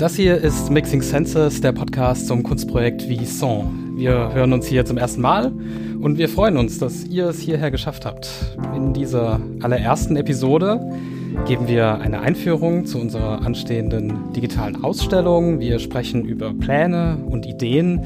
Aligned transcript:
Das 0.00 0.16
hier 0.16 0.38
ist 0.38 0.70
Mixing 0.70 1.02
Senses, 1.02 1.60
der 1.60 1.72
Podcast 1.72 2.26
zum 2.26 2.42
Kunstprojekt 2.42 3.06
Vison. 3.06 3.92
Wir 3.96 4.32
hören 4.32 4.54
uns 4.54 4.66
hier 4.66 4.86
zum 4.86 4.96
ersten 4.96 5.20
Mal 5.20 5.52
und 6.00 6.16
wir 6.16 6.30
freuen 6.30 6.56
uns, 6.56 6.78
dass 6.78 7.04
ihr 7.04 7.26
es 7.26 7.38
hierher 7.38 7.70
geschafft 7.70 8.06
habt. 8.06 8.56
In 8.74 8.94
dieser 8.94 9.42
allerersten 9.60 10.16
Episode 10.16 10.80
geben 11.46 11.68
wir 11.68 12.00
eine 12.00 12.20
Einführung 12.20 12.86
zu 12.86 12.98
unserer 12.98 13.42
anstehenden 13.42 14.32
digitalen 14.32 14.82
Ausstellung. 14.82 15.60
Wir 15.60 15.78
sprechen 15.78 16.24
über 16.24 16.54
Pläne 16.54 17.18
und 17.28 17.44
Ideen 17.44 18.02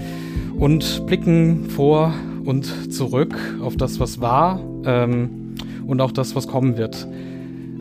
und 0.58 1.06
blicken 1.06 1.70
vor 1.70 2.12
und 2.44 2.92
zurück 2.92 3.36
auf 3.62 3.76
das, 3.76 4.00
was 4.00 4.20
war 4.20 4.58
ähm, 4.84 5.54
und 5.86 6.00
auch 6.00 6.10
das, 6.10 6.34
was 6.34 6.48
kommen 6.48 6.76
wird. 6.76 7.06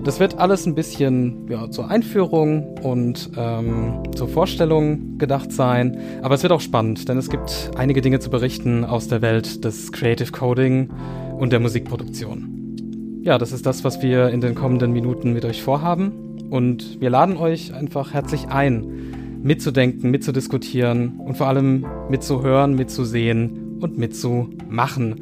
Das 0.03 0.19
wird 0.19 0.37
alles 0.37 0.65
ein 0.65 0.75
bisschen 0.75 1.47
ja, 1.49 1.71
zur 1.71 1.89
Einführung 1.89 2.77
und 2.79 3.29
ähm, 3.37 4.03
zur 4.13 4.27
Vorstellung 4.27 5.17
gedacht 5.17 5.53
sein. 5.53 5.97
Aber 6.21 6.35
es 6.35 6.43
wird 6.43 6.51
auch 6.51 6.59
spannend, 6.59 7.07
denn 7.07 7.17
es 7.17 7.29
gibt 7.29 7.71
einige 7.77 8.01
Dinge 8.01 8.19
zu 8.19 8.29
berichten 8.29 8.83
aus 8.83 9.07
der 9.07 9.21
Welt 9.21 9.63
des 9.63 9.93
Creative 9.93 10.29
Coding 10.31 10.89
und 11.37 11.53
der 11.53 11.61
Musikproduktion. 11.61 13.21
Ja, 13.21 13.37
das 13.37 13.53
ist 13.53 13.65
das, 13.65 13.85
was 13.85 14.01
wir 14.01 14.27
in 14.27 14.41
den 14.41 14.55
kommenden 14.55 14.91
Minuten 14.91 15.31
mit 15.31 15.45
euch 15.45 15.63
vorhaben. 15.63 16.11
Und 16.49 16.99
wir 16.99 17.09
laden 17.09 17.37
euch 17.37 17.73
einfach 17.73 18.13
herzlich 18.13 18.49
ein, 18.49 19.39
mitzudenken, 19.41 20.11
mitzudiskutieren 20.11 21.17
und 21.19 21.37
vor 21.37 21.47
allem 21.47 21.85
mitzuhören, 22.09 22.75
mitzusehen 22.75 23.79
und 23.79 23.97
mitzumachen. 23.97 25.21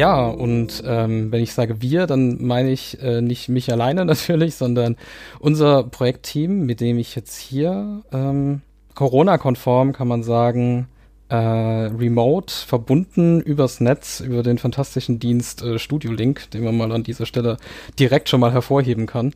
Ja, 0.00 0.28
und 0.28 0.82
ähm, 0.86 1.30
wenn 1.30 1.42
ich 1.42 1.52
sage 1.52 1.82
wir, 1.82 2.06
dann 2.06 2.42
meine 2.42 2.70
ich 2.70 3.02
äh, 3.02 3.20
nicht 3.20 3.50
mich 3.50 3.70
alleine 3.70 4.04
natürlich, 4.06 4.54
sondern 4.54 4.96
unser 5.40 5.82
Projektteam, 5.82 6.64
mit 6.64 6.80
dem 6.80 6.98
ich 6.98 7.14
jetzt 7.14 7.36
hier 7.36 8.00
ähm, 8.10 8.62
Corona-konform, 8.94 9.92
kann 9.92 10.08
man 10.08 10.22
sagen, 10.22 10.88
äh, 11.28 11.36
remote 11.36 12.50
verbunden 12.50 13.42
übers 13.42 13.82
Netz, 13.82 14.20
über 14.20 14.42
den 14.42 14.56
fantastischen 14.56 15.18
Dienst 15.18 15.60
äh, 15.60 15.78
Studio 15.78 16.12
Link, 16.12 16.50
den 16.52 16.64
man 16.64 16.78
mal 16.78 16.92
an 16.92 17.02
dieser 17.02 17.26
Stelle 17.26 17.58
direkt 17.98 18.30
schon 18.30 18.40
mal 18.40 18.52
hervorheben 18.52 19.04
kann. 19.04 19.34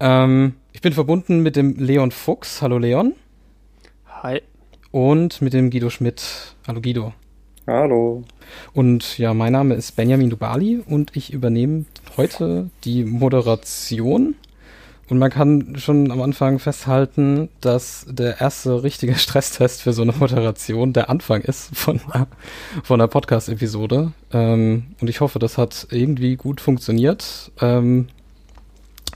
Ähm, 0.00 0.56
ich 0.74 0.82
bin 0.82 0.92
verbunden 0.92 1.40
mit 1.40 1.56
dem 1.56 1.78
Leon 1.78 2.10
Fuchs. 2.10 2.60
Hallo 2.60 2.76
Leon. 2.76 3.14
Hi. 4.22 4.42
Und 4.90 5.40
mit 5.40 5.54
dem 5.54 5.70
Guido 5.70 5.88
Schmidt. 5.88 6.56
Hallo 6.68 6.82
Guido. 6.82 7.14
Hallo. 7.66 8.24
Und 8.74 9.16
ja, 9.16 9.32
mein 9.32 9.52
Name 9.52 9.74
ist 9.74 9.92
Benjamin 9.96 10.28
Dubali 10.28 10.82
und 10.86 11.16
ich 11.16 11.32
übernehme 11.32 11.86
heute 12.18 12.68
die 12.84 13.04
Moderation. 13.04 14.34
Und 15.08 15.18
man 15.18 15.30
kann 15.30 15.76
schon 15.78 16.10
am 16.10 16.20
Anfang 16.20 16.58
festhalten, 16.58 17.48
dass 17.62 18.06
der 18.06 18.38
erste 18.38 18.82
richtige 18.82 19.14
Stresstest 19.16 19.80
für 19.80 19.94
so 19.94 20.02
eine 20.02 20.12
Moderation 20.12 20.92
der 20.92 21.08
Anfang 21.08 21.40
ist 21.40 21.74
von, 21.74 22.00
von 22.82 23.00
einer 23.00 23.08
Podcast-Episode. 23.08 24.12
Ähm, 24.30 24.88
und 25.00 25.08
ich 25.08 25.22
hoffe, 25.22 25.38
das 25.38 25.56
hat 25.56 25.86
irgendwie 25.90 26.36
gut 26.36 26.60
funktioniert. 26.60 27.50
Ähm, 27.62 28.08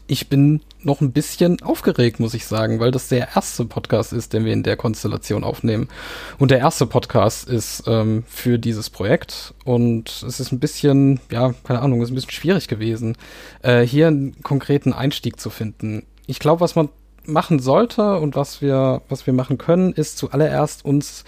ich 0.06 0.30
bin 0.30 0.62
noch 0.88 1.00
ein 1.00 1.12
bisschen 1.12 1.62
aufgeregt, 1.62 2.18
muss 2.18 2.34
ich 2.34 2.46
sagen, 2.46 2.80
weil 2.80 2.90
das 2.90 3.08
der 3.08 3.28
erste 3.36 3.64
Podcast 3.64 4.12
ist, 4.12 4.32
den 4.32 4.44
wir 4.44 4.52
in 4.52 4.64
der 4.64 4.76
Konstellation 4.76 5.44
aufnehmen. 5.44 5.88
Und 6.38 6.50
der 6.50 6.58
erste 6.58 6.86
Podcast 6.86 7.48
ist 7.48 7.84
ähm, 7.86 8.24
für 8.26 8.58
dieses 8.58 8.90
Projekt. 8.90 9.54
Und 9.64 10.24
es 10.26 10.40
ist 10.40 10.50
ein 10.50 10.58
bisschen, 10.58 11.20
ja, 11.30 11.54
keine 11.62 11.80
Ahnung, 11.80 12.02
ist 12.02 12.10
ein 12.10 12.14
bisschen 12.16 12.32
schwierig 12.32 12.66
gewesen, 12.66 13.16
äh, 13.62 13.82
hier 13.82 14.08
einen 14.08 14.42
konkreten 14.42 14.92
Einstieg 14.92 15.38
zu 15.38 15.50
finden. 15.50 16.04
Ich 16.26 16.40
glaube, 16.40 16.60
was 16.60 16.74
man 16.74 16.88
machen 17.24 17.58
sollte 17.58 18.16
und 18.18 18.34
was 18.34 18.62
wir, 18.62 19.02
was 19.08 19.26
wir 19.26 19.34
machen 19.34 19.58
können, 19.58 19.92
ist 19.92 20.18
zuallererst 20.18 20.84
uns 20.84 21.24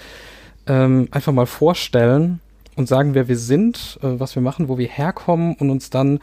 ähm, 0.67 1.09
einfach 1.11 1.33
mal 1.33 1.47
vorstellen 1.47 2.41
und 2.77 2.89
sagen, 2.89 3.15
wer 3.15 3.29
wir 3.29 3.37
sind, 3.37 3.99
äh, 4.03 4.19
was 4.19 4.35
wir 4.35 4.43
machen, 4.43 4.69
wo 4.69 4.79
wir 4.79 4.89
herkommen 4.89 5.55
und 5.57 5.71
uns 5.71 5.91
dann 5.91 6.19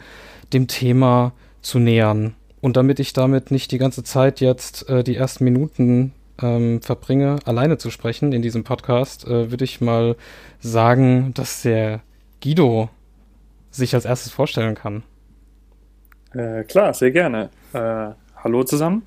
dem 0.52 0.66
Thema 0.66 1.32
zu 1.62 1.78
nähern. 1.78 2.34
Und 2.60 2.76
damit 2.76 2.98
ich 3.00 3.12
damit 3.12 3.50
nicht 3.50 3.70
die 3.70 3.78
ganze 3.78 4.02
Zeit 4.02 4.40
jetzt 4.40 4.88
äh, 4.88 5.04
die 5.04 5.16
ersten 5.16 5.44
Minuten 5.44 6.12
ähm, 6.40 6.80
verbringe, 6.82 7.38
alleine 7.44 7.78
zu 7.78 7.90
sprechen 7.90 8.32
in 8.32 8.42
diesem 8.42 8.64
Podcast, 8.64 9.26
äh, 9.26 9.50
würde 9.50 9.64
ich 9.64 9.80
mal 9.80 10.16
sagen, 10.60 11.32
dass 11.34 11.62
der 11.62 12.00
Guido 12.42 12.90
sich 13.70 13.94
als 13.94 14.04
erstes 14.04 14.32
vorstellen 14.32 14.74
kann. 14.74 15.02
Äh, 16.34 16.64
klar, 16.64 16.94
sehr 16.94 17.10
gerne. 17.10 17.50
Äh, 17.72 18.10
hallo 18.42 18.64
zusammen. 18.64 19.02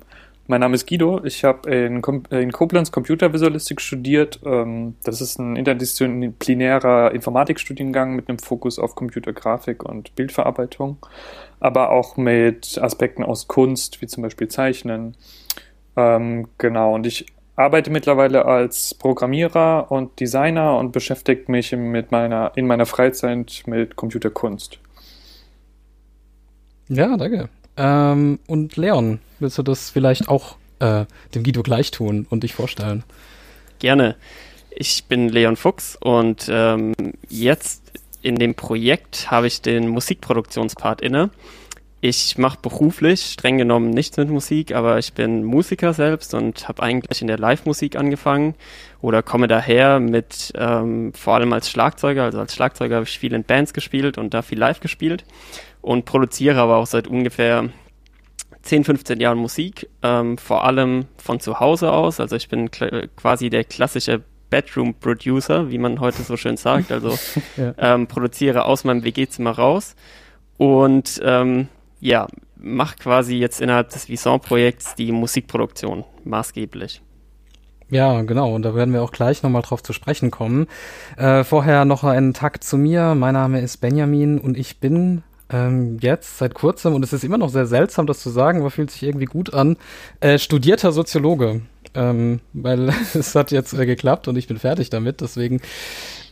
Mein 0.52 0.60
Name 0.60 0.74
ist 0.74 0.86
Guido. 0.86 1.24
Ich 1.24 1.44
habe 1.44 1.74
in, 1.74 2.02
in, 2.28 2.52
Koblenz 2.52 2.92
Computervisualistik 2.92 3.80
studiert. 3.80 4.38
Ähm, 4.44 4.96
das 5.02 5.22
ist 5.22 5.38
ein 5.38 5.56
interdisziplinärer 5.56 7.12
Informatikstudiengang 7.12 8.14
mit 8.14 8.28
einem 8.28 8.38
Fokus 8.38 8.78
auf 8.78 8.94
Computergrafik 8.94 9.82
und 9.82 10.14
Bildverarbeitung 10.14 10.98
aber 11.58 11.90
auch 11.90 12.18
mit 12.18 12.78
Aspekten 12.82 13.22
aus 13.22 13.48
Kunst, 13.48 14.02
wie 14.02 14.06
zum 14.06 14.24
Beispiel 14.24 14.48
Zeichnen. 14.48 15.16
Ähm, 15.96 16.48
genau, 16.58 16.94
und 16.94 17.06
ich 17.06 17.24
arbeite 17.56 17.90
mittlerweile 17.90 18.44
als 18.44 18.92
Programmierer 18.94 19.90
und 19.90 20.18
Designer 20.20 20.76
und 20.76 20.92
beschäftige 20.92 21.50
mich 21.50 21.72
mit 21.72 22.10
meiner, 22.10 22.52
in 22.56 22.66
meiner 22.66 22.84
Freizeit 22.84 23.62
mit 23.64 23.96
Computerkunst. 23.96 24.80
Ja, 26.88 27.16
danke. 27.16 27.48
Ähm, 27.76 28.38
und 28.46 28.76
Leon, 28.76 29.20
willst 29.38 29.58
du 29.58 29.62
das 29.62 29.90
vielleicht 29.90 30.28
auch 30.28 30.56
äh, 30.78 31.06
dem 31.34 31.42
Guido 31.42 31.62
gleich 31.62 31.90
tun 31.90 32.26
und 32.28 32.42
dich 32.42 32.54
vorstellen? 32.54 33.04
Gerne. 33.78 34.16
Ich 34.70 35.04
bin 35.04 35.28
Leon 35.28 35.56
Fuchs 35.56 35.96
und 35.96 36.46
ähm, 36.48 36.94
jetzt 37.28 37.82
in 38.22 38.36
dem 38.36 38.54
Projekt 38.54 39.30
habe 39.30 39.46
ich 39.46 39.60
den 39.60 39.88
Musikproduktionspart 39.88 41.00
inne. 41.00 41.30
Ich 42.04 42.36
mache 42.36 42.58
beruflich 42.60 43.22
streng 43.26 43.58
genommen 43.58 43.90
nichts 43.90 44.16
mit 44.16 44.28
Musik, 44.28 44.74
aber 44.74 44.98
ich 44.98 45.12
bin 45.12 45.44
Musiker 45.44 45.92
selbst 45.92 46.34
und 46.34 46.66
habe 46.66 46.82
eigentlich 46.82 47.20
in 47.20 47.28
der 47.28 47.38
Live-Musik 47.38 47.94
angefangen 47.94 48.56
oder 49.00 49.22
komme 49.22 49.46
daher 49.46 50.00
mit 50.00 50.52
ähm, 50.56 51.12
vor 51.14 51.34
allem 51.34 51.52
als 51.52 51.70
Schlagzeuger. 51.70 52.24
Also 52.24 52.40
als 52.40 52.56
Schlagzeuger 52.56 52.96
habe 52.96 53.06
ich 53.06 53.16
viel 53.20 53.32
in 53.32 53.44
Bands 53.44 53.72
gespielt 53.72 54.18
und 54.18 54.34
da 54.34 54.42
viel 54.42 54.58
live 54.58 54.80
gespielt 54.80 55.24
und 55.80 56.04
produziere 56.04 56.60
aber 56.60 56.78
auch 56.78 56.88
seit 56.88 57.06
ungefähr 57.06 57.68
10, 58.62 58.82
15 58.82 59.20
Jahren 59.20 59.38
Musik, 59.38 59.88
ähm, 60.02 60.38
vor 60.38 60.64
allem 60.64 61.04
von 61.18 61.38
zu 61.38 61.60
Hause 61.60 61.92
aus. 61.92 62.18
Also 62.18 62.34
ich 62.34 62.48
bin 62.48 62.68
quasi 62.72 63.48
der 63.48 63.62
klassische 63.62 64.22
Bedroom 64.50 64.94
Producer, 64.94 65.70
wie 65.70 65.78
man 65.78 66.00
heute 66.00 66.22
so 66.24 66.36
schön 66.36 66.56
sagt. 66.56 66.90
Also 66.90 67.16
ja. 67.56 67.74
ähm, 67.78 68.08
produziere 68.08 68.64
aus 68.64 68.82
meinem 68.82 69.04
WG-Zimmer 69.04 69.52
raus 69.52 69.94
und 70.58 71.20
ähm, 71.22 71.68
ja, 72.02 72.26
mache 72.56 72.96
quasi 72.98 73.36
jetzt 73.36 73.60
innerhalb 73.60 73.90
des 73.90 74.08
Vison-Projekts 74.08 74.96
die 74.96 75.12
Musikproduktion 75.12 76.04
maßgeblich. 76.24 77.00
Ja, 77.90 78.22
genau. 78.22 78.54
Und 78.54 78.62
da 78.62 78.74
werden 78.74 78.92
wir 78.92 79.02
auch 79.02 79.12
gleich 79.12 79.42
nochmal 79.42 79.62
drauf 79.62 79.82
zu 79.82 79.92
sprechen 79.92 80.30
kommen. 80.30 80.66
Äh, 81.16 81.44
vorher 81.44 81.84
noch 81.84 82.02
einen 82.04 82.34
Tag 82.34 82.64
zu 82.64 82.76
mir. 82.76 83.14
Mein 83.14 83.34
Name 83.34 83.60
ist 83.60 83.78
Benjamin 83.78 84.38
und 84.38 84.58
ich 84.58 84.80
bin 84.80 85.22
ähm, 85.50 85.98
jetzt 86.00 86.38
seit 86.38 86.54
kurzem, 86.54 86.94
und 86.94 87.04
es 87.04 87.12
ist 87.12 87.22
immer 87.22 87.38
noch 87.38 87.50
sehr 87.50 87.66
seltsam, 87.66 88.06
das 88.06 88.20
zu 88.20 88.30
sagen, 88.30 88.60
aber 88.60 88.70
fühlt 88.70 88.90
sich 88.90 89.04
irgendwie 89.04 89.26
gut 89.26 89.54
an, 89.54 89.76
äh, 90.20 90.38
studierter 90.38 90.90
Soziologe 90.90 91.62
ähm, 91.94 92.40
weil 92.52 92.88
es 93.14 93.34
hat 93.34 93.50
jetzt 93.50 93.74
äh, 93.74 93.86
geklappt 93.86 94.28
und 94.28 94.36
ich 94.36 94.46
bin 94.46 94.58
fertig 94.58 94.90
damit. 94.90 95.20
Deswegen 95.20 95.60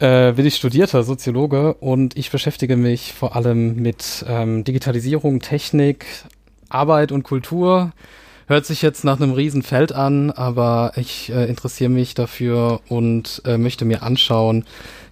äh, 0.01 0.33
bin 0.33 0.47
ich 0.47 0.57
studierter 0.57 1.03
Soziologe 1.03 1.75
und 1.75 2.17
ich 2.17 2.31
beschäftige 2.31 2.77
mich 2.77 3.13
vor 3.13 3.37
allem 3.37 3.77
mit 3.77 4.25
ähm, 4.27 4.65
Digitalisierung, 4.65 5.41
Technik, 5.41 6.07
Arbeit 6.69 7.13
und 7.13 7.23
Kultur. 7.23 7.93
Hört 8.47 8.67
sich 8.67 8.83
jetzt 8.83 9.05
nach 9.05 9.21
einem 9.21 9.33
Riesenfeld 9.33 9.93
an, 9.93 10.31
aber 10.31 10.93
ich 10.97 11.31
äh, 11.31 11.45
interessiere 11.45 11.91
mich 11.91 12.15
dafür 12.15 12.81
und 12.89 13.43
äh, 13.45 13.59
möchte 13.59 13.85
mir 13.85 14.03
anschauen, 14.03 14.65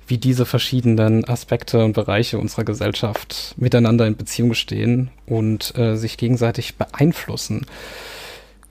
wie 0.09 0.19
diese 0.19 0.47
verschiedenen 0.47 1.29
Aspekte 1.29 1.85
und 1.85 1.93
Bereiche 1.93 2.39
unserer 2.39 2.65
Gesellschaft 2.65 3.55
miteinander 3.59 4.07
in 4.07 4.17
Beziehung 4.17 4.55
stehen 4.55 5.11
und 5.27 5.77
äh, 5.77 5.97
sich 5.97 6.17
gegenseitig 6.17 6.77
beeinflussen. 6.77 7.67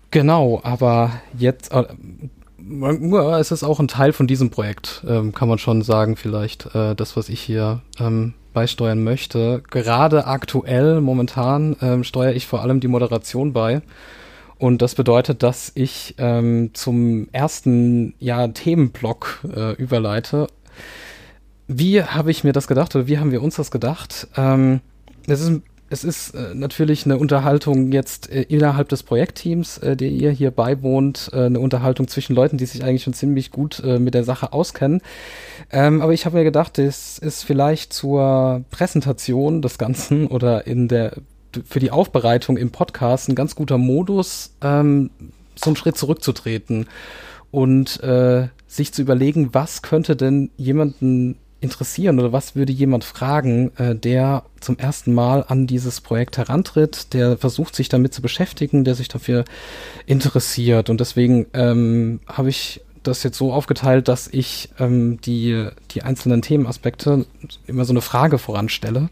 Genau, 0.10 0.62
aber 0.64 1.22
jetzt, 1.38 1.72
äh, 2.70 3.40
es 3.40 3.52
ist 3.52 3.64
auch 3.64 3.80
ein 3.80 3.88
Teil 3.88 4.14
von 4.14 4.28
diesem 4.28 4.50
Projekt, 4.50 5.04
ähm, 5.08 5.34
kann 5.34 5.48
man 5.48 5.58
schon 5.58 5.82
sagen, 5.82 6.16
vielleicht, 6.16 6.74
äh, 6.76 6.96
das, 6.96 7.16
was 7.16 7.30
ich 7.30 7.42
hier 7.42 7.82
ähm, 8.00 8.34
beisteuern 8.54 9.04
möchte. 9.04 9.62
Gerade 9.70 10.26
aktuell, 10.26 11.02
momentan, 11.02 11.76
ähm, 11.82 12.04
steuere 12.04 12.34
ich 12.34 12.48
vor 12.48 12.62
allem 12.62 12.80
die 12.80 12.88
Moderation 12.88 13.54
bei. 13.54 13.82
Und 14.58 14.82
das 14.82 14.96
bedeutet, 14.96 15.44
dass 15.44 15.72
ich 15.76 16.16
ähm, 16.18 16.72
zum 16.74 17.28
ersten 17.32 18.16
ja, 18.20 18.48
Themenblock 18.48 19.46
äh, 19.56 19.74
überleite. 19.74 20.48
Wie 21.68 22.02
habe 22.02 22.32
ich 22.32 22.44
mir 22.44 22.54
das 22.54 22.68
gedacht 22.68 22.96
oder 22.96 23.08
wie 23.08 23.20
haben 23.20 23.32
wir 23.32 23.44
uns 23.44 23.58
das 23.58 23.70
gedacht? 23.70 24.28
Ähm, 24.36 24.80
es 25.28 25.42
ist 25.42 25.62
es 25.90 26.04
ist 26.04 26.36
äh, 26.36 26.54
natürlich 26.54 27.06
eine 27.06 27.18
Unterhaltung 27.18 27.92
jetzt 27.92 28.30
äh, 28.30 28.44
innerhalb 28.44 28.90
des 28.90 29.04
Projektteams, 29.04 29.78
äh, 29.78 29.96
der 29.96 30.10
ihr 30.10 30.32
hier 30.32 30.52
beiwohnt, 30.52 31.30
äh, 31.34 31.46
eine 31.46 31.60
Unterhaltung 31.60 32.08
zwischen 32.08 32.36
Leuten, 32.36 32.58
die 32.58 32.66
sich 32.66 32.84
eigentlich 32.84 33.04
schon 33.04 33.14
ziemlich 33.14 33.52
gut 33.52 33.82
äh, 33.84 34.00
mit 34.00 34.14
der 34.14 34.24
Sache 34.24 34.54
auskennen. 34.54 35.02
Ähm, 35.72 36.02
aber 36.02 36.14
ich 36.14 36.26
habe 36.26 36.38
mir 36.38 36.44
gedacht, 36.44 36.78
es 36.80 37.18
ist 37.18 37.44
vielleicht 37.44 37.94
zur 37.94 38.64
Präsentation 38.70 39.62
des 39.62 39.78
Ganzen 39.78 40.28
oder 40.28 40.68
in 40.68 40.88
der 40.88 41.14
für 41.66 41.80
die 41.80 41.92
Aufbereitung 41.92 42.58
im 42.58 42.72
Podcast 42.72 43.30
ein 43.30 43.36
ganz 43.36 43.56
guter 43.56 43.78
Modus, 43.78 44.52
ähm, 44.62 45.10
so 45.56 45.70
einen 45.70 45.76
Schritt 45.76 45.98
zurückzutreten 45.98 46.88
und 47.52 48.04
äh, 48.04 48.50
sich 48.68 48.94
zu 48.94 49.02
überlegen, 49.02 49.54
was 49.54 49.82
könnte 49.82 50.16
denn 50.16 50.52
jemanden 50.58 51.38
interessieren 51.60 52.20
oder 52.20 52.32
was 52.32 52.56
würde 52.56 52.72
jemand 52.72 53.04
fragen, 53.04 53.72
äh, 53.78 53.96
der 53.96 54.44
zum 54.60 54.78
ersten 54.78 55.14
Mal 55.14 55.44
an 55.48 55.68
dieses 55.68 56.02
Projekt 56.02 56.38
herantritt, 56.38 57.14
der 57.14 57.38
versucht 57.38 57.76
sich 57.76 57.90
damit 57.90 58.14
zu 58.14 58.22
beschäftigen, 58.22 58.84
der 58.84 58.96
sich 58.96 59.08
dafür 59.08 59.46
interessiert. 60.06 60.90
Und 60.90 61.00
deswegen 61.00 61.48
ähm, 61.54 62.20
habe 62.28 62.50
ich 62.50 62.82
das 63.04 63.24
jetzt 63.24 63.38
so 63.38 63.54
aufgeteilt, 63.54 64.08
dass 64.08 64.28
ich 64.28 64.70
ähm, 64.80 65.20
die, 65.22 65.70
die 65.92 66.04
einzelnen 66.04 66.42
Themenaspekte 66.42 67.26
immer 67.66 67.86
so 67.86 67.94
eine 67.94 68.02
Frage 68.02 68.38
voranstelle. 68.38 69.10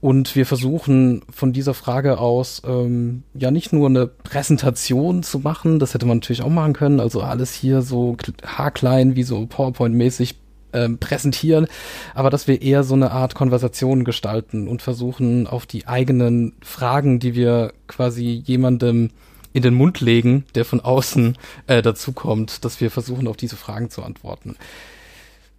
Und 0.00 0.34
wir 0.34 0.46
versuchen 0.46 1.22
von 1.30 1.52
dieser 1.52 1.74
Frage 1.74 2.18
aus 2.18 2.62
ähm, 2.66 3.22
ja 3.34 3.50
nicht 3.50 3.72
nur 3.72 3.86
eine 3.86 4.06
Präsentation 4.06 5.22
zu 5.22 5.40
machen, 5.40 5.78
das 5.78 5.92
hätte 5.92 6.06
man 6.06 6.18
natürlich 6.18 6.42
auch 6.42 6.48
machen 6.48 6.72
können, 6.72 7.00
also 7.00 7.20
alles 7.20 7.52
hier 7.52 7.82
so 7.82 8.16
haarklein 8.42 9.14
wie 9.14 9.24
so 9.24 9.44
PowerPoint-mäßig 9.44 10.36
ähm, 10.72 10.98
präsentieren, 10.98 11.66
aber 12.14 12.30
dass 12.30 12.46
wir 12.48 12.62
eher 12.62 12.84
so 12.84 12.94
eine 12.94 13.10
Art 13.10 13.34
Konversation 13.34 14.04
gestalten 14.04 14.68
und 14.68 14.82
versuchen 14.82 15.46
auf 15.46 15.66
die 15.66 15.86
eigenen 15.86 16.54
Fragen, 16.62 17.18
die 17.18 17.34
wir 17.34 17.72
quasi 17.86 18.42
jemandem 18.44 19.10
in 19.52 19.62
den 19.62 19.74
Mund 19.74 20.00
legen, 20.00 20.44
der 20.54 20.64
von 20.64 20.80
außen 20.80 21.36
äh, 21.66 21.82
dazukommt, 21.82 22.64
dass 22.64 22.80
wir 22.80 22.90
versuchen, 22.90 23.26
auf 23.26 23.36
diese 23.36 23.56
Fragen 23.56 23.90
zu 23.90 24.02
antworten. 24.02 24.56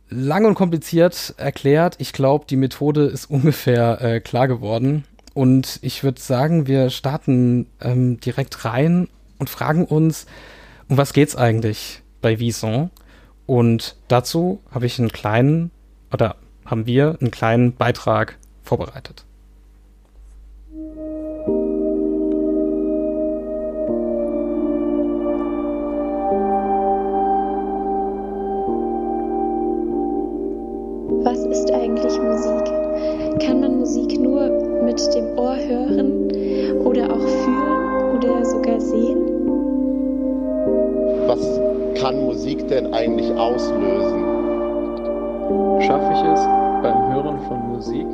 Lang 0.10 0.46
und 0.46 0.56
kompliziert 0.56 1.34
erklärt, 1.38 1.96
ich 2.00 2.14
glaube, 2.14 2.46
die 2.50 2.58
Methode 2.58 3.06
ist 3.06 3.30
ungefähr 3.30 4.02
äh, 4.02 4.20
klar 4.20 4.48
geworden. 4.48 5.06
Und 5.34 5.80
ich 5.82 6.04
würde 6.04 6.20
sagen, 6.20 6.68
wir 6.68 6.90
starten 6.90 7.68
ähm, 7.80 8.20
direkt 8.20 8.66
rein 8.66 9.08
und 9.40 9.50
fragen 9.50 9.86
uns, 9.86 10.26
um 10.90 10.98
was 10.98 11.14
geht's 11.14 11.38
eigentlich 11.38 12.02
bei 12.22 12.40
Vison? 12.40 12.90
Und 13.52 13.98
dazu 14.08 14.62
habe 14.72 14.86
ich 14.86 14.98
einen 14.98 15.10
kleinen, 15.10 15.72
oder 16.14 16.38
haben 16.66 16.86
wir 16.86 17.18
einen 17.20 17.32
kleinen 17.32 17.76
Beitrag 17.76 18.38
vorbereitet. 18.64 19.26
Was 31.26 31.40
ist 31.46 31.70
eigentlich 31.74 32.18
Musik? 32.22 33.46
Kann 33.46 33.60
man 33.60 33.80
Musik 33.80 34.18
nur 34.18 34.48
mit 34.86 34.98
dem 35.14 35.38
Ohr 35.38 35.58
hören 35.58 36.80
oder 36.86 37.12
auch 37.12 37.28
fühlen 37.28 38.16
oder 38.16 38.46
sogar 38.46 38.80
sehen? 38.80 39.18
Was 41.28 41.71
kann 42.02 42.26
Musik 42.26 42.68
denn 42.68 42.92
eigentlich 42.96 43.32
auslösen? 43.38 44.24
Schaffe 45.82 46.14
ich 46.14 46.24
es 46.34 46.40
beim 46.82 47.14
Hören 47.14 47.40
von 47.48 47.74
Musik, 47.74 48.08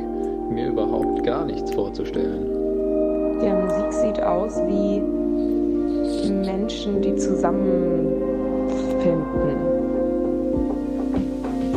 mir 0.50 0.68
überhaupt 0.68 1.24
gar 1.24 1.46
nichts 1.46 1.72
vorzustellen? 1.72 2.46
Ja, 3.42 3.54
Musik 3.54 3.90
sieht 3.90 4.22
aus 4.22 4.58
wie 4.66 5.00
Menschen, 6.30 7.00
die 7.00 7.16
zusammenfinden. 7.16 9.56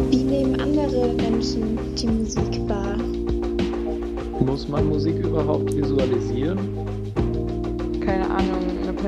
Wie 0.09 0.23
nehmen 0.23 0.59
andere 0.59 1.13
Menschen 1.13 1.79
die 1.95 2.07
Musik 2.07 2.59
wahr? 2.67 2.97
Muss 4.45 4.67
man 4.67 4.89
Musik 4.89 5.15
überhaupt 5.23 5.73
visualisieren? 5.73 6.80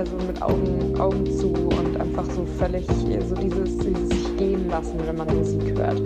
Person 0.04 0.28
mit 0.28 0.42
Augen, 0.42 1.00
Augen 1.00 1.26
zu 1.26 1.48
und 1.48 2.02
einfach 2.02 2.26
so 2.26 2.46
völlig 2.60 2.86
so 2.88 3.36
dieses, 3.36 3.78
dieses 3.78 4.10
sich 4.10 4.38
gehen 4.38 4.68
lassen, 4.68 5.00
wenn 5.06 5.16
man 5.16 5.28
Musik 5.38 5.78
hört. 5.78 5.98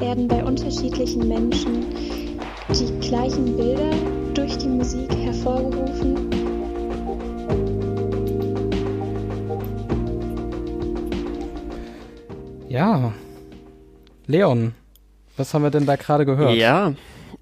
Werden 0.00 0.28
bei 0.28 0.42
unterschiedlichen 0.42 1.28
Menschen 1.28 1.84
die 2.70 3.06
gleichen 3.06 3.54
Bilder 3.56 3.90
durch 4.32 4.56
die 4.56 4.68
Musik 4.68 5.14
hervorgerufen? 5.14 6.30
Ja, 12.70 13.12
Leon, 14.26 14.74
was 15.36 15.52
haben 15.52 15.64
wir 15.64 15.70
denn 15.70 15.84
da 15.84 15.96
gerade 15.96 16.24
gehört? 16.24 16.54
Ja, 16.54 16.94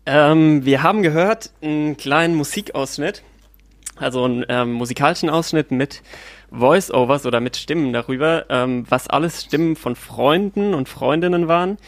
ähm, 0.04 0.64
wir 0.64 0.82
haben 0.82 1.02
gehört 1.02 1.52
einen 1.62 1.96
kleinen 1.96 2.34
Musikausschnitt, 2.34 3.22
also 4.02 4.24
einen 4.24 4.44
ähm, 4.48 4.72
musikalischen 4.72 5.30
Ausschnitt 5.30 5.70
mit 5.70 6.02
Voice-Overs 6.50 7.26
oder 7.26 7.40
mit 7.40 7.56
Stimmen 7.56 7.92
darüber, 7.92 8.46
ähm, 8.50 8.84
was 8.88 9.08
alles 9.08 9.44
Stimmen 9.44 9.76
von 9.76 9.96
Freunden 9.96 10.74
und 10.74 10.88
Freundinnen 10.88 11.48
waren, 11.48 11.78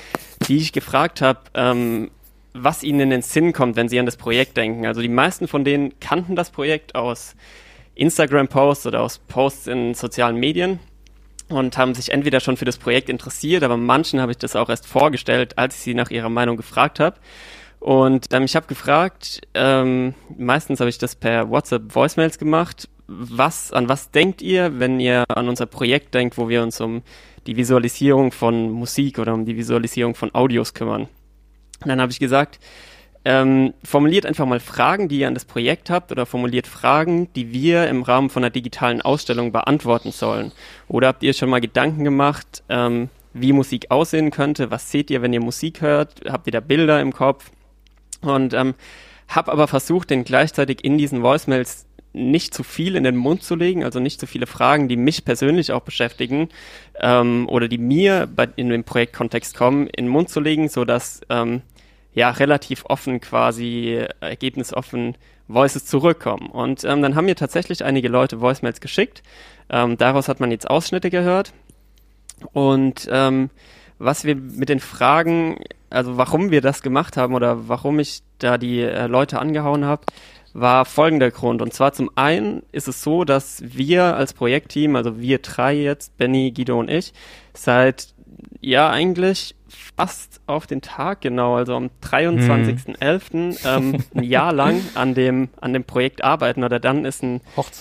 die 0.48 0.56
ich 0.56 0.72
gefragt 0.72 1.20
habe, 1.20 1.40
ähm, 1.54 2.10
was 2.54 2.82
ihnen 2.82 3.00
in 3.00 3.10
den 3.10 3.22
Sinn 3.22 3.52
kommt, 3.52 3.76
wenn 3.76 3.88
sie 3.88 3.98
an 3.98 4.06
das 4.06 4.16
Projekt 4.16 4.56
denken. 4.56 4.86
Also 4.86 5.02
die 5.02 5.08
meisten 5.08 5.48
von 5.48 5.64
denen 5.64 5.98
kannten 6.00 6.36
das 6.36 6.50
Projekt 6.50 6.94
aus 6.94 7.34
Instagram-Posts 7.96 8.86
oder 8.86 9.02
aus 9.02 9.18
Posts 9.18 9.66
in 9.66 9.94
sozialen 9.94 10.36
Medien 10.36 10.78
und 11.48 11.76
haben 11.76 11.94
sich 11.94 12.10
entweder 12.10 12.40
schon 12.40 12.56
für 12.56 12.64
das 12.64 12.78
Projekt 12.78 13.08
interessiert, 13.08 13.62
aber 13.62 13.76
manchen 13.76 14.20
habe 14.20 14.32
ich 14.32 14.38
das 14.38 14.56
auch 14.56 14.68
erst 14.68 14.86
vorgestellt, 14.86 15.58
als 15.58 15.76
ich 15.76 15.82
sie 15.82 15.94
nach 15.94 16.10
ihrer 16.10 16.30
Meinung 16.30 16.56
gefragt 16.56 17.00
habe. 17.00 17.16
Und 17.84 18.28
ähm, 18.32 18.44
ich 18.44 18.56
habe 18.56 18.66
gefragt, 18.66 19.42
ähm, 19.52 20.14
meistens 20.38 20.80
habe 20.80 20.88
ich 20.88 20.96
das 20.96 21.14
per 21.14 21.50
WhatsApp 21.50 21.94
Voicemails 21.94 22.38
gemacht, 22.38 22.88
was, 23.06 23.74
an 23.74 23.90
was 23.90 24.10
denkt 24.10 24.40
ihr, 24.40 24.80
wenn 24.80 25.00
ihr 25.00 25.24
an 25.28 25.50
unser 25.50 25.66
Projekt 25.66 26.14
denkt, 26.14 26.38
wo 26.38 26.48
wir 26.48 26.62
uns 26.62 26.80
um 26.80 27.02
die 27.46 27.58
Visualisierung 27.58 28.32
von 28.32 28.70
Musik 28.70 29.18
oder 29.18 29.34
um 29.34 29.44
die 29.44 29.58
Visualisierung 29.58 30.14
von 30.14 30.34
Audios 30.34 30.72
kümmern? 30.72 31.08
Und 31.82 31.88
dann 31.88 32.00
habe 32.00 32.10
ich 32.10 32.18
gesagt, 32.18 32.58
ähm, 33.26 33.74
formuliert 33.84 34.24
einfach 34.24 34.46
mal 34.46 34.60
Fragen, 34.60 35.08
die 35.08 35.18
ihr 35.18 35.28
an 35.28 35.34
das 35.34 35.44
Projekt 35.44 35.90
habt 35.90 36.10
oder 36.10 36.24
formuliert 36.24 36.66
Fragen, 36.66 37.30
die 37.34 37.52
wir 37.52 37.86
im 37.90 38.02
Rahmen 38.02 38.30
von 38.30 38.44
einer 38.44 38.50
digitalen 38.50 39.02
Ausstellung 39.02 39.52
beantworten 39.52 40.10
sollen. 40.10 40.52
Oder 40.88 41.08
habt 41.08 41.22
ihr 41.22 41.34
schon 41.34 41.50
mal 41.50 41.60
Gedanken 41.60 42.04
gemacht, 42.04 42.62
ähm, 42.70 43.10
wie 43.34 43.52
Musik 43.52 43.90
aussehen 43.90 44.30
könnte? 44.30 44.70
Was 44.70 44.90
seht 44.90 45.10
ihr, 45.10 45.20
wenn 45.20 45.34
ihr 45.34 45.42
Musik 45.42 45.82
hört? 45.82 46.22
Habt 46.26 46.46
ihr 46.46 46.52
da 46.52 46.60
Bilder 46.60 47.02
im 47.02 47.12
Kopf? 47.12 47.50
Und 48.26 48.54
ähm, 48.54 48.74
habe 49.28 49.52
aber 49.52 49.68
versucht, 49.68 50.10
den 50.10 50.24
gleichzeitig 50.24 50.84
in 50.84 50.98
diesen 50.98 51.22
Voicemails 51.22 51.86
nicht 52.12 52.54
zu 52.54 52.62
viel 52.62 52.94
in 52.94 53.04
den 53.04 53.16
Mund 53.16 53.42
zu 53.42 53.56
legen, 53.56 53.82
also 53.82 53.98
nicht 53.98 54.20
zu 54.20 54.26
viele 54.26 54.46
Fragen, 54.46 54.88
die 54.88 54.96
mich 54.96 55.24
persönlich 55.24 55.72
auch 55.72 55.82
beschäftigen 55.82 56.48
ähm, 57.00 57.48
oder 57.48 57.66
die 57.66 57.78
mir 57.78 58.28
bei, 58.32 58.48
in 58.54 58.68
dem 58.68 58.84
Projektkontext 58.84 59.56
kommen, 59.56 59.88
in 59.88 60.06
den 60.06 60.08
Mund 60.08 60.28
zu 60.28 60.40
legen, 60.40 60.68
so 60.68 60.84
dass 60.84 61.22
ähm, 61.28 61.62
ja 62.14 62.30
relativ 62.30 62.84
offen 62.86 63.20
quasi 63.20 63.96
äh, 63.96 64.08
ergebnisoffen 64.20 65.16
Voices 65.48 65.86
zurückkommen. 65.86 66.48
Und 66.50 66.84
ähm, 66.84 67.02
dann 67.02 67.16
haben 67.16 67.26
mir 67.26 67.36
tatsächlich 67.36 67.84
einige 67.84 68.08
Leute 68.08 68.40
Voicemails 68.40 68.80
geschickt. 68.80 69.22
Ähm, 69.68 69.98
daraus 69.98 70.28
hat 70.28 70.40
man 70.40 70.52
jetzt 70.52 70.70
Ausschnitte 70.70 71.10
gehört. 71.10 71.52
Und 72.52 73.08
ähm, 73.10 73.50
was 73.98 74.24
wir 74.24 74.36
mit 74.36 74.68
den 74.68 74.80
Fragen, 74.80 75.58
also 75.94 76.16
warum 76.16 76.50
wir 76.50 76.60
das 76.60 76.82
gemacht 76.82 77.16
haben 77.16 77.34
oder 77.34 77.68
warum 77.68 77.98
ich 77.98 78.22
da 78.38 78.58
die 78.58 78.80
äh, 78.80 79.06
Leute 79.06 79.38
angehauen 79.38 79.84
habe, 79.84 80.02
war 80.52 80.84
folgender 80.84 81.30
Grund. 81.30 81.60
Und 81.60 81.72
zwar 81.74 81.92
zum 81.92 82.10
einen 82.14 82.62
ist 82.72 82.88
es 82.88 83.02
so, 83.02 83.24
dass 83.24 83.62
wir 83.64 84.16
als 84.16 84.32
Projektteam, 84.32 84.96
also 84.96 85.18
wir 85.18 85.38
drei 85.38 85.74
jetzt, 85.74 86.16
Benny, 86.16 86.52
Guido 86.52 86.78
und 86.78 86.88
ich, 86.88 87.12
seit 87.52 88.14
ja 88.60 88.88
eigentlich 88.88 89.56
fast 89.96 90.40
auf 90.46 90.66
den 90.66 90.80
Tag 90.80 91.20
genau, 91.20 91.56
also 91.56 91.74
am 91.74 91.90
23.11. 92.02 93.58
ähm, 93.64 94.04
ein 94.14 94.22
Jahr 94.22 94.52
lang 94.52 94.80
an 94.94 95.14
dem, 95.14 95.48
an 95.60 95.72
dem 95.72 95.84
Projekt 95.84 96.22
arbeiten 96.22 96.64
oder 96.64 96.80
dann 96.80 97.04
ist 97.04 97.22
ein 97.22 97.40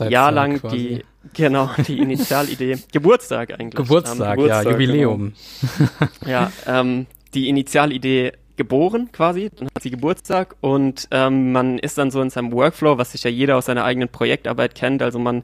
Jahr 0.09 0.31
lang 0.31 0.59
quasi. 0.59 0.77
die, 0.77 1.05
genau, 1.33 1.69
die 1.87 1.99
Initialidee, 1.99 2.77
Geburtstag 2.91 3.59
eigentlich. 3.59 3.75
Geburtstag, 3.75 4.37
ähm, 4.37 4.43
Geburtstag 4.43 4.65
ja, 4.65 4.71
Jubiläum. 4.71 5.33
Genau. 5.77 6.11
ja, 6.25 6.51
ähm, 6.67 7.05
die 7.33 7.49
Initialidee 7.49 8.33
geboren 8.55 9.09
quasi, 9.11 9.49
dann 9.55 9.67
hat 9.73 9.81
sie 9.81 9.89
Geburtstag 9.89 10.55
und 10.61 11.07
ähm, 11.11 11.51
man 11.51 11.79
ist 11.79 11.97
dann 11.97 12.11
so 12.11 12.21
in 12.21 12.29
seinem 12.29 12.51
Workflow, 12.51 12.97
was 12.97 13.13
sich 13.13 13.23
ja 13.23 13.31
jeder 13.31 13.57
aus 13.57 13.65
seiner 13.65 13.83
eigenen 13.83 14.09
Projektarbeit 14.09 14.75
kennt. 14.75 15.01
Also 15.01 15.17
man 15.17 15.43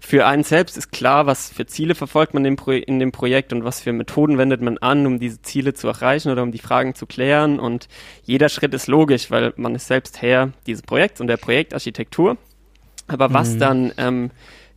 für 0.00 0.26
einen 0.26 0.42
selbst 0.42 0.76
ist 0.76 0.90
klar, 0.90 1.26
was 1.26 1.50
für 1.50 1.66
Ziele 1.66 1.94
verfolgt 1.94 2.34
man 2.34 2.44
in 2.44 2.98
dem 2.98 3.12
Projekt 3.12 3.52
und 3.52 3.64
was 3.64 3.80
für 3.80 3.92
Methoden 3.92 4.38
wendet 4.38 4.60
man 4.60 4.78
an, 4.78 5.06
um 5.06 5.20
diese 5.20 5.40
Ziele 5.42 5.74
zu 5.74 5.86
erreichen 5.86 6.30
oder 6.32 6.42
um 6.42 6.50
die 6.50 6.58
Fragen 6.58 6.94
zu 6.96 7.06
klären. 7.06 7.60
Und 7.60 7.88
jeder 8.24 8.48
Schritt 8.48 8.74
ist 8.74 8.88
logisch, 8.88 9.30
weil 9.30 9.52
man 9.56 9.76
ist 9.76 9.86
selbst 9.86 10.20
Herr 10.20 10.52
dieses 10.66 10.82
Projekts 10.82 11.20
und 11.20 11.28
der 11.28 11.36
Projektarchitektur. 11.36 12.38
Aber 13.06 13.32
was 13.32 13.54
mhm. 13.54 13.58
dann 13.60 13.92
ähm, 13.98 14.30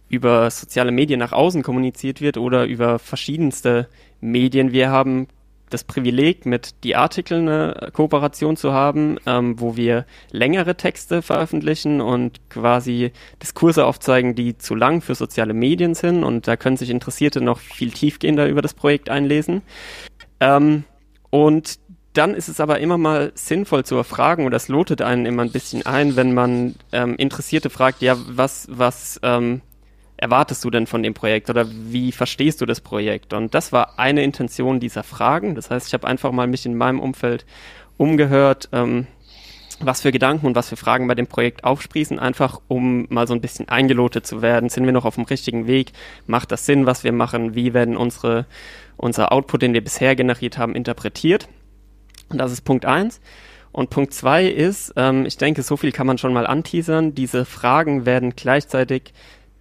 über 0.07 0.51
soziale 0.51 0.91
Medien 0.91 1.19
nach 1.19 1.31
außen 1.31 1.63
kommuniziert 1.63 2.21
wird 2.21 2.37
oder 2.37 2.65
über 2.65 2.99
verschiedenste 2.99 3.87
Medien. 4.19 4.71
Wir 4.71 4.91
haben 4.91 5.27
das 5.71 5.83
Privileg, 5.83 6.45
mit 6.45 6.83
die 6.83 6.95
Artikel 6.95 7.39
eine 7.39 7.91
Kooperation 7.93 8.57
zu 8.57 8.73
haben, 8.73 9.17
ähm, 9.25 9.59
wo 9.59 9.75
wir 9.75 10.05
längere 10.31 10.75
Texte 10.75 11.21
veröffentlichen 11.21 12.01
und 12.01 12.39
quasi 12.49 13.11
Diskurse 13.41 13.85
aufzeigen, 13.85 14.35
die 14.35 14.57
zu 14.57 14.75
lang 14.75 15.01
für 15.01 15.15
soziale 15.15 15.53
Medien 15.53 15.95
sind. 15.95 16.23
Und 16.23 16.47
da 16.47 16.55
können 16.55 16.77
sich 16.77 16.89
Interessierte 16.89 17.41
noch 17.41 17.59
viel 17.59 17.91
tiefgehender 17.91 18.47
über 18.47 18.61
das 18.61 18.73
Projekt 18.73 19.09
einlesen. 19.09 19.61
Ähm, 20.39 20.83
und 21.29 21.79
dann 22.13 22.33
ist 22.33 22.49
es 22.49 22.59
aber 22.59 22.79
immer 22.79 22.97
mal 22.97 23.31
sinnvoll 23.35 23.85
zu 23.85 23.95
erfragen, 23.95 24.45
und 24.45 24.51
das 24.51 24.67
lotet 24.67 25.01
einen 25.01 25.25
immer 25.25 25.43
ein 25.43 25.51
bisschen 25.51 25.85
ein, 25.85 26.17
wenn 26.17 26.33
man 26.33 26.75
ähm, 26.91 27.15
Interessierte 27.15 27.69
fragt, 27.69 28.01
ja, 28.01 28.17
was, 28.27 28.67
was, 28.69 29.19
ähm, 29.23 29.61
erwartest 30.21 30.63
du 30.63 30.69
denn 30.69 30.87
von 30.87 31.03
dem 31.03 31.13
Projekt 31.13 31.49
oder 31.49 31.65
wie 31.67 32.11
verstehst 32.11 32.61
du 32.61 32.65
das 32.65 32.79
Projekt? 32.79 33.33
Und 33.33 33.53
das 33.55 33.73
war 33.73 33.99
eine 33.99 34.23
Intention 34.23 34.79
dieser 34.79 35.03
Fragen. 35.03 35.55
Das 35.55 35.69
heißt, 35.71 35.87
ich 35.87 35.93
habe 35.93 36.07
einfach 36.07 36.31
mal 36.31 36.47
mich 36.47 36.65
in 36.65 36.75
meinem 36.75 36.99
Umfeld 36.99 37.45
umgehört, 37.97 38.69
ähm, 38.71 39.07
was 39.79 40.01
für 40.01 40.11
Gedanken 40.11 40.45
und 40.45 40.55
was 40.55 40.69
für 40.69 40.75
Fragen 40.75 41.07
bei 41.07 41.15
dem 41.15 41.25
Projekt 41.25 41.63
aufsprießen, 41.63 42.19
einfach 42.19 42.61
um 42.67 43.07
mal 43.09 43.27
so 43.27 43.33
ein 43.33 43.41
bisschen 43.41 43.67
eingelotet 43.67 44.27
zu 44.27 44.43
werden. 44.43 44.69
Sind 44.69 44.85
wir 44.85 44.93
noch 44.93 45.05
auf 45.05 45.15
dem 45.15 45.23
richtigen 45.23 45.65
Weg? 45.65 45.91
Macht 46.27 46.51
das 46.51 46.67
Sinn, 46.67 46.85
was 46.85 47.03
wir 47.03 47.13
machen? 47.13 47.55
Wie 47.55 47.73
werden 47.73 47.97
unsere, 47.97 48.45
unser 48.97 49.31
Output, 49.31 49.63
den 49.63 49.73
wir 49.73 49.83
bisher 49.83 50.15
generiert 50.15 50.59
haben, 50.59 50.75
interpretiert? 50.75 51.49
Und 52.29 52.37
das 52.37 52.51
ist 52.51 52.61
Punkt 52.61 52.85
eins. 52.85 53.21
Und 53.71 53.89
Punkt 53.89 54.13
zwei 54.13 54.45
ist, 54.45 54.93
ähm, 54.97 55.25
ich 55.25 55.37
denke, 55.37 55.63
so 55.63 55.77
viel 55.77 55.91
kann 55.91 56.05
man 56.05 56.19
schon 56.19 56.33
mal 56.33 56.45
anteasern. 56.45 57.15
Diese 57.15 57.43
Fragen 57.45 58.05
werden 58.05 58.35
gleichzeitig 58.35 59.13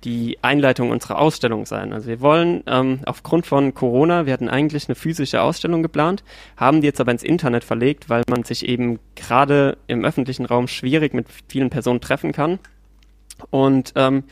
die 0.04 0.38
Einleitung 0.42 0.90
unserer 0.90 1.18
Ausstellung 1.18 1.66
sein. 1.66 1.92
Also 1.92 2.08
wir 2.08 2.20
wollen 2.20 2.62
ähm, 2.66 3.00
aufgrund 3.04 3.46
von 3.46 3.74
Corona, 3.74 4.26
wir 4.26 4.32
hatten 4.32 4.48
eigentlich 4.48 4.88
eine 4.88 4.94
physische 4.94 5.42
Ausstellung 5.42 5.82
geplant, 5.82 6.24
haben 6.56 6.80
die 6.80 6.86
jetzt 6.86 7.00
aber 7.00 7.12
ins 7.12 7.22
Internet 7.22 7.64
verlegt, 7.64 8.08
weil 8.08 8.22
man 8.28 8.44
sich 8.44 8.66
eben 8.66 8.98
gerade 9.14 9.76
im 9.86 10.04
öffentlichen 10.04 10.46
Raum 10.46 10.68
schwierig 10.68 11.12
mit 11.12 11.26
vielen 11.48 11.70
Personen 11.70 12.00
treffen 12.00 12.32
kann. 12.32 12.58
Und 13.50 13.92
ähm, 13.96 14.24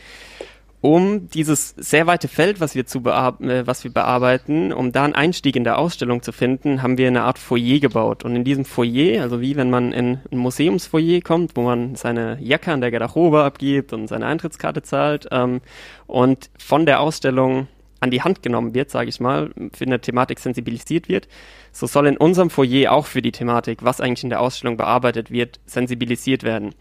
um 0.81 1.29
dieses 1.29 1.71
sehr 1.77 2.07
weite 2.07 2.29
Feld, 2.29 2.61
was 2.61 2.75
wir, 2.75 2.87
zu 2.87 3.01
äh, 3.01 3.67
was 3.67 3.83
wir 3.85 3.93
bearbeiten, 3.93 4.73
um 4.73 4.93
da 4.93 5.05
einen 5.05 5.15
Einstieg 5.15 5.57
in 5.57 5.65
der 5.65 5.79
Ausstellung 5.79 6.23
zu 6.23 6.33
finden, 6.33 6.83
haben 6.83 6.99
wir 6.99 7.09
eine 7.09 7.23
Art 7.23 7.39
Foyer 7.39 7.81
gebaut. 7.81 8.25
Und 8.25 8.37
in 8.37 8.45
diesem 8.45 8.65
Foyer, 8.65 9.23
also 9.23 9.41
wie 9.41 9.57
wenn 9.57 9.71
man 9.71 9.93
in 9.93 10.21
ein 10.31 10.39
Museumsfoyer 10.39 11.21
kommt, 11.21 11.57
wo 11.57 11.63
man 11.63 11.97
seine 11.97 12.39
Jacke 12.41 12.73
an 12.73 12.81
der 12.81 12.91
Garderobe 12.91 13.43
abgibt 13.43 13.93
und 13.93 14.07
seine 14.07 14.27
Eintrittskarte 14.27 14.83
zahlt 14.83 15.29
ähm, 15.33 15.61
und 16.07 16.51
von 16.59 16.87
der 16.87 17.01
Ausstellung 17.01 17.67
an 18.01 18.11
die 18.11 18.23
Hand 18.23 18.43
genommen 18.43 18.75
wird, 18.75 18.91
sage 18.91 19.09
ich 19.09 19.21
mal, 19.21 19.51
für 19.73 19.85
eine 19.85 20.01
Thematik 20.01 20.39
sensibilisiert 20.39 21.09
wird, 21.09 21.29
so 21.73 21.87
soll 21.87 22.07
in 22.07 22.17
unserem 22.17 22.51
Foyer 22.51 22.93
auch 22.93 23.07
für 23.07 23.23
die 23.23 23.33
Thematik, 23.33 23.83
was 23.83 24.01
eigentlich 24.01 24.25
in 24.25 24.31
der 24.31 24.41
Ausstellung 24.41 24.77
bearbeitet 24.77 25.31
wird, 25.31 25.61
sensibilisiert 25.67 26.43
werden. 26.43 26.75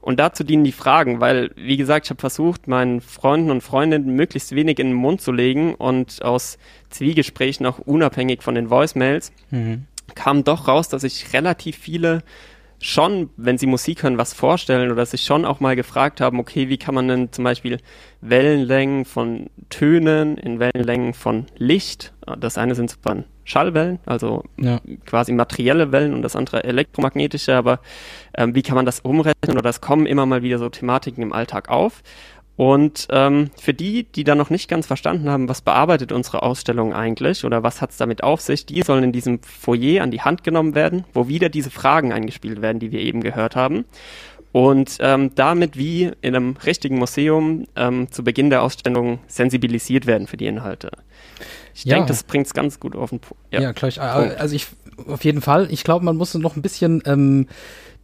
Und 0.00 0.20
dazu 0.20 0.44
dienen 0.44 0.64
die 0.64 0.72
Fragen, 0.72 1.20
weil, 1.20 1.50
wie 1.56 1.76
gesagt, 1.76 2.06
ich 2.06 2.10
habe 2.10 2.20
versucht, 2.20 2.68
meinen 2.68 3.00
Freunden 3.00 3.50
und 3.50 3.62
Freundinnen 3.62 4.14
möglichst 4.14 4.54
wenig 4.54 4.78
in 4.78 4.88
den 4.88 4.96
Mund 4.96 5.20
zu 5.20 5.32
legen 5.32 5.74
und 5.74 6.22
aus 6.22 6.58
Zwiegesprächen 6.90 7.64
auch 7.66 7.78
unabhängig 7.78 8.42
von 8.42 8.54
den 8.54 8.68
Voicemails 8.68 9.32
mhm. 9.50 9.86
kam 10.14 10.44
doch 10.44 10.68
raus, 10.68 10.88
dass 10.88 11.04
ich 11.04 11.32
relativ 11.32 11.78
viele 11.78 12.22
schon, 12.84 13.30
wenn 13.38 13.56
sie 13.56 13.66
Musik 13.66 14.02
hören, 14.02 14.18
was 14.18 14.34
vorstellen 14.34 14.92
oder 14.92 15.06
sich 15.06 15.22
schon 15.22 15.46
auch 15.46 15.58
mal 15.58 15.74
gefragt 15.74 16.20
haben, 16.20 16.38
okay, 16.38 16.68
wie 16.68 16.76
kann 16.76 16.94
man 16.94 17.08
denn 17.08 17.32
zum 17.32 17.42
Beispiel 17.42 17.78
Wellenlängen 18.20 19.06
von 19.06 19.48
Tönen 19.70 20.36
in 20.36 20.58
Wellenlängen 20.60 21.14
von 21.14 21.46
Licht, 21.56 22.12
das 22.38 22.58
eine 22.58 22.74
sind 22.74 22.94
dann 23.02 23.24
Schallwellen, 23.44 24.00
also 24.04 24.44
ja. 24.58 24.80
quasi 25.06 25.32
materielle 25.32 25.92
Wellen 25.92 26.12
und 26.12 26.20
das 26.20 26.36
andere 26.36 26.64
elektromagnetische, 26.64 27.54
aber 27.56 27.80
ähm, 28.36 28.54
wie 28.54 28.62
kann 28.62 28.76
man 28.76 28.84
das 28.84 29.00
umrechnen 29.00 29.56
oder 29.58 29.70
es 29.70 29.80
kommen 29.80 30.04
immer 30.04 30.26
mal 30.26 30.42
wieder 30.42 30.58
so 30.58 30.68
Thematiken 30.68 31.22
im 31.22 31.32
Alltag 31.32 31.70
auf 31.70 32.02
und 32.56 33.08
ähm, 33.10 33.50
für 33.60 33.74
die, 33.74 34.04
die 34.04 34.22
da 34.22 34.34
noch 34.36 34.50
nicht 34.50 34.68
ganz 34.68 34.86
verstanden 34.86 35.28
haben, 35.28 35.48
was 35.48 35.60
bearbeitet 35.60 36.12
unsere 36.12 36.42
Ausstellung 36.42 36.92
eigentlich 36.92 37.44
oder 37.44 37.64
was 37.64 37.82
hat 37.82 37.90
es 37.90 37.96
damit 37.96 38.22
auf 38.22 38.40
sich, 38.40 38.64
die 38.64 38.82
sollen 38.82 39.02
in 39.02 39.12
diesem 39.12 39.40
Foyer 39.42 40.02
an 40.02 40.12
die 40.12 40.20
Hand 40.20 40.44
genommen 40.44 40.74
werden, 40.76 41.04
wo 41.12 41.26
wieder 41.26 41.48
diese 41.48 41.70
Fragen 41.70 42.12
eingespielt 42.12 42.62
werden, 42.62 42.78
die 42.78 42.92
wir 42.92 43.00
eben 43.00 43.22
gehört 43.22 43.56
haben. 43.56 43.84
Und 44.52 44.98
ähm, 45.00 45.32
damit 45.34 45.76
wie 45.76 46.12
in 46.20 46.36
einem 46.36 46.56
richtigen 46.64 46.96
Museum 46.98 47.66
ähm, 47.74 48.12
zu 48.12 48.22
Beginn 48.22 48.50
der 48.50 48.62
Ausstellung 48.62 49.18
sensibilisiert 49.26 50.06
werden 50.06 50.28
für 50.28 50.36
die 50.36 50.46
Inhalte. 50.46 50.92
Ich 51.74 51.84
ja. 51.84 51.96
denke, 51.96 52.06
das 52.06 52.22
bringt 52.22 52.46
es 52.46 52.54
ganz 52.54 52.78
gut 52.78 52.94
auf 52.94 53.10
den 53.10 53.18
Punkt. 53.18 53.42
Ja, 53.50 53.60
ja 53.60 53.72
klar. 53.72 53.88
Ich, 53.88 54.00
also 54.00 54.54
ich 54.54 54.68
auf 55.08 55.24
jeden 55.24 55.40
Fall. 55.40 55.66
Ich 55.72 55.82
glaube, 55.82 56.04
man 56.04 56.16
muss 56.16 56.34
noch 56.34 56.54
ein 56.54 56.62
bisschen 56.62 57.02
ähm, 57.04 57.48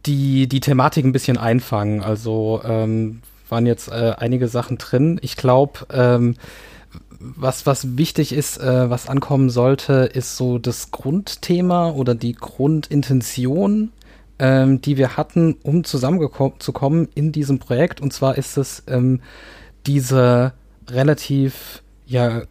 die, 0.05 0.47
die 0.47 0.59
Thematik 0.59 1.05
ein 1.05 1.13
bisschen 1.13 1.37
einfangen. 1.37 2.03
Also 2.03 2.61
ähm, 2.65 3.21
waren 3.51 3.65
jetzt 3.65 3.89
äh, 3.89 4.13
einige 4.17 4.47
Sachen 4.47 4.77
drin. 4.77 5.19
Ich 5.21 5.35
glaube, 5.35 5.85
ähm, 5.91 6.35
was, 7.19 7.65
was 7.65 7.97
wichtig 7.97 8.33
ist, 8.33 8.57
äh, 8.57 8.89
was 8.89 9.07
ankommen 9.07 9.49
sollte, 9.49 10.09
ist 10.13 10.37
so 10.37 10.57
das 10.57 10.91
Grundthema 10.91 11.91
oder 11.91 12.15
die 12.15 12.33
Grundintention, 12.33 13.91
ähm, 14.39 14.81
die 14.81 14.97
wir 14.97 15.17
hatten, 15.17 15.55
um 15.63 15.83
zusammenzukommen 15.83 17.07
in 17.13 17.31
diesem 17.31 17.59
Projekt. 17.59 18.01
Und 18.01 18.11
zwar 18.11 18.37
ist 18.37 18.57
es 18.57 18.83
ähm, 18.87 19.21
diese 19.85 20.53
relativ 20.89 21.83
ja, 22.05 22.43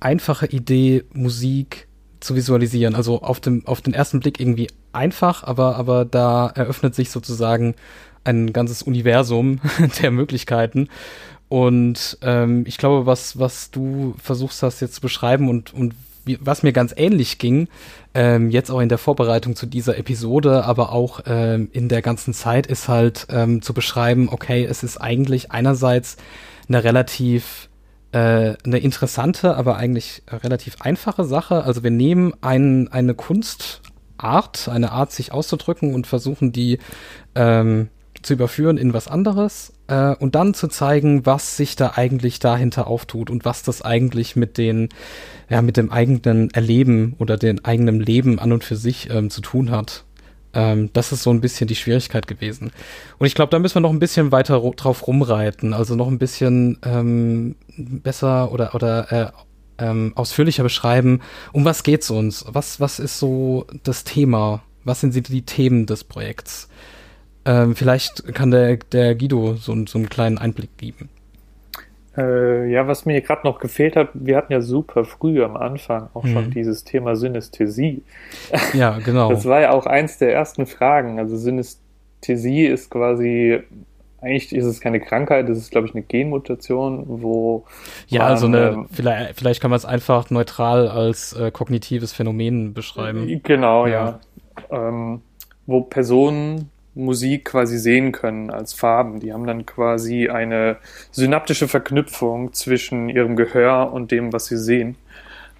einfache 0.00 0.46
Idee, 0.46 1.04
Musik 1.12 1.88
zu 2.20 2.34
visualisieren. 2.36 2.94
Also 2.94 3.22
auf, 3.22 3.40
dem, 3.40 3.66
auf 3.66 3.80
den 3.80 3.94
ersten 3.94 4.20
Blick 4.20 4.40
irgendwie 4.40 4.68
einfach, 4.92 5.42
aber, 5.42 5.76
aber 5.76 6.04
da 6.04 6.48
eröffnet 6.48 6.94
sich 6.94 7.10
sozusagen 7.10 7.74
ein 8.24 8.52
ganzes 8.52 8.82
Universum 8.82 9.60
der 10.02 10.10
Möglichkeiten. 10.10 10.88
Und 11.48 12.18
ähm, 12.22 12.64
ich 12.66 12.78
glaube, 12.78 13.06
was, 13.06 13.38
was 13.38 13.70
du 13.70 14.14
versuchst 14.22 14.62
hast 14.62 14.80
jetzt 14.80 14.96
zu 14.96 15.00
beschreiben 15.00 15.48
und, 15.48 15.72
und 15.72 15.94
wie, 16.24 16.38
was 16.40 16.62
mir 16.62 16.72
ganz 16.72 16.94
ähnlich 16.96 17.38
ging, 17.38 17.68
ähm, 18.14 18.50
jetzt 18.50 18.70
auch 18.70 18.80
in 18.80 18.88
der 18.88 18.98
Vorbereitung 18.98 19.54
zu 19.54 19.66
dieser 19.66 19.98
Episode, 19.98 20.64
aber 20.64 20.92
auch 20.92 21.20
ähm, 21.26 21.68
in 21.72 21.88
der 21.88 22.02
ganzen 22.02 22.32
Zeit, 22.32 22.66
ist 22.66 22.88
halt 22.88 23.26
ähm, 23.30 23.62
zu 23.62 23.74
beschreiben, 23.74 24.28
okay, 24.30 24.64
es 24.64 24.82
ist 24.82 24.96
eigentlich 24.96 25.52
einerseits 25.52 26.16
eine 26.66 26.82
relativ 26.82 27.68
äh, 28.12 28.54
eine 28.64 28.78
interessante, 28.78 29.56
aber 29.56 29.76
eigentlich 29.76 30.22
relativ 30.28 30.80
einfache 30.80 31.24
Sache. 31.24 31.64
Also 31.64 31.82
wir 31.82 31.90
nehmen 31.90 32.32
ein, 32.40 32.88
eine 32.88 33.14
Kunstart, 33.14 34.68
eine 34.68 34.92
Art, 34.92 35.12
sich 35.12 35.32
auszudrücken 35.32 35.94
und 35.94 36.06
versuchen 36.06 36.52
die 36.52 36.78
ähm, 37.34 37.88
zu 38.24 38.32
überführen 38.34 38.76
in 38.76 38.92
was 38.94 39.08
anderes 39.08 39.72
äh, 39.86 40.14
und 40.16 40.34
dann 40.34 40.54
zu 40.54 40.68
zeigen, 40.68 41.26
was 41.26 41.56
sich 41.56 41.76
da 41.76 41.92
eigentlich 41.94 42.38
dahinter 42.38 42.86
auftut 42.86 43.30
und 43.30 43.44
was 43.44 43.62
das 43.62 43.82
eigentlich 43.82 44.36
mit 44.36 44.58
den, 44.58 44.88
ja, 45.48 45.62
mit 45.62 45.76
dem 45.76 45.90
eigenen 45.92 46.50
Erleben 46.50 47.14
oder 47.18 47.36
dem 47.36 47.64
eigenen 47.64 48.00
Leben 48.00 48.38
an 48.38 48.52
und 48.52 48.64
für 48.64 48.76
sich 48.76 49.10
ähm, 49.10 49.30
zu 49.30 49.40
tun 49.40 49.70
hat. 49.70 50.04
Ähm, 50.54 50.90
das 50.92 51.12
ist 51.12 51.22
so 51.22 51.30
ein 51.30 51.40
bisschen 51.40 51.66
die 51.66 51.76
Schwierigkeit 51.76 52.26
gewesen. 52.26 52.70
Und 53.18 53.26
ich 53.26 53.34
glaube, 53.34 53.50
da 53.50 53.58
müssen 53.58 53.76
wir 53.76 53.80
noch 53.80 53.92
ein 53.92 53.98
bisschen 53.98 54.32
weiter 54.32 54.60
drauf 54.76 55.06
rumreiten, 55.06 55.74
also 55.74 55.94
noch 55.94 56.08
ein 56.08 56.18
bisschen 56.18 56.78
ähm, 56.84 57.56
besser 57.76 58.52
oder, 58.52 58.74
oder 58.74 59.12
äh, 59.12 59.30
ähm, 59.78 60.12
ausführlicher 60.14 60.62
beschreiben, 60.62 61.20
um 61.52 61.64
was 61.64 61.82
geht's 61.82 62.10
uns? 62.10 62.44
Was, 62.48 62.80
was 62.80 62.98
ist 62.98 63.18
so 63.18 63.66
das 63.82 64.04
Thema? 64.04 64.62
Was 64.84 65.00
sind 65.00 65.14
die 65.28 65.42
Themen 65.42 65.86
des 65.86 66.04
Projekts? 66.04 66.68
Ähm, 67.46 67.76
vielleicht 67.76 68.34
kann 68.34 68.50
der, 68.50 68.76
der 68.78 69.14
Guido 69.14 69.54
so, 69.56 69.74
so 69.86 69.98
einen 69.98 70.08
kleinen 70.08 70.38
Einblick 70.38 70.76
geben. 70.78 71.10
Äh, 72.16 72.70
ja, 72.70 72.86
was 72.86 73.06
mir 73.06 73.20
gerade 73.22 73.44
noch 73.46 73.58
gefehlt 73.58 73.96
hat, 73.96 74.10
wir 74.14 74.36
hatten 74.36 74.52
ja 74.52 74.60
super 74.60 75.04
früh 75.04 75.42
am 75.42 75.56
Anfang 75.56 76.10
auch 76.14 76.26
schon 76.28 76.46
Mhm. 76.46 76.50
dieses 76.50 76.84
Thema 76.84 77.16
Synästhesie. 77.16 78.04
Ja, 78.72 78.98
genau. 79.00 79.28
Das 79.28 79.44
war 79.46 79.60
ja 79.60 79.72
auch 79.72 79.86
eins 79.86 80.18
der 80.18 80.32
ersten 80.32 80.66
Fragen. 80.66 81.18
Also 81.18 81.36
Synästhesie 81.36 82.66
ist 82.66 82.90
quasi, 82.90 83.60
eigentlich 84.20 84.52
ist 84.54 84.64
es 84.64 84.80
keine 84.80 85.00
Krankheit, 85.00 85.48
das 85.48 85.58
ist, 85.58 85.70
glaube 85.72 85.88
ich, 85.88 85.94
eine 85.94 86.02
Genmutation, 86.04 87.04
wo 87.06 87.66
ja, 88.06 88.22
man, 88.22 88.28
also 88.28 88.46
eine, 88.46 88.68
ähm, 88.70 88.88
vielleicht, 88.92 89.38
vielleicht 89.38 89.60
kann 89.60 89.70
man 89.70 89.78
es 89.78 89.84
einfach 89.84 90.30
neutral 90.30 90.88
als 90.88 91.32
äh, 91.34 91.50
kognitives 91.50 92.12
Phänomen 92.12 92.74
beschreiben. 92.74 93.40
Genau, 93.42 93.86
Ja. 93.86 94.20
ja. 94.70 94.88
Ähm, 94.88 95.22
wo 95.66 95.80
Personen 95.82 96.70
Musik 96.94 97.46
quasi 97.46 97.78
sehen 97.78 98.12
können 98.12 98.50
als 98.50 98.72
Farben. 98.72 99.20
Die 99.20 99.32
haben 99.32 99.46
dann 99.46 99.66
quasi 99.66 100.28
eine 100.28 100.76
synaptische 101.10 101.68
Verknüpfung 101.68 102.52
zwischen 102.52 103.08
ihrem 103.08 103.36
Gehör 103.36 103.92
und 103.92 104.10
dem, 104.10 104.32
was 104.32 104.46
sie 104.46 104.56
sehen. 104.58 104.96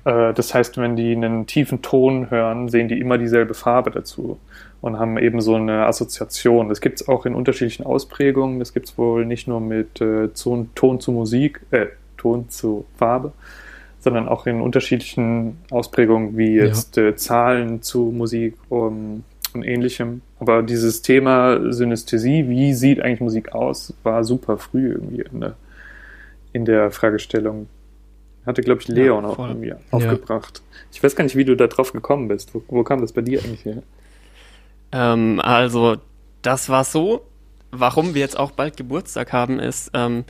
Äh, 0.04 0.32
das 0.34 0.54
heißt, 0.54 0.78
wenn 0.78 0.96
die 0.96 1.12
einen 1.14 1.46
tiefen 1.46 1.82
Ton 1.82 2.30
hören, 2.30 2.68
sehen 2.68 2.88
die 2.88 3.00
immer 3.00 3.18
dieselbe 3.18 3.54
Farbe 3.54 3.90
dazu 3.90 4.38
und 4.80 4.98
haben 4.98 5.18
eben 5.18 5.40
so 5.40 5.54
eine 5.54 5.86
Assoziation. 5.86 6.68
Das 6.68 6.80
gibt 6.80 7.00
es 7.00 7.08
auch 7.08 7.26
in 7.26 7.34
unterschiedlichen 7.34 7.84
Ausprägungen. 7.86 8.58
Das 8.58 8.72
gibt 8.72 8.86
es 8.86 8.98
wohl 8.98 9.24
nicht 9.24 9.48
nur 9.48 9.60
mit 9.60 10.00
äh, 10.00 10.28
Ton, 10.28 10.70
Ton 10.74 11.00
zu 11.00 11.10
Musik, 11.10 11.60
äh, 11.70 11.86
Ton 12.16 12.48
zu 12.50 12.84
Farbe, 12.96 13.32
sondern 14.00 14.28
auch 14.28 14.46
in 14.46 14.60
unterschiedlichen 14.60 15.58
Ausprägungen 15.70 16.36
wie 16.36 16.56
Ja. 16.56 16.66
jetzt 16.66 16.98
äh, 16.98 17.16
Zahlen 17.16 17.82
zu 17.82 18.12
Musik 18.14 18.56
um, 18.68 19.24
und 19.54 19.62
ähnlichem. 19.62 20.20
Aber 20.44 20.62
dieses 20.62 21.00
Thema 21.00 21.72
Synästhesie, 21.72 22.50
wie 22.50 22.74
sieht 22.74 23.00
eigentlich 23.00 23.20
Musik 23.20 23.54
aus, 23.54 23.94
war 24.02 24.24
super 24.24 24.58
früh 24.58 24.92
irgendwie 24.92 25.22
in 25.22 25.40
der, 25.40 25.56
in 26.52 26.64
der 26.66 26.90
Fragestellung. 26.90 27.66
Hatte, 28.44 28.60
glaube 28.60 28.82
ich, 28.82 28.88
Leon 28.88 29.24
auch 29.24 29.36
voll. 29.36 29.48
irgendwie 29.48 29.72
aufgebracht. 29.90 30.60
Ich 30.92 31.02
weiß 31.02 31.16
gar 31.16 31.24
nicht, 31.24 31.34
wie 31.34 31.46
du 31.46 31.56
da 31.56 31.66
drauf 31.66 31.94
gekommen 31.94 32.28
bist. 32.28 32.54
Wo, 32.54 32.62
wo 32.68 32.84
kam 32.84 33.00
das 33.00 33.12
bei 33.12 33.22
dir 33.22 33.42
eigentlich 33.42 33.64
her? 33.64 33.82
Ähm, 34.92 35.40
also, 35.42 35.96
das 36.42 36.68
war 36.68 36.84
so. 36.84 37.22
Warum 37.70 38.12
wir 38.12 38.20
jetzt 38.20 38.38
auch 38.38 38.50
bald 38.50 38.76
Geburtstag 38.76 39.32
haben, 39.32 39.58
ist, 39.58 39.92
ähm, 39.94 40.24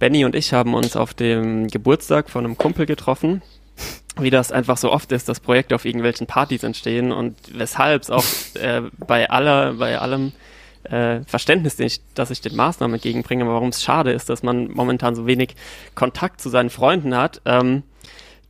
Benny 0.00 0.24
und 0.24 0.34
ich 0.34 0.52
haben 0.52 0.74
uns 0.74 0.96
auf 0.96 1.14
dem 1.14 1.68
Geburtstag 1.68 2.28
von 2.28 2.44
einem 2.44 2.58
Kumpel 2.58 2.86
getroffen. 2.86 3.40
Wie 4.18 4.30
das 4.30 4.50
einfach 4.52 4.76
so 4.76 4.90
oft 4.90 5.12
ist, 5.12 5.28
dass 5.28 5.40
Projekte 5.40 5.74
auf 5.74 5.84
irgendwelchen 5.84 6.26
Partys 6.26 6.62
entstehen 6.62 7.12
und 7.12 7.36
weshalb 7.52 8.02
es 8.02 8.10
auch 8.10 8.24
äh, 8.54 8.82
bei 8.98 9.30
aller, 9.30 9.74
bei 9.74 9.98
allem 9.98 10.32
äh, 10.84 11.20
Verständnis, 11.26 11.76
den 11.76 11.86
ich, 11.86 12.00
dass 12.14 12.30
ich 12.30 12.40
den 12.40 12.56
Maßnahmen 12.56 12.94
entgegenbringe, 12.94 13.46
warum 13.46 13.68
es 13.68 13.82
schade 13.82 14.12
ist, 14.12 14.28
dass 14.28 14.42
man 14.42 14.70
momentan 14.70 15.14
so 15.14 15.26
wenig 15.26 15.54
Kontakt 15.94 16.40
zu 16.40 16.48
seinen 16.48 16.70
Freunden 16.70 17.16
hat. 17.16 17.40
Ähm, 17.44 17.82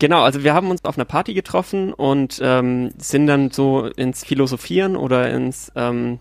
Genau, 0.01 0.23
also 0.23 0.43
wir 0.43 0.55
haben 0.55 0.71
uns 0.71 0.83
auf 0.87 0.97
einer 0.97 1.05
Party 1.05 1.35
getroffen 1.35 1.93
und 1.93 2.41
ähm, 2.43 2.91
sind 2.97 3.27
dann 3.27 3.51
so 3.51 3.85
ins 3.85 4.25
Philosophieren 4.25 4.97
oder 4.97 5.31
ins, 5.31 5.71
ähm, 5.77 6.19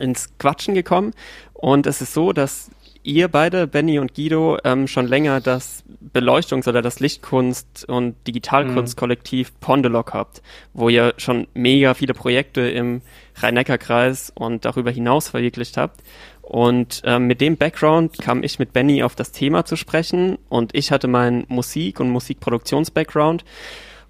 ins 0.00 0.36
Quatschen 0.38 0.74
gekommen. 0.74 1.14
Und 1.52 1.86
es 1.86 2.02
ist 2.02 2.14
so, 2.14 2.32
dass 2.32 2.68
ihr 3.06 3.28
beide, 3.28 3.66
Benny 3.66 3.98
und 3.98 4.14
Guido, 4.14 4.58
ähm, 4.64 4.88
schon 4.88 5.06
länger 5.06 5.40
das 5.40 5.84
Beleuchtungs- 6.12 6.68
oder 6.68 6.82
das 6.82 7.00
Lichtkunst- 7.00 7.84
und 7.86 8.16
Digitalkunstkollektiv 8.26 9.58
Pondelog 9.60 10.12
habt, 10.12 10.42
wo 10.74 10.88
ihr 10.88 11.14
schon 11.16 11.46
mega 11.54 11.94
viele 11.94 12.14
Projekte 12.14 12.62
im 12.62 13.02
Rhein-Neckar-Kreis 13.36 14.32
und 14.34 14.64
darüber 14.64 14.90
hinaus 14.90 15.28
verwirklicht 15.28 15.76
habt. 15.76 16.02
Und 16.42 17.02
ähm, 17.04 17.26
mit 17.26 17.40
dem 17.40 17.56
Background 17.56 18.18
kam 18.18 18.42
ich 18.42 18.58
mit 18.58 18.72
Benny 18.72 19.02
auf 19.02 19.14
das 19.14 19.32
Thema 19.32 19.64
zu 19.64 19.76
sprechen 19.76 20.38
und 20.48 20.74
ich 20.74 20.90
hatte 20.90 21.08
meinen 21.08 21.44
Musik- 21.48 22.00
und 22.00 22.10
Musikproduktions-Background. 22.10 23.44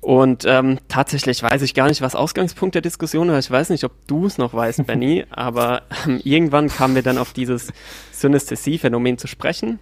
Und 0.00 0.45
ähm, 0.47 0.78
tatsächlich 0.89 1.43
weiß 1.43 1.63
ich 1.63 1.75
gar 1.75 1.89
nicht, 1.89 2.00
was 2.00 2.15
Ausgangspunkt 2.15 2.75
der 2.76 2.82
Diskussion 2.82 3.28
war. 3.28 3.39
Ich 3.39 3.50
weiß 3.50 3.71
nicht, 3.71 3.82
ob 3.85 3.93
du 4.06 4.26
es 4.26 4.39
noch 4.39 4.54
weißt, 4.54 4.87
Benny, 4.87 5.25
aber 5.30 5.82
ähm, 6.06 6.21
irgendwann 6.23 6.69
kamen 6.69 6.95
wir 6.95 7.02
dann 7.02 7.19
auf 7.19 7.32
dieses 7.32 7.73
Synästhesie-Phänomen 8.13 9.19
zu 9.19 9.26
sprechen. 9.26 9.78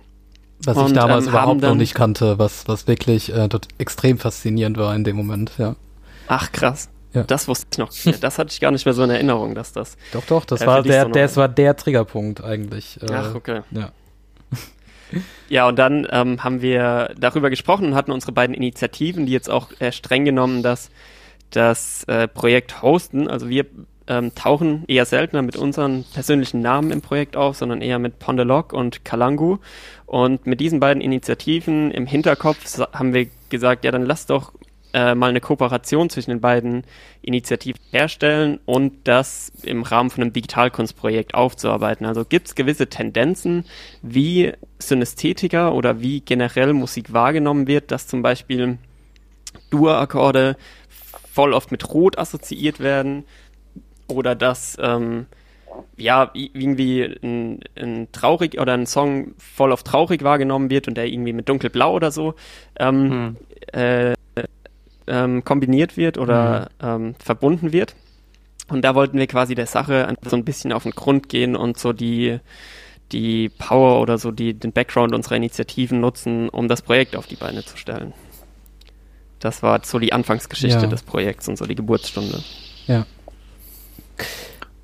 Was 0.64 0.76
ich 0.76 0.82
Und, 0.84 0.94
damals 0.94 1.24
ähm, 1.26 1.30
überhaupt 1.30 1.60
noch 1.60 1.74
nicht 1.74 1.94
kannte, 1.94 2.38
was, 2.38 2.66
was 2.68 2.86
wirklich 2.86 3.32
äh, 3.34 3.48
dort 3.48 3.68
extrem 3.78 4.18
faszinierend 4.18 4.78
war 4.78 4.94
in 4.94 5.04
dem 5.04 5.16
Moment, 5.16 5.52
ja. 5.58 5.76
Ach 6.26 6.50
krass, 6.52 6.88
Ja. 7.12 7.24
das 7.24 7.48
wusste 7.48 7.66
ich 7.72 7.78
noch. 7.78 7.90
Das 8.20 8.38
hatte 8.38 8.50
ich 8.52 8.60
gar 8.60 8.70
nicht 8.70 8.86
mehr 8.86 8.94
so 8.94 9.02
in 9.02 9.10
Erinnerung, 9.10 9.54
dass 9.54 9.72
das. 9.72 9.96
Doch, 10.12 10.24
doch, 10.24 10.44
das 10.46 10.62
Äh, 10.62 10.66
war 10.66 10.82
der, 10.82 11.06
das 11.08 11.36
war 11.36 11.48
der 11.48 11.76
Triggerpunkt 11.76 12.42
eigentlich. 12.42 12.98
Äh, 13.02 13.12
Ach, 13.12 13.34
okay. 13.34 13.60
Ja. 13.72 13.90
Ja, 15.48 15.68
und 15.68 15.78
dann 15.78 16.06
ähm, 16.10 16.42
haben 16.42 16.62
wir 16.62 17.14
darüber 17.18 17.50
gesprochen 17.50 17.86
und 17.88 17.94
hatten 17.94 18.12
unsere 18.12 18.32
beiden 18.32 18.54
Initiativen, 18.54 19.26
die 19.26 19.32
jetzt 19.32 19.50
auch 19.50 19.70
äh, 19.80 19.92
streng 19.92 20.24
genommen 20.24 20.62
das, 20.62 20.90
das 21.50 22.04
äh, 22.04 22.26
Projekt 22.28 22.82
hosten. 22.82 23.28
Also 23.28 23.48
wir 23.48 23.66
ähm, 24.06 24.34
tauchen 24.34 24.84
eher 24.86 25.06
seltener 25.06 25.42
mit 25.42 25.56
unseren 25.56 26.04
persönlichen 26.12 26.60
Namen 26.60 26.90
im 26.90 27.00
Projekt 27.00 27.36
auf, 27.36 27.56
sondern 27.56 27.80
eher 27.80 27.98
mit 27.98 28.18
Pondelog 28.18 28.72
und 28.72 29.04
Kalangu. 29.04 29.58
Und 30.06 30.46
mit 30.46 30.60
diesen 30.60 30.80
beiden 30.80 31.02
Initiativen 31.02 31.90
im 31.90 32.06
Hinterkopf 32.06 32.78
haben 32.92 33.14
wir 33.14 33.28
gesagt, 33.48 33.84
ja, 33.84 33.90
dann 33.90 34.04
lass 34.04 34.26
doch 34.26 34.52
äh, 34.94 35.14
mal 35.16 35.28
eine 35.28 35.40
Kooperation 35.40 36.08
zwischen 36.08 36.30
den 36.30 36.40
beiden 36.40 36.84
Initiativen 37.20 37.80
herstellen 37.90 38.60
und 38.64 38.92
das 39.08 39.50
im 39.64 39.82
Rahmen 39.82 40.08
von 40.08 40.22
einem 40.22 40.32
Digitalkunstprojekt 40.32 41.34
aufzuarbeiten. 41.34 42.06
Also 42.06 42.24
gibt 42.24 42.46
es 42.46 42.54
gewisse 42.54 42.86
Tendenzen, 42.86 43.64
wie 44.02 44.52
Synästhetiker 44.78 45.74
oder 45.74 46.00
wie 46.00 46.20
generell 46.20 46.72
Musik 46.72 47.12
wahrgenommen 47.12 47.66
wird, 47.66 47.90
dass 47.90 48.06
zum 48.06 48.22
Beispiel 48.22 48.78
Dur-Akkorde 49.70 50.56
voll 51.32 51.52
oft 51.52 51.72
mit 51.72 51.92
Rot 51.92 52.16
assoziiert 52.16 52.78
werden 52.78 53.24
oder 54.06 54.36
dass 54.36 54.78
ähm, 54.80 55.26
ja 55.96 56.30
irgendwie 56.34 57.02
ein, 57.02 57.60
ein 57.76 58.08
traurig 58.12 58.60
oder 58.60 58.74
ein 58.74 58.86
Song 58.86 59.34
voll 59.38 59.72
auf 59.72 59.82
traurig 59.82 60.22
wahrgenommen 60.22 60.70
wird 60.70 60.86
und 60.86 60.96
der 60.96 61.06
irgendwie 61.06 61.32
mit 61.32 61.48
dunkelblau 61.48 61.92
oder 61.94 62.12
so 62.12 62.34
ähm, 62.78 63.36
äh, 63.72 64.14
ähm, 65.06 65.44
kombiniert 65.44 65.96
wird 65.96 66.18
oder 66.18 66.70
ähm, 66.82 67.14
verbunden 67.18 67.72
wird. 67.72 67.94
Und 68.68 68.82
da 68.82 68.94
wollten 68.94 69.18
wir 69.18 69.26
quasi 69.26 69.54
der 69.54 69.66
Sache 69.66 70.14
so 70.24 70.36
ein 70.36 70.44
bisschen 70.44 70.72
auf 70.72 70.84
den 70.84 70.92
Grund 70.92 71.28
gehen 71.28 71.54
und 71.54 71.78
so 71.78 71.92
die, 71.92 72.38
die 73.12 73.50
Power 73.50 74.00
oder 74.00 74.16
so 74.16 74.30
die, 74.30 74.54
den 74.54 74.72
Background 74.72 75.14
unserer 75.14 75.36
Initiativen 75.36 76.00
nutzen, 76.00 76.48
um 76.48 76.68
das 76.68 76.80
Projekt 76.80 77.14
auf 77.16 77.26
die 77.26 77.36
Beine 77.36 77.64
zu 77.64 77.76
stellen. 77.76 78.14
Das 79.40 79.62
war 79.62 79.80
so 79.84 79.98
die 79.98 80.14
Anfangsgeschichte 80.14 80.80
Ja. 80.80 80.86
des 80.86 81.02
Projekts 81.02 81.48
und 81.48 81.58
so 81.58 81.66
die 81.66 81.74
Geburtsstunde. 81.74 82.42
Ja. 82.86 83.04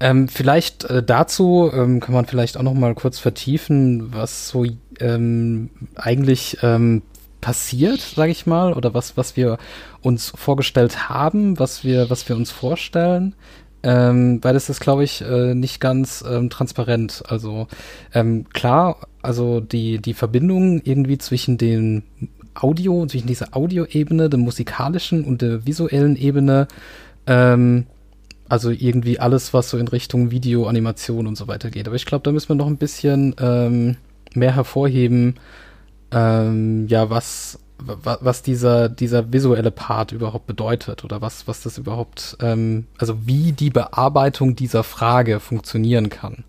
Ähm, 0.00 0.28
vielleicht 0.28 0.84
äh, 0.84 1.02
dazu 1.02 1.70
ähm, 1.72 2.00
kann 2.00 2.14
man 2.14 2.26
vielleicht 2.26 2.56
auch 2.56 2.62
noch 2.62 2.74
mal 2.74 2.94
kurz 2.94 3.18
vertiefen, 3.18 4.12
was 4.14 4.48
so 4.48 4.66
ähm, 4.98 5.70
eigentlich 5.94 6.58
ähm, 6.62 7.02
passiert, 7.40 8.00
sage 8.00 8.32
ich 8.32 8.46
mal, 8.46 8.72
oder 8.72 8.94
was 8.94 9.16
was 9.16 9.36
wir 9.36 9.58
uns 10.02 10.32
vorgestellt 10.34 11.08
haben, 11.08 11.58
was 11.58 11.84
wir 11.84 12.10
was 12.10 12.28
wir 12.28 12.36
uns 12.36 12.50
vorstellen. 12.50 13.34
Ähm, 13.82 14.44
weil 14.44 14.52
das 14.52 14.68
ist, 14.68 14.80
glaube 14.80 15.04
ich, 15.04 15.22
äh, 15.22 15.54
nicht 15.54 15.80
ganz 15.80 16.22
ähm, 16.28 16.50
transparent. 16.50 17.22
Also 17.28 17.66
ähm, 18.12 18.44
klar, 18.52 18.96
also 19.22 19.60
die 19.60 19.98
die 20.00 20.14
Verbindung 20.14 20.82
irgendwie 20.84 21.16
zwischen 21.18 21.56
den 21.56 22.02
Audio, 22.54 23.06
zwischen 23.06 23.26
dieser 23.26 23.56
Audioebene, 23.56 24.28
der 24.28 24.38
musikalischen 24.38 25.24
und 25.24 25.40
der 25.40 25.66
visuellen 25.66 26.16
Ebene, 26.16 26.68
ähm, 27.26 27.86
also 28.48 28.70
irgendwie 28.70 29.20
alles, 29.20 29.54
was 29.54 29.70
so 29.70 29.78
in 29.78 29.88
Richtung 29.88 30.30
Video, 30.30 30.66
Animation 30.66 31.26
und 31.26 31.36
so 31.36 31.46
weiter 31.46 31.70
geht. 31.70 31.86
Aber 31.86 31.96
ich 31.96 32.04
glaube, 32.04 32.24
da 32.24 32.32
müssen 32.32 32.48
wir 32.48 32.56
noch 32.56 32.66
ein 32.66 32.78
bisschen 32.78 33.34
ähm, 33.40 33.96
mehr 34.34 34.54
hervorheben, 34.54 35.36
ähm, 36.12 36.86
ja, 36.88 37.10
was, 37.10 37.58
wa- 37.78 38.18
was 38.20 38.42
dieser, 38.42 38.88
dieser 38.88 39.32
visuelle 39.32 39.70
Part 39.70 40.12
überhaupt 40.12 40.46
bedeutet 40.46 41.04
oder 41.04 41.20
was, 41.22 41.46
was 41.48 41.62
das 41.62 41.78
überhaupt, 41.78 42.36
ähm, 42.40 42.86
also 42.98 43.26
wie 43.26 43.52
die 43.52 43.70
Bearbeitung 43.70 44.56
dieser 44.56 44.82
Frage 44.84 45.40
funktionieren 45.40 46.08
kann. 46.10 46.44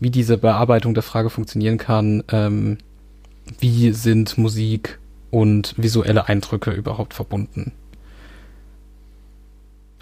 Wie 0.00 0.10
diese 0.10 0.36
Bearbeitung 0.38 0.92
der 0.94 1.02
Frage 1.02 1.30
funktionieren 1.30 1.78
kann, 1.78 2.22
ähm, 2.30 2.78
wie 3.60 3.92
sind 3.92 4.36
Musik 4.38 4.98
und 5.30 5.74
visuelle 5.76 6.28
Eindrücke 6.28 6.70
überhaupt 6.72 7.14
verbunden. 7.14 7.72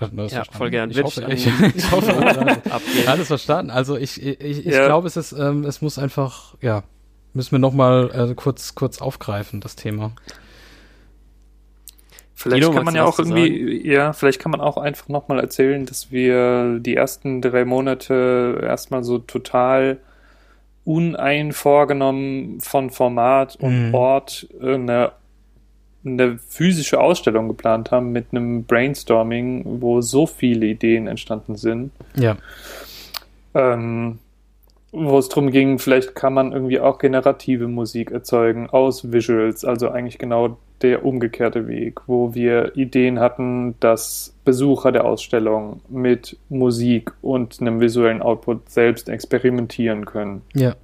Ja, 0.01 0.09
verstanden? 0.09 0.51
voll 0.57 0.71
gern. 0.71 0.91
Ich 0.91 1.03
hoffe, 1.03 1.25
ich- 1.31 1.47
ich, 1.77 1.91
hoffe, 1.91 2.15
alles 3.07 3.29
verstanden. 3.29 3.71
Also 3.71 3.97
ich, 3.97 4.21
ich, 4.21 4.41
ich 4.67 4.67
Ja. 4.67 4.87
glaube, 4.87 5.07
es 5.07 5.17
ist, 5.17 5.33
ähm, 5.33 5.65
es 5.65 5.81
muss 5.83 5.99
einfach, 5.99 6.55
ja, 6.61 6.83
müssen 7.35 7.53
wir 7.53 7.59
noch 7.59 7.73
mal 7.75 8.31
äh, 8.31 8.35
kurz, 8.35 8.75
kurz 8.75 9.01
aufgreifen, 9.01 9.61
das 9.61 9.77
Thema. 9.77 10.13
Vielleicht 12.37 12.63
Guido, 12.63 12.75
kann 12.75 12.85
man 12.85 12.95
ja 12.95 13.05
auch 13.05 13.19
irgendwie, 13.19 13.89
ja, 13.89 14.13
vielleicht 14.13 14.41
kann 14.41 14.51
man 14.51 14.61
auch 14.61 14.77
einfach 14.77 15.09
nochmal 15.09 15.41
erzählen, 15.41 15.87
dass 15.87 16.11
wir 16.11 16.79
die 16.81 16.97
ersten 16.97 17.41
drei 17.41 17.65
Monate 17.65 18.61
erstmal 18.63 19.05
so 19.05 19.19
total 19.19 19.99
uneinvorgenommen 20.85 22.61
von 22.61 22.91
Format 22.91 23.57
und 23.57 23.89
Mhm. 23.89 23.95
Ort 23.95 24.49
äh, 24.61 24.75
eine, 24.75 25.13
eine 26.05 26.39
physische 26.39 27.01
Ausstellung 27.01 27.49
geplant 27.49 27.91
haben 27.91 28.13
mit 28.13 28.27
einem 28.33 28.65
Brainstorming, 28.65 29.81
wo 29.81 30.01
so 30.01 30.27
viele 30.27 30.67
Ideen 30.67 31.07
entstanden 31.07 31.57
sind. 31.57 31.93
Ja. 32.17 32.37
ähm, 33.55 34.19
wo 34.95 35.19
es 35.19 35.29
darum 35.29 35.51
ging, 35.51 35.79
vielleicht 35.79 36.15
kann 36.15 36.35
man 36.35 36.53
irgendwie 36.53 36.79
auch 36.79 36.99
generative 36.99 37.67
Musik 37.67 38.13
erzeugen 38.13 38.71
aus 38.71 39.13
Visuals, 39.13 39.65
also 39.65 39.91
eigentlich 39.91 40.19
genau 40.19 40.57
der 40.83 41.05
umgekehrte 41.05 41.67
Weg, 41.67 42.01
wo 42.07 42.35
wir 42.35 42.77
Ideen 42.77 43.19
hatten, 43.19 43.75
dass 43.81 44.35
Besucher 44.45 44.93
der 44.93 45.05
Ausstellung 45.05 45.81
mit 45.89 46.37
Musik 46.49 47.13
und 47.23 47.61
einem 47.61 47.81
visuellen 47.81 48.23
Output 48.23 48.71
selbst 48.71 49.09
experimentieren 49.09 50.05
können. 50.05 50.43
Ja. 50.55 50.77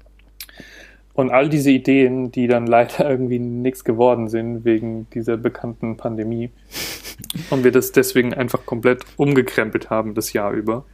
Und 1.14 1.30
all 1.30 1.48
diese 1.48 1.70
Ideen, 1.70 2.32
die 2.32 2.48
dann 2.48 2.66
leider 2.66 3.08
irgendwie 3.08 3.38
nichts 3.38 3.84
geworden 3.84 4.28
sind 4.28 4.64
wegen 4.64 5.06
dieser 5.14 5.36
bekannten 5.36 5.96
Pandemie 5.96 6.50
und 7.50 7.62
wir 7.62 7.70
das 7.70 7.92
deswegen 7.92 8.34
einfach 8.34 8.66
komplett 8.66 9.04
umgekrempelt 9.16 9.90
haben 9.90 10.14
das 10.14 10.32
Jahr 10.32 10.52
über. 10.52 10.84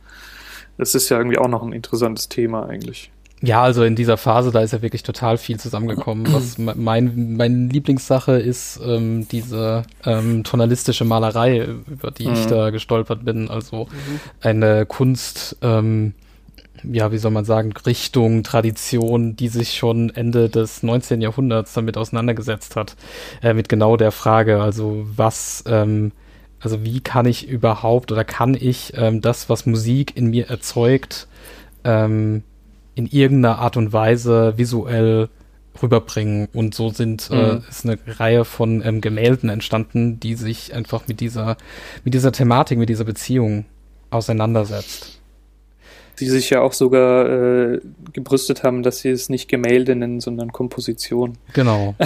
Das 0.78 0.94
ist 0.94 1.08
ja 1.08 1.18
irgendwie 1.18 1.38
auch 1.38 1.48
noch 1.48 1.62
ein 1.62 1.72
interessantes 1.72 2.28
Thema 2.28 2.66
eigentlich. 2.68 3.10
Ja, 3.42 3.62
also 3.62 3.84
in 3.84 3.96
dieser 3.96 4.16
Phase, 4.16 4.50
da 4.50 4.60
ist 4.60 4.72
ja 4.72 4.80
wirklich 4.80 5.02
total 5.02 5.36
viel 5.36 5.60
zusammengekommen. 5.60 6.26
Was 6.32 6.56
me- 6.58 6.74
mein, 6.74 7.36
meine 7.36 7.66
Lieblingssache 7.68 8.32
ist 8.38 8.80
ähm, 8.82 9.28
diese 9.28 9.82
ähm, 10.04 10.42
tonalistische 10.42 11.04
Malerei, 11.04 11.66
über 11.86 12.10
die 12.10 12.24
ich 12.24 12.46
Mhm. 12.46 12.50
da 12.50 12.70
gestolpert 12.70 13.24
bin. 13.24 13.50
Also 13.50 13.88
eine 14.40 14.86
Kunst, 14.86 15.56
ähm, 15.60 16.14
ja, 16.82 17.12
wie 17.12 17.18
soll 17.18 17.30
man 17.30 17.44
sagen, 17.44 17.72
Richtung, 17.86 18.42
Tradition, 18.42 19.36
die 19.36 19.48
sich 19.48 19.74
schon 19.76 20.10
Ende 20.14 20.48
des 20.48 20.82
19. 20.82 21.20
Jahrhunderts 21.20 21.74
damit 21.74 21.96
auseinandergesetzt 21.98 22.74
hat. 22.76 22.96
Äh, 23.42 23.52
mit 23.54 23.68
genau 23.68 23.96
der 23.98 24.12
Frage, 24.12 24.62
also 24.62 25.04
was, 25.14 25.62
ähm, 25.66 26.12
also 26.60 26.84
wie 26.84 27.00
kann 27.00 27.26
ich 27.26 27.48
überhaupt 27.48 28.12
oder 28.12 28.24
kann 28.24 28.54
ich 28.54 28.92
ähm, 28.96 29.20
das, 29.20 29.48
was 29.48 29.66
Musik 29.66 30.16
in 30.16 30.26
mir 30.30 30.48
erzeugt, 30.48 31.28
ähm, 31.84 32.42
in 32.94 33.06
irgendeiner 33.06 33.58
Art 33.58 33.76
und 33.76 33.92
Weise 33.92 34.54
visuell 34.56 35.28
rüberbringen. 35.82 36.48
Und 36.52 36.74
so 36.74 36.88
sind 36.90 37.28
äh, 37.30 37.54
Mhm. 37.54 37.64
ist 37.68 37.84
eine 37.84 37.98
Reihe 38.06 38.44
von 38.44 38.82
ähm, 38.84 39.00
Gemälden 39.00 39.50
entstanden, 39.50 40.18
die 40.18 40.34
sich 40.34 40.74
einfach 40.74 41.06
mit 41.06 41.20
dieser, 41.20 41.56
mit 42.04 42.14
dieser 42.14 42.32
Thematik, 42.32 42.78
mit 42.78 42.88
dieser 42.88 43.04
Beziehung 43.04 43.66
auseinandersetzt. 44.10 45.20
Die 46.18 46.26
sich 46.30 46.48
ja 46.48 46.62
auch 46.62 46.72
sogar 46.72 47.28
äh, 47.74 47.80
gebrüstet 48.14 48.62
haben, 48.62 48.82
dass 48.82 49.00
sie 49.00 49.10
es 49.10 49.28
nicht 49.28 49.48
Gemälde 49.48 49.94
nennen, 49.94 50.20
sondern 50.20 50.50
Komposition. 50.50 51.36
Genau. 51.52 51.94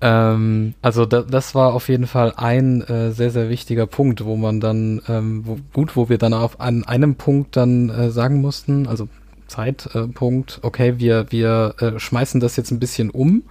ähm, 0.00 0.74
also 0.82 1.06
da, 1.06 1.22
das 1.22 1.54
war 1.54 1.72
auf 1.74 1.88
jeden 1.88 2.06
Fall 2.06 2.32
ein 2.36 2.82
äh, 2.82 3.10
sehr, 3.12 3.30
sehr 3.30 3.48
wichtiger 3.48 3.86
Punkt, 3.86 4.24
wo 4.24 4.36
man 4.36 4.60
dann, 4.60 5.02
ähm, 5.08 5.42
wo, 5.46 5.58
gut, 5.72 5.96
wo 5.96 6.08
wir 6.08 6.18
dann 6.18 6.34
auf 6.34 6.60
an 6.60 6.84
einem 6.84 7.16
Punkt 7.16 7.56
dann 7.56 7.90
äh, 7.90 8.10
sagen 8.10 8.40
mussten, 8.40 8.86
also 8.86 9.08
Zeitpunkt, 9.48 10.60
okay, 10.62 10.98
wir, 10.98 11.26
wir 11.30 11.74
äh, 11.80 11.98
schmeißen 11.98 12.40
das 12.40 12.56
jetzt 12.56 12.70
ein 12.70 12.78
bisschen 12.80 13.10
um 13.10 13.42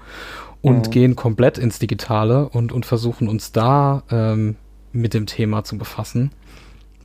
und 0.62 0.88
Mhm. 0.88 0.91
gehen 0.91 1.15
komplett 1.15 1.57
ins 1.57 1.79
Digitale 1.79 2.49
und, 2.49 2.71
und 2.71 2.86
versuchen 2.86 3.27
uns 3.27 3.51
da 3.51 4.03
ähm, 4.12 4.55
mit 4.91 5.13
dem 5.13 5.25
Thema 5.25 5.63
zu 5.63 5.77
befassen. 5.77 6.31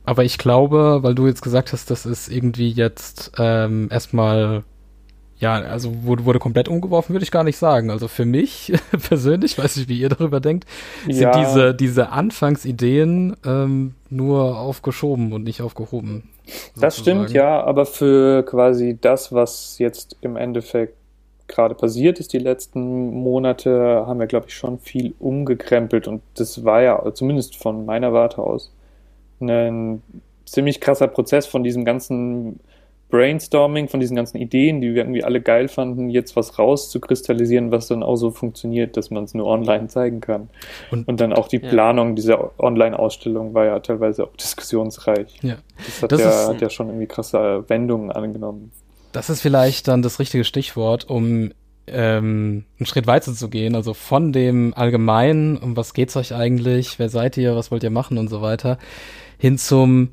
Aber 0.05 0.23
ich 0.25 0.37
glaube, 0.37 0.99
weil 1.01 1.15
du 1.15 1.27
jetzt 1.27 1.41
gesagt 1.41 1.73
hast, 1.73 1.89
das 1.89 2.05
ist 2.05 2.29
irgendwie 2.29 2.69
jetzt 2.69 3.31
ähm, 3.37 3.87
erstmal, 3.91 4.63
ja, 5.43 5.55
also 5.55 6.05
wurde, 6.05 6.23
wurde 6.23 6.39
komplett 6.39 6.69
umgeworfen, 6.69 7.13
würde 7.13 7.25
ich 7.25 7.31
gar 7.31 7.43
nicht 7.43 7.57
sagen. 7.57 7.89
Also 7.91 8.07
für 8.07 8.23
mich 8.23 8.71
persönlich, 9.09 9.57
weiß 9.57 9.75
ich, 9.75 9.89
wie 9.89 9.99
ihr 9.99 10.07
darüber 10.07 10.39
denkt, 10.39 10.65
sind 11.03 11.17
Ja. 11.19 11.37
diese, 11.37 11.75
diese 11.75 12.09
Anfangsideen 12.11 13.35
ähm, 13.45 13.93
nur 14.09 14.57
aufgeschoben 14.57 15.33
und 15.33 15.43
nicht 15.43 15.61
aufgehoben. 15.61 16.29
Das 16.79 16.97
stimmt, 16.97 17.27
sozusagen. 17.27 17.35
ja, 17.35 17.61
aber 17.61 17.85
für 17.85 18.43
quasi 18.43 18.97
das, 18.99 19.33
was 19.33 19.79
jetzt 19.79 20.15
im 20.21 20.37
Endeffekt 20.37 20.95
gerade 21.47 21.75
passiert 21.75 22.21
ist, 22.21 22.31
die 22.31 22.39
letzten 22.39 23.11
Monate, 23.11 24.05
haben 24.07 24.21
wir, 24.21 24.27
glaube 24.27 24.45
ich, 24.47 24.55
schon 24.55 24.79
viel 24.79 25.13
umgekrempelt 25.19 26.07
und 26.07 26.21
das 26.35 26.63
war 26.63 26.81
ja 26.81 27.13
zumindest 27.13 27.57
von 27.57 27.85
meiner 27.85 28.13
Warte 28.13 28.37
aus 28.41 28.71
ein 29.41 30.01
ziemlich 30.45 30.79
krasser 30.79 31.07
Prozess 31.07 31.45
von 31.47 31.63
diesem 31.65 31.83
ganzen 31.83 32.61
Brainstorming, 33.13 33.89
von 33.89 33.99
diesen 33.99 34.15
ganzen 34.15 34.37
Ideen, 34.37 34.81
die 34.81 34.95
wir 34.95 35.03
irgendwie 35.03 35.23
alle 35.23 35.39
geil 35.39 35.67
fanden, 35.67 36.09
jetzt 36.09 36.35
was 36.35 36.57
rauszukristallisieren, 36.57 37.71
was 37.71 37.87
dann 37.87 38.01
auch 38.01 38.15
so 38.15 38.31
funktioniert, 38.31 38.97
dass 38.97 39.11
man 39.11 39.23
es 39.25 39.35
nur 39.35 39.45
online 39.45 39.87
zeigen 39.87 40.19
kann. 40.19 40.49
Und- 40.89 41.07
Und, 41.07 41.19
dann 41.21 41.31
auch 41.31 41.47
die 41.47 41.57
Ja. 41.61 41.69
Planung 41.69 42.15
dieser 42.15 42.59
Online-Ausstellung 42.59 43.53
war 43.53 43.65
ja 43.65 43.79
teilweise 43.81 44.23
auch 44.23 44.35
diskussionsreich. 44.35 45.37
Ja. 45.43 45.57
Das 45.85 46.01
hat, 46.01 46.11
Das 46.11 46.21
ja, 46.21 46.29
ist- 46.29 46.47
hat 46.47 46.61
ja 46.61 46.69
schon 46.71 46.87
irgendwie 46.87 47.05
krasse 47.05 47.63
Wendungen 47.67 48.11
angenommen. 48.11 48.71
Das 49.11 49.29
ist 49.29 49.41
vielleicht 49.41 49.87
dann 49.87 50.01
das 50.01 50.19
richtige 50.19 50.43
Stichwort, 50.43 51.07
um 51.07 51.51
ähm, 51.85 52.63
einen 52.79 52.85
Schritt 52.85 53.05
weiter 53.07 53.33
zu 53.33 53.49
gehen. 53.49 53.75
Also 53.75 53.93
von 53.93 54.31
dem 54.31 54.73
Allgemeinen, 54.73 55.57
um 55.57 55.75
was 55.77 55.93
geht's 55.93 56.15
euch 56.15 56.33
eigentlich, 56.33 56.97
wer 56.97 57.09
seid 57.09 57.35
ihr, 57.37 57.55
was 57.57 57.71
wollt 57.71 57.83
ihr 57.83 57.89
machen 57.91 58.17
und 58.17 58.29
so 58.29 58.41
weiter, 58.41 58.77
hin 59.37 59.57
zum 59.57 60.09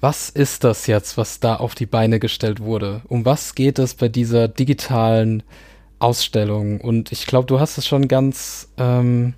was 0.00 0.30
ist 0.30 0.64
das 0.64 0.86
jetzt, 0.86 1.16
was 1.16 1.40
da 1.40 1.56
auf 1.56 1.74
die 1.74 1.86
Beine 1.86 2.20
gestellt 2.20 2.60
wurde? 2.60 3.02
Um 3.08 3.24
was 3.24 3.54
geht 3.54 3.78
es 3.78 3.94
bei 3.94 4.08
dieser 4.08 4.48
digitalen 4.48 5.42
Ausstellung? 5.98 6.80
Und 6.80 7.12
ich 7.12 7.26
glaube, 7.26 7.46
du 7.46 7.60
hast 7.60 7.78
es 7.78 7.86
schon 7.86 8.08
ganz, 8.08 8.68
ähm, 8.76 9.34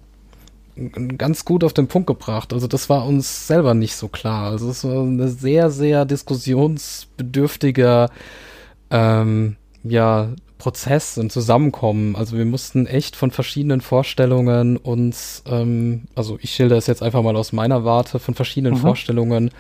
ganz 1.17 1.45
gut 1.45 1.65
auf 1.65 1.73
den 1.73 1.89
Punkt 1.89 2.07
gebracht. 2.07 2.53
Also 2.53 2.67
das 2.67 2.89
war 2.89 3.07
uns 3.07 3.47
selber 3.47 3.75
nicht 3.75 3.97
so 3.97 4.09
klar. 4.09 4.51
Also 4.51 4.71
es 4.71 4.85
war 4.85 5.03
eine 5.03 5.29
sehr, 5.29 5.71
sehr 5.71 6.05
diskussionsbedürftiger 6.05 8.11
ähm, 8.91 9.57
ja, 9.83 10.29
Prozess 10.59 11.19
und 11.19 11.33
Zusammenkommen. 11.33 12.17
Also 12.17 12.37
wir 12.37 12.45
mussten 12.45 12.87
echt 12.87 13.17
von 13.17 13.31
verschiedenen 13.31 13.81
Vorstellungen 13.81 14.77
uns, 14.77 15.43
ähm, 15.47 16.03
also 16.15 16.39
ich 16.41 16.55
schilder 16.55 16.77
es 16.77 16.87
jetzt 16.87 17.03
einfach 17.03 17.23
mal 17.23 17.37
aus 17.37 17.53
meiner 17.53 17.85
Warte, 17.85 18.19
von 18.19 18.35
verschiedenen 18.35 18.75
Mhm. 18.75 18.81
Vorstellungen 18.81 19.51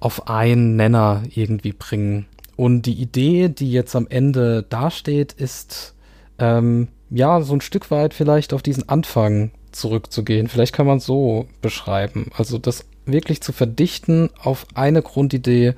auf 0.00 0.28
einen 0.28 0.76
Nenner 0.76 1.22
irgendwie 1.34 1.72
bringen. 1.72 2.26
Und 2.56 2.82
die 2.82 3.00
Idee, 3.00 3.48
die 3.48 3.70
jetzt 3.70 3.94
am 3.94 4.06
Ende 4.08 4.64
dasteht, 4.68 5.32
ist 5.32 5.94
ähm, 6.38 6.88
ja 7.10 7.40
so 7.40 7.54
ein 7.54 7.60
Stück 7.60 7.90
weit 7.90 8.14
vielleicht 8.14 8.52
auf 8.52 8.62
diesen 8.62 8.88
Anfang 8.88 9.52
zurückzugehen. 9.72 10.48
Vielleicht 10.48 10.74
kann 10.74 10.86
man 10.86 10.98
es 10.98 11.06
so 11.06 11.46
beschreiben. 11.62 12.30
Also 12.36 12.58
das 12.58 12.84
wirklich 13.06 13.40
zu 13.40 13.52
verdichten 13.52 14.30
auf 14.42 14.66
eine 14.74 15.02
Grundidee 15.02 15.74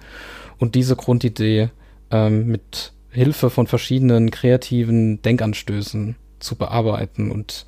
und 0.58 0.74
diese 0.74 0.96
Grundidee 0.96 1.70
ähm, 2.10 2.46
mit 2.46 2.92
Hilfe 3.10 3.50
von 3.50 3.66
verschiedenen 3.66 4.30
kreativen 4.30 5.20
Denkanstößen 5.22 6.16
zu 6.38 6.56
bearbeiten. 6.56 7.30
Und 7.30 7.66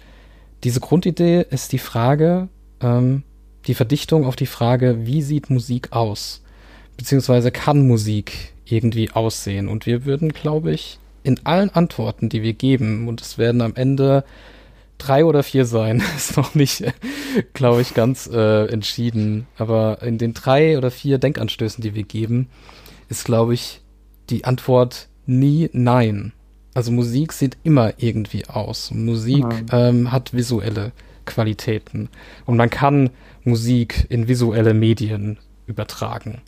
diese 0.64 0.80
Grundidee 0.80 1.44
ist 1.50 1.72
die 1.72 1.78
Frage, 1.78 2.48
ähm, 2.80 3.24
die 3.66 3.74
Verdichtung 3.74 4.24
auf 4.24 4.36
die 4.36 4.46
Frage, 4.46 5.06
wie 5.06 5.22
sieht 5.22 5.50
Musik 5.50 5.92
aus? 5.92 6.41
Beziehungsweise 7.02 7.50
kann 7.50 7.84
Musik 7.84 8.52
irgendwie 8.64 9.10
aussehen? 9.10 9.66
Und 9.66 9.86
wir 9.86 10.04
würden, 10.04 10.28
glaube 10.28 10.70
ich, 10.70 11.00
in 11.24 11.44
allen 11.44 11.68
Antworten, 11.70 12.28
die 12.28 12.42
wir 12.42 12.52
geben, 12.52 13.08
und 13.08 13.20
es 13.20 13.38
werden 13.38 13.60
am 13.60 13.74
Ende 13.74 14.22
drei 14.98 15.24
oder 15.24 15.42
vier 15.42 15.64
sein, 15.64 16.00
ist 16.16 16.36
noch 16.36 16.54
nicht, 16.54 16.84
glaube 17.54 17.82
ich, 17.82 17.94
ganz 17.94 18.30
äh, 18.32 18.66
entschieden. 18.66 19.48
Aber 19.58 20.00
in 20.02 20.16
den 20.16 20.32
drei 20.32 20.78
oder 20.78 20.92
vier 20.92 21.18
Denkanstößen, 21.18 21.82
die 21.82 21.96
wir 21.96 22.04
geben, 22.04 22.46
ist, 23.08 23.24
glaube 23.24 23.54
ich, 23.54 23.80
die 24.30 24.44
Antwort 24.44 25.08
nie 25.26 25.70
nein. 25.72 26.32
Also 26.72 26.92
Musik 26.92 27.32
sieht 27.32 27.56
immer 27.64 27.94
irgendwie 27.96 28.46
aus. 28.46 28.92
Musik 28.92 29.44
Mhm. 29.44 29.66
ähm, 29.72 30.12
hat 30.12 30.34
visuelle 30.34 30.92
Qualitäten. 31.24 32.10
Und 32.46 32.56
man 32.56 32.70
kann 32.70 33.10
Musik 33.42 34.06
in 34.08 34.28
visuelle 34.28 34.72
Medien 34.72 35.40
übertragen. 35.66 36.42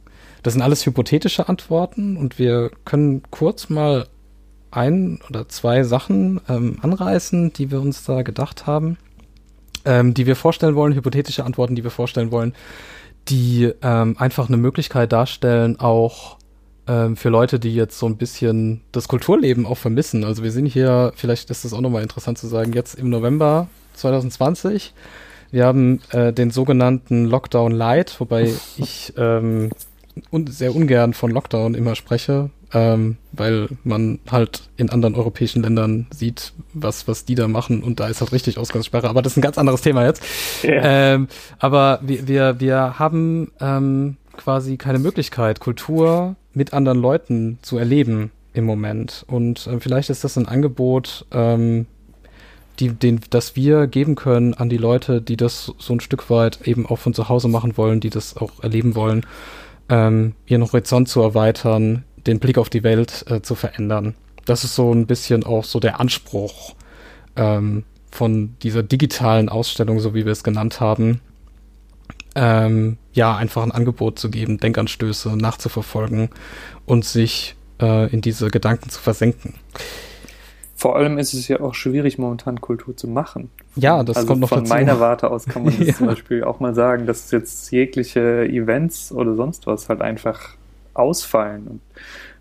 Das 0.44 0.52
sind 0.52 0.62
alles 0.62 0.84
hypothetische 0.84 1.48
Antworten 1.48 2.18
und 2.18 2.38
wir 2.38 2.70
können 2.84 3.22
kurz 3.30 3.70
mal 3.70 4.06
ein 4.70 5.18
oder 5.30 5.48
zwei 5.48 5.84
Sachen 5.84 6.38
ähm, 6.50 6.78
anreißen, 6.82 7.54
die 7.54 7.70
wir 7.70 7.80
uns 7.80 8.04
da 8.04 8.20
gedacht 8.20 8.66
haben, 8.66 8.98
ähm, 9.86 10.12
die 10.12 10.26
wir 10.26 10.36
vorstellen 10.36 10.74
wollen, 10.74 10.94
hypothetische 10.94 11.44
Antworten, 11.44 11.76
die 11.76 11.82
wir 11.82 11.90
vorstellen 11.90 12.30
wollen, 12.30 12.54
die 13.28 13.72
ähm, 13.80 14.16
einfach 14.18 14.48
eine 14.48 14.58
Möglichkeit 14.58 15.12
darstellen, 15.12 15.80
auch 15.80 16.36
ähm, 16.88 17.16
für 17.16 17.30
Leute, 17.30 17.58
die 17.58 17.74
jetzt 17.74 17.98
so 17.98 18.04
ein 18.04 18.18
bisschen 18.18 18.82
das 18.92 19.08
Kulturleben 19.08 19.64
auch 19.64 19.78
vermissen. 19.78 20.24
Also 20.24 20.42
wir 20.42 20.52
sind 20.52 20.66
hier, 20.66 21.14
vielleicht 21.16 21.48
ist 21.48 21.64
das 21.64 21.72
auch 21.72 21.80
nochmal 21.80 22.02
interessant 22.02 22.36
zu 22.36 22.48
sagen, 22.48 22.74
jetzt 22.74 22.96
im 22.96 23.08
November 23.08 23.68
2020 23.94 24.92
Wir 25.52 25.64
haben 25.64 26.02
äh, 26.10 26.34
den 26.34 26.50
sogenannten 26.50 27.24
Lockdown 27.24 27.72
Light, 27.72 28.20
wobei 28.20 28.52
ich 28.76 29.14
ähm, 29.16 29.70
un 30.30 30.46
sehr 30.46 30.74
ungern 30.74 31.14
von 31.14 31.30
Lockdown 31.30 31.74
immer 31.74 31.94
spreche, 31.94 32.50
ähm, 32.72 33.16
weil 33.32 33.68
man 33.82 34.18
halt 34.30 34.68
in 34.76 34.90
anderen 34.90 35.14
europäischen 35.14 35.62
Ländern 35.62 36.06
sieht, 36.10 36.52
was, 36.72 37.08
was 37.08 37.24
die 37.24 37.34
da 37.34 37.48
machen 37.48 37.82
und 37.82 38.00
da 38.00 38.08
ist 38.08 38.20
halt 38.20 38.32
richtig 38.32 38.58
Ausgangssperre. 38.58 39.08
Aber 39.08 39.22
das 39.22 39.32
ist 39.32 39.38
ein 39.38 39.42
ganz 39.42 39.58
anderes 39.58 39.80
Thema 39.82 40.04
jetzt. 40.04 40.22
Ja. 40.62 41.14
Ähm, 41.14 41.28
aber 41.58 42.00
wir, 42.02 42.28
wir, 42.28 42.60
wir 42.60 42.98
haben 42.98 43.52
ähm, 43.60 44.16
quasi 44.36 44.76
keine 44.76 44.98
Möglichkeit, 44.98 45.60
Kultur 45.60 46.36
mit 46.52 46.72
anderen 46.72 46.98
Leuten 46.98 47.58
zu 47.62 47.78
erleben 47.78 48.30
im 48.52 48.64
Moment. 48.64 49.24
Und 49.28 49.66
äh, 49.66 49.80
vielleicht 49.80 50.10
ist 50.10 50.24
das 50.24 50.36
ein 50.36 50.48
Angebot, 50.48 51.26
ähm, 51.32 51.86
die, 52.80 52.88
den, 52.88 53.20
das 53.30 53.56
wir 53.56 53.86
geben 53.86 54.14
können 54.14 54.54
an 54.54 54.68
die 54.68 54.76
Leute, 54.76 55.20
die 55.20 55.36
das 55.36 55.72
so 55.78 55.92
ein 55.92 56.00
Stück 56.00 56.30
weit 56.30 56.66
eben 56.66 56.86
auch 56.86 56.98
von 56.98 57.14
zu 57.14 57.28
Hause 57.28 57.48
machen 57.48 57.76
wollen, 57.76 58.00
die 58.00 58.10
das 58.10 58.36
auch 58.36 58.62
erleben 58.62 58.94
wollen, 58.94 59.24
ähm, 59.88 60.34
ihren 60.46 60.62
Horizont 60.62 61.08
zu 61.08 61.20
erweitern, 61.20 62.04
den 62.26 62.38
Blick 62.38 62.58
auf 62.58 62.70
die 62.70 62.82
Welt 62.82 63.24
äh, 63.28 63.42
zu 63.42 63.54
verändern. 63.54 64.14
Das 64.44 64.64
ist 64.64 64.74
so 64.74 64.92
ein 64.92 65.06
bisschen 65.06 65.44
auch 65.44 65.64
so 65.64 65.80
der 65.80 66.00
Anspruch 66.00 66.74
ähm, 67.36 67.84
von 68.10 68.56
dieser 68.62 68.82
digitalen 68.82 69.48
Ausstellung, 69.48 70.00
so 70.00 70.14
wie 70.14 70.24
wir 70.24 70.32
es 70.32 70.44
genannt 70.44 70.80
haben. 70.80 71.20
Ähm, 72.34 72.98
ja, 73.12 73.36
einfach 73.36 73.62
ein 73.62 73.72
Angebot 73.72 74.18
zu 74.18 74.30
geben, 74.30 74.58
Denkanstöße 74.58 75.36
nachzuverfolgen 75.36 76.30
und 76.84 77.04
sich 77.04 77.54
äh, 77.80 78.10
in 78.12 78.20
diese 78.20 78.50
Gedanken 78.50 78.90
zu 78.90 79.00
versenken. 79.00 79.54
Vor 80.84 80.96
allem 80.96 81.16
ist 81.16 81.32
es 81.32 81.48
ja 81.48 81.60
auch 81.60 81.72
schwierig, 81.72 82.18
momentan 82.18 82.60
Kultur 82.60 82.94
zu 82.94 83.08
machen. 83.08 83.48
Ja, 83.74 84.02
das 84.02 84.18
also 84.18 84.28
kommt 84.28 84.40
noch 84.42 84.50
von 84.50 84.58
dazu. 84.64 84.74
meiner 84.74 85.00
Warte 85.00 85.30
aus 85.30 85.46
kann 85.46 85.64
man 85.64 85.74
das 85.78 85.86
Ja. 85.88 85.94
zum 85.94 86.08
Beispiel 86.08 86.44
auch 86.44 86.60
mal 86.60 86.74
sagen, 86.74 87.06
dass 87.06 87.30
jetzt 87.30 87.70
jegliche 87.70 88.44
Events 88.44 89.10
oder 89.10 89.34
sonst 89.34 89.66
was 89.66 89.88
halt 89.88 90.02
einfach 90.02 90.56
ausfallen. 90.92 91.66
Und 91.68 91.80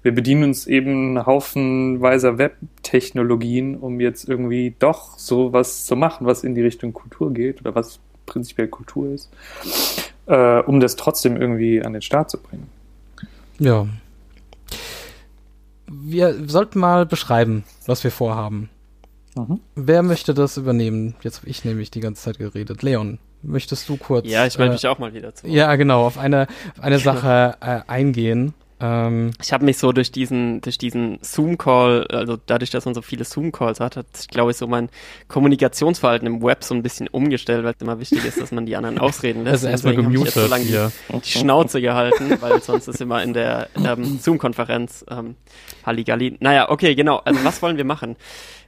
wir 0.02 0.14
bedienen 0.14 0.44
uns 0.44 0.68
eben 0.68 1.26
haufenweiser 1.26 2.38
Web-Technologien, 2.38 3.78
um 3.78 4.02
jetzt 4.02 4.28
irgendwie 4.28 4.76
doch 4.78 5.18
sowas 5.18 5.86
zu 5.86 5.96
machen, 5.96 6.28
was 6.28 6.44
in 6.44 6.54
die 6.54 6.64
Richtung 6.64 6.92
Kultur 6.92 7.34
geht 7.34 7.62
oder 7.62 7.74
was 7.76 8.00
prinzipiell 8.26 8.68
Kultur 8.68 9.14
ist, 9.14 9.32
äh, 10.26 10.60
um 10.60 10.82
das 10.82 10.98
trotzdem 10.98 11.38
irgendwie 11.38 11.82
an 11.82 11.94
den 11.94 12.02
Start 12.02 12.30
zu 12.30 12.38
bringen. 12.42 12.68
Ja. 13.58 13.88
Wir 16.02 16.48
sollten 16.48 16.80
mal 16.80 17.06
beschreiben, 17.06 17.64
was 17.86 18.04
wir 18.04 18.12
vorhaben. 18.12 18.70
Mhm. 19.36 19.60
Wer 19.76 20.04
möchte 20.04 20.34
das 20.34 20.58
übernehmen? 20.58 21.16
Jetzt 21.22 21.40
habe 21.40 21.50
ich 21.50 21.66
nämlich 21.66 21.92
die 21.92 22.00
ganze 22.00 22.24
Zeit 22.24 22.38
geredet. 22.38 22.82
Leon, 22.84 23.20
möchtest 23.42 23.90
du 23.90 23.98
kurz? 23.98 24.28
Ja, 24.28 24.46
ich 24.46 24.58
melde 24.58 24.74
äh, 24.74 24.76
mich 24.76 24.88
auch 24.88 25.00
mal 25.00 25.14
wieder 25.14 25.34
zu. 25.34 25.48
Ja, 25.48 25.76
genau, 25.76 26.06
auf 26.06 26.18
eine, 26.18 26.48
auf 26.76 26.84
eine 26.84 27.00
Sache 27.00 27.58
äh, 27.62 27.82
eingehen. 27.88 28.54
Ähm, 28.84 29.32
Ich 29.42 29.54
habe 29.54 29.64
mich 29.64 29.78
so 29.78 29.94
durch 29.94 30.12
diesen, 30.12 30.60
durch 30.60 30.78
diesen 30.78 31.18
Zoom-Call, 31.22 32.08
also 32.08 32.38
dadurch, 32.46 32.70
dass 32.70 32.84
man 32.84 32.94
so 32.94 33.02
viele 33.02 33.24
Zoom-Calls 33.24 33.80
hat, 33.80 33.96
hat 33.96 34.16
sich, 34.16 34.28
glaube 34.28 34.52
ich, 34.52 34.58
so 34.58 34.68
mein 34.68 34.90
Kommunikationsverhalten 35.30 36.28
im 36.28 36.44
Web 36.44 36.66
so 36.66 36.76
ein 36.76 36.84
bisschen 36.84 37.08
umgestellt, 37.08 37.64
weil 37.64 37.74
es 37.74 37.82
immer 37.82 38.00
wichtig 38.02 38.26
ist, 38.26 38.42
dass 38.42 38.52
man 38.52 38.66
die 38.66 38.76
anderen 38.76 39.00
ausreden 39.00 39.46
lässt. 39.46 39.66
also 39.66 39.70
erstmal 39.70 39.94
hab 39.94 40.00
ich 40.00 40.06
jetzt 40.06 40.14
gemutet 40.14 40.34
so 40.34 40.48
lange 40.48 40.66
die, 40.66 41.20
die 41.20 41.30
Schnauze 41.30 41.82
gehalten, 41.82 42.38
weil 42.42 42.62
sonst 42.62 42.90
ist 42.90 43.00
immer 43.00 43.24
in 43.24 43.34
der 43.34 43.70
ähm, 43.84 44.20
Zoom-Konferenz 44.20 45.06
ähm, 45.10 45.36
Halligalli. 45.86 46.38
Naja, 46.42 46.70
okay, 46.70 46.94
genau. 46.94 47.22
Also 47.24 47.44
was 47.46 47.62
wollen 47.62 47.78
wir 47.78 47.86
machen? 47.86 48.18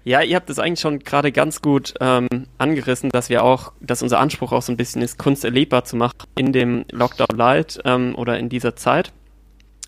Ja, 0.06 0.22
ihr 0.22 0.36
habt 0.36 0.50
es 0.50 0.60
eigentlich 0.60 0.80
schon 0.80 1.00
gerade 1.00 1.32
ganz 1.32 1.62
gut 1.62 1.96
ähm, 2.00 2.28
angerissen, 2.58 3.10
dass 3.10 3.30
wir 3.30 3.44
auch, 3.44 3.74
dass 3.82 4.02
unser 4.04 4.20
Anspruch 4.20 4.52
auch 4.54 4.62
so 4.62 4.72
ein 4.72 4.78
bisschen 4.78 5.02
ist, 5.02 5.18
Kunst 5.18 5.44
erlebbar 5.44 5.84
zu 5.84 5.96
machen 5.98 6.16
in 6.38 6.54
dem 6.54 6.86
Lockdown 6.92 7.36
Light 7.36 7.80
ähm, 7.84 8.14
oder 8.16 8.38
in 8.38 8.48
dieser 8.48 8.76
Zeit. 8.76 9.12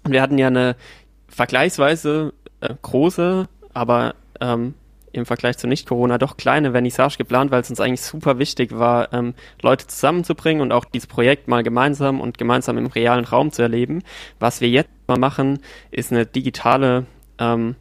Und 0.07 0.13
wir 0.13 0.21
hatten 0.21 0.37
ja 0.37 0.47
eine 0.47 0.77
vergleichsweise 1.27 2.33
äh, 2.61 2.73
große, 2.81 3.49
aber 3.73 4.15
ähm, 4.39 4.73
im 5.11 5.25
Vergleich 5.25 5.57
zu 5.57 5.67
Nicht-Corona 5.67 6.17
doch 6.17 6.37
kleine 6.37 6.71
Vernissage 6.71 7.17
geplant, 7.17 7.51
weil 7.51 7.59
es 7.59 7.69
uns 7.69 7.81
eigentlich 7.81 8.01
super 8.01 8.39
wichtig 8.39 8.77
war, 8.79 9.11
ähm, 9.11 9.33
Leute 9.61 9.87
zusammenzubringen 9.87 10.61
und 10.61 10.71
auch 10.71 10.85
dieses 10.85 11.07
Projekt 11.07 11.49
mal 11.49 11.61
gemeinsam 11.61 12.21
und 12.21 12.37
gemeinsam 12.37 12.77
im 12.77 12.85
realen 12.85 13.25
Raum 13.25 13.51
zu 13.51 13.63
erleben. 13.63 14.01
Was 14.39 14.61
wir 14.61 14.69
jetzt 14.69 14.91
mal 15.07 15.19
machen, 15.19 15.59
ist 15.91 16.13
eine 16.13 16.25
digitale, 16.25 17.05
ähm, 17.37 17.75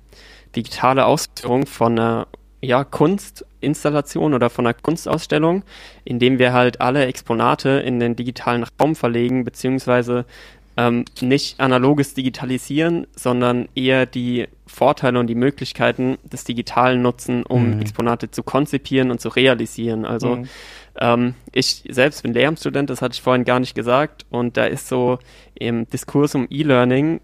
digitale 0.57 1.07
Ausführung 1.07 1.67
von 1.67 1.93
einer 1.93 2.27
ja, 2.61 2.83
Kunstinstallation 2.83 4.35
oder 4.35 4.51
von 4.51 4.67
einer 4.67 4.75
Kunstausstellung, 4.75 5.63
indem 6.05 6.41
wir 6.41 6.53
halt 6.53 6.81
alle 6.81 7.07
Exponate 7.07 7.69
in 7.69 8.01
den 8.01 8.17
digitalen 8.17 8.65
Raum 8.81 8.97
verlegen, 8.97 9.45
beziehungsweise 9.45 10.25
ähm, 10.77 11.05
nicht 11.21 11.59
analoges 11.61 12.15
Digitalisieren, 12.15 13.07
sondern 13.17 13.69
eher 13.75 14.07
die 14.07 14.47
Vorteile 14.67 15.19
und 15.19 15.27
die 15.29 15.35
Möglichkeiten 15.35 16.19
des 16.25 16.45
Digitalen 16.45 17.01
nutzen, 17.03 17.45
um 17.45 17.71
Mhm. 17.71 17.81
Exponate 17.81 18.31
zu 18.31 18.43
konzipieren 18.43 19.11
und 19.11 19.21
zu 19.21 19.29
realisieren. 19.31 20.05
Also 20.05 20.37
Mhm. 20.37 20.49
ähm, 21.01 21.35
ich 21.53 21.85
selbst 21.89 22.23
bin 22.23 22.35
Lehramtsstudent, 22.35 22.91
das 22.91 23.01
hatte 23.01 23.15
ich 23.15 23.23
vorhin 23.23 23.45
gar 23.45 23.61
nicht 23.61 23.75
gesagt, 23.75 24.27
und 24.31 24.57
da 24.57 24.65
ist 24.67 24.89
so 24.89 25.19
im 25.55 25.89
Diskurs 25.89 26.35
um 26.35 26.47
E-Learning 26.51 27.21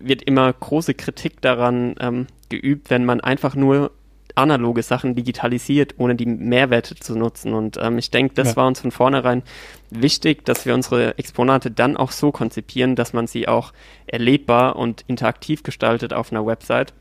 wird 0.00 0.22
immer 0.22 0.52
große 0.52 0.94
Kritik 0.94 1.40
daran 1.40 1.94
ähm, 2.00 2.26
geübt, 2.48 2.88
wenn 2.90 3.04
man 3.04 3.20
einfach 3.20 3.54
nur 3.56 3.90
analoge 4.38 4.82
Sachen 4.82 5.14
digitalisiert, 5.14 5.94
ohne 5.98 6.14
die 6.14 6.26
Mehrwerte 6.26 6.94
zu 6.94 7.16
nutzen. 7.18 7.52
Und 7.52 7.76
ähm, 7.80 7.98
ich 7.98 8.10
denke, 8.10 8.34
das 8.34 8.50
Ja. 8.50 8.56
war 8.56 8.66
uns 8.66 8.80
von 8.80 8.90
vornherein 8.90 9.42
wichtig, 9.90 10.44
dass 10.44 10.64
wir 10.64 10.74
unsere 10.74 11.18
Exponate 11.18 11.70
dann 11.70 11.96
auch 11.96 12.12
so 12.12 12.30
konzipieren, 12.32 12.96
dass 12.96 13.12
man 13.12 13.26
sie 13.26 13.48
auch 13.48 13.72
erlebbar 14.06 14.76
und 14.76 15.04
interaktiv 15.06 15.62
gestaltet 15.62 16.12
auf 16.14 16.32
einer 16.32 16.46
Website. 16.46 16.94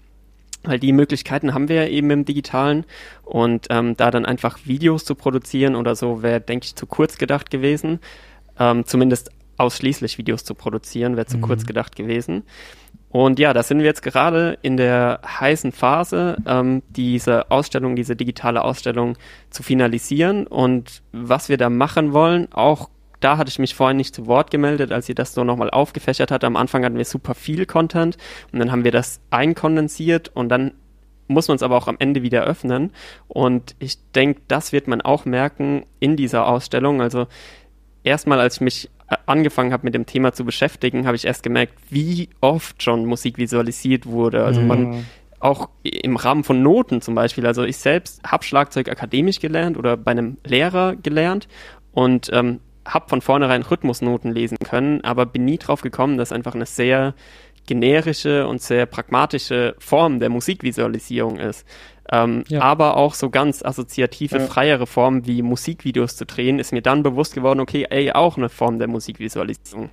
Weil 0.63 0.79
die 0.79 0.91
Möglichkeiten 0.91 1.53
haben 1.53 1.69
wir 1.69 1.75
ja 1.83 1.87
eben 1.87 2.09
im 2.11 2.25
Digitalen 2.25 2.83
und 3.23 3.67
ähm, 3.69 3.95
da 3.95 4.11
dann 4.11 4.25
einfach 4.25 4.57
Videos 4.65 5.05
zu 5.05 5.15
produzieren 5.15 5.75
oder 5.75 5.95
so 5.95 6.23
wäre, 6.23 6.41
denke 6.41 6.65
ich, 6.65 6.75
zu 6.75 6.85
kurz 6.87 7.17
gedacht 7.17 7.49
gewesen. 7.51 7.99
Ähm, 8.59 8.85
zumindest 8.85 9.29
ausschließlich 9.57 10.17
Videos 10.17 10.43
zu 10.43 10.55
produzieren, 10.55 11.15
wäre 11.15 11.27
zu 11.27 11.37
Mhm. 11.37 11.41
kurz 11.41 11.65
gedacht 11.65 11.95
gewesen. 11.95 12.43
Und 13.09 13.39
ja, 13.39 13.53
da 13.53 13.63
sind 13.63 13.79
wir 13.79 13.85
jetzt 13.85 14.01
gerade 14.01 14.57
in 14.61 14.77
der 14.77 15.21
heißen 15.25 15.71
Phase, 15.71 16.37
ähm, 16.45 16.83
diese 16.89 17.49
Ausstellung, 17.49 17.95
diese 17.95 18.15
digitale 18.15 18.63
Ausstellung 18.63 19.17
zu 19.49 19.63
finalisieren. 19.63 20.45
Und 20.45 21.01
was 21.13 21.49
wir 21.49 21.57
da 21.57 21.69
machen 21.69 22.13
wollen, 22.13 22.51
auch 22.51 22.89
da 23.19 23.37
hatte 23.37 23.49
ich 23.49 23.59
mich 23.59 23.75
vorhin 23.75 23.97
nicht 23.97 24.13
zu 24.13 24.27
Wort 24.27 24.51
gemeldet, 24.51 24.91
als 24.91 25.09
ihr 25.09 25.15
das 25.15 25.33
so 25.33 25.43
nochmal 25.43 25.69
aufgefächert 25.69 26.31
hat. 26.31 26.43
Am 26.43 26.55
Anfang 26.55 26.83
hatten 26.85 26.97
wir 26.97 27.05
super 27.05 27.33
viel 27.33 27.65
Content 27.65 28.17
und 28.51 28.59
dann 28.59 28.71
haben 28.71 28.83
wir 28.83 28.91
das 28.91 29.21
einkondensiert 29.31 30.29
und 30.35 30.49
dann 30.49 30.73
muss 31.27 31.47
man 31.47 31.55
es 31.55 31.63
aber 31.63 31.75
auch 31.75 31.87
am 31.87 31.97
Ende 31.99 32.21
wieder 32.21 32.43
öffnen. 32.43 32.91
Und 33.27 33.75
ich 33.79 33.97
denke, 34.13 34.41
das 34.47 34.71
wird 34.71 34.87
man 34.87 35.01
auch 35.01 35.25
merken 35.25 35.85
in 35.99 36.15
dieser 36.15 36.47
Ausstellung. 36.47 37.01
Also 37.01 37.27
erstmal, 38.03 38.39
als 38.39 38.55
ich 38.55 38.61
mich 38.61 38.89
angefangen 39.25 39.73
habe, 39.73 39.85
mit 39.85 39.93
dem 39.93 40.05
Thema 40.05 40.33
zu 40.33 40.45
beschäftigen, 40.45 41.05
habe 41.05 41.15
ich 41.15 41.25
erst 41.25 41.43
gemerkt, 41.43 41.73
wie 41.89 42.29
oft 42.41 42.83
schon 42.83 43.05
Musik 43.05 43.37
visualisiert 43.37 44.05
wurde. 44.05 44.43
Also 44.43 44.61
man 44.61 44.79
Mhm. 44.79 45.05
auch 45.39 45.69
im 45.83 46.15
Rahmen 46.15 46.43
von 46.43 46.61
Noten 46.61 47.01
zum 47.01 47.15
Beispiel. 47.15 47.45
Also 47.45 47.63
ich 47.63 47.77
selbst 47.77 48.21
habe 48.25 48.43
Schlagzeug 48.43 48.89
akademisch 48.89 49.39
gelernt 49.39 49.77
oder 49.77 49.95
bei 49.95 50.11
einem 50.11 50.37
Lehrer 50.43 50.95
gelernt 50.95 51.47
und 51.91 52.29
ähm, 52.33 52.59
habe 52.85 53.09
von 53.09 53.21
vornherein 53.21 53.61
Rhythmusnoten 53.63 54.31
lesen 54.31 54.57
können, 54.63 55.01
aber 55.03 55.25
bin 55.25 55.45
nie 55.45 55.57
drauf 55.57 55.81
gekommen, 55.81 56.17
dass 56.17 56.31
einfach 56.31 56.55
eine 56.55 56.65
sehr 56.65 57.13
generische 57.67 58.47
und 58.47 58.61
sehr 58.61 58.87
pragmatische 58.87 59.75
Form 59.77 60.19
der 60.19 60.29
Musikvisualisierung 60.29 61.37
ist. 61.37 61.65
Ähm, 62.11 62.43
Ja. 62.47 62.61
Aber 62.61 62.97
auch 62.97 63.13
so 63.13 63.29
ganz 63.29 63.63
assoziative, 63.63 64.37
Ja. 64.37 64.45
freiere 64.47 64.87
Formen 64.87 65.27
wie 65.27 65.41
Musikvideos 65.41 66.15
zu 66.15 66.25
drehen, 66.25 66.57
ist 66.57 66.71
mir 66.71 66.81
dann 66.81 67.03
bewusst 67.03 67.35
geworden, 67.35 67.59
okay, 67.59 67.85
ey, 67.89 68.11
auch 68.13 68.37
eine 68.37 68.49
Form 68.49 68.79
der 68.79 68.87
Musikvisualisierung. 68.87 69.89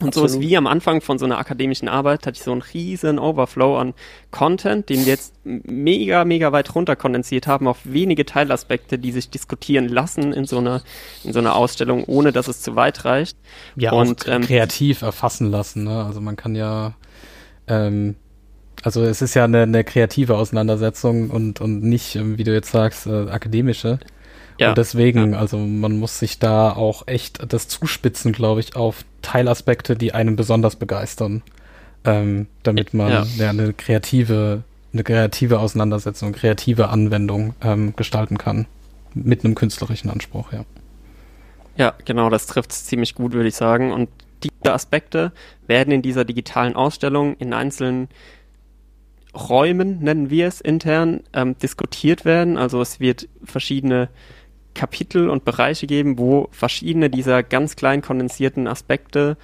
Und 0.00 0.14
so 0.14 0.20
ist 0.20 0.34
Absolut. 0.34 0.48
wie 0.48 0.56
am 0.56 0.66
Anfang 0.68 1.00
von 1.00 1.18
so 1.18 1.24
einer 1.24 1.38
akademischen 1.38 1.88
Arbeit, 1.88 2.26
hatte 2.26 2.36
ich 2.36 2.44
so 2.44 2.52
einen 2.52 2.62
riesen 2.62 3.18
Overflow 3.18 3.78
an 3.78 3.94
Content, 4.30 4.88
den 4.88 5.00
wir 5.00 5.12
jetzt 5.12 5.34
mega, 5.44 6.24
mega 6.24 6.52
weit 6.52 6.72
runter 6.74 6.94
kondensiert 6.94 7.48
haben 7.48 7.66
auf 7.66 7.78
wenige 7.82 8.24
Teilaspekte, 8.24 8.98
die 8.98 9.10
sich 9.10 9.30
diskutieren 9.30 9.88
lassen 9.88 10.32
in 10.32 10.44
so 10.44 10.58
einer, 10.58 10.82
in 11.24 11.32
so 11.32 11.40
einer 11.40 11.56
Ausstellung, 11.56 12.04
ohne 12.04 12.30
dass 12.30 12.46
es 12.46 12.62
zu 12.62 12.76
weit 12.76 13.04
reicht. 13.04 13.36
Ja, 13.74 13.92
Und, 13.92 14.28
auch 14.28 14.32
ähm, 14.32 14.42
kreativ 14.42 15.02
erfassen 15.02 15.50
lassen. 15.50 15.84
Ne? 15.84 16.04
Also 16.04 16.20
man 16.20 16.36
kann 16.36 16.54
ja, 16.54 16.94
ähm, 17.66 18.14
also 18.84 19.02
es 19.02 19.20
ist 19.20 19.34
ja 19.34 19.44
eine, 19.44 19.62
eine 19.62 19.82
kreative 19.82 20.36
Auseinandersetzung 20.36 21.30
und, 21.30 21.60
und 21.60 21.82
nicht, 21.82 22.14
ähm, 22.14 22.38
wie 22.38 22.44
du 22.44 22.52
jetzt 22.52 22.70
sagst, 22.70 23.06
äh, 23.08 23.30
akademische. 23.30 23.98
Ja. 24.58 24.70
Und 24.70 24.78
deswegen, 24.78 25.34
also 25.34 25.58
man 25.58 25.98
muss 25.98 26.18
sich 26.18 26.38
da 26.38 26.72
auch 26.72 27.06
echt 27.06 27.52
das 27.52 27.68
zuspitzen, 27.68 28.32
glaube 28.32 28.60
ich, 28.60 28.76
auf 28.76 29.04
Teilaspekte, 29.22 29.96
die 29.96 30.12
einen 30.14 30.36
besonders 30.36 30.76
begeistern, 30.76 31.42
ähm, 32.04 32.48
damit 32.62 32.92
man 32.92 33.10
Ja. 33.10 33.26
ja. 33.36 33.50
eine 33.50 33.72
kreative, 33.72 34.62
eine 34.92 35.04
kreative 35.04 35.60
Auseinandersetzung, 35.60 36.32
kreative 36.32 36.88
Anwendung 36.88 37.54
ähm, 37.62 37.94
gestalten 37.96 38.38
kann. 38.38 38.66
Mit 39.14 39.44
einem 39.44 39.54
künstlerischen 39.54 40.10
Anspruch, 40.10 40.52
ja. 40.52 40.64
Ja, 41.76 41.94
genau, 42.04 42.28
das 42.28 42.46
trifft 42.46 42.72
es 42.72 42.84
ziemlich 42.84 43.14
gut, 43.14 43.32
würde 43.32 43.48
ich 43.48 43.56
sagen. 43.56 43.92
Und 43.92 44.08
diese 44.42 44.72
Aspekte 44.72 45.32
werden 45.66 45.92
in 45.92 46.02
dieser 46.02 46.24
digitalen 46.24 46.74
Ausstellung 46.74 47.36
in 47.36 47.52
einzelnen 47.52 48.08
Räumen, 49.34 50.00
nennen 50.00 50.30
wir 50.30 50.48
es 50.48 50.60
intern, 50.60 51.20
ähm, 51.32 51.56
diskutiert 51.58 52.24
werden. 52.24 52.56
Also 52.56 52.80
es 52.80 52.98
wird 52.98 53.28
verschiedene 53.44 54.08
Kapitel 54.78 55.28
und 55.28 55.44
Bereiche 55.44 55.88
geben, 55.88 56.18
wo 56.18 56.48
verschiedene 56.52 57.10
dieser 57.10 57.42
ganz 57.42 57.74
klein 57.74 58.00
kondensierten 58.00 58.68
Aspekte 58.68 59.36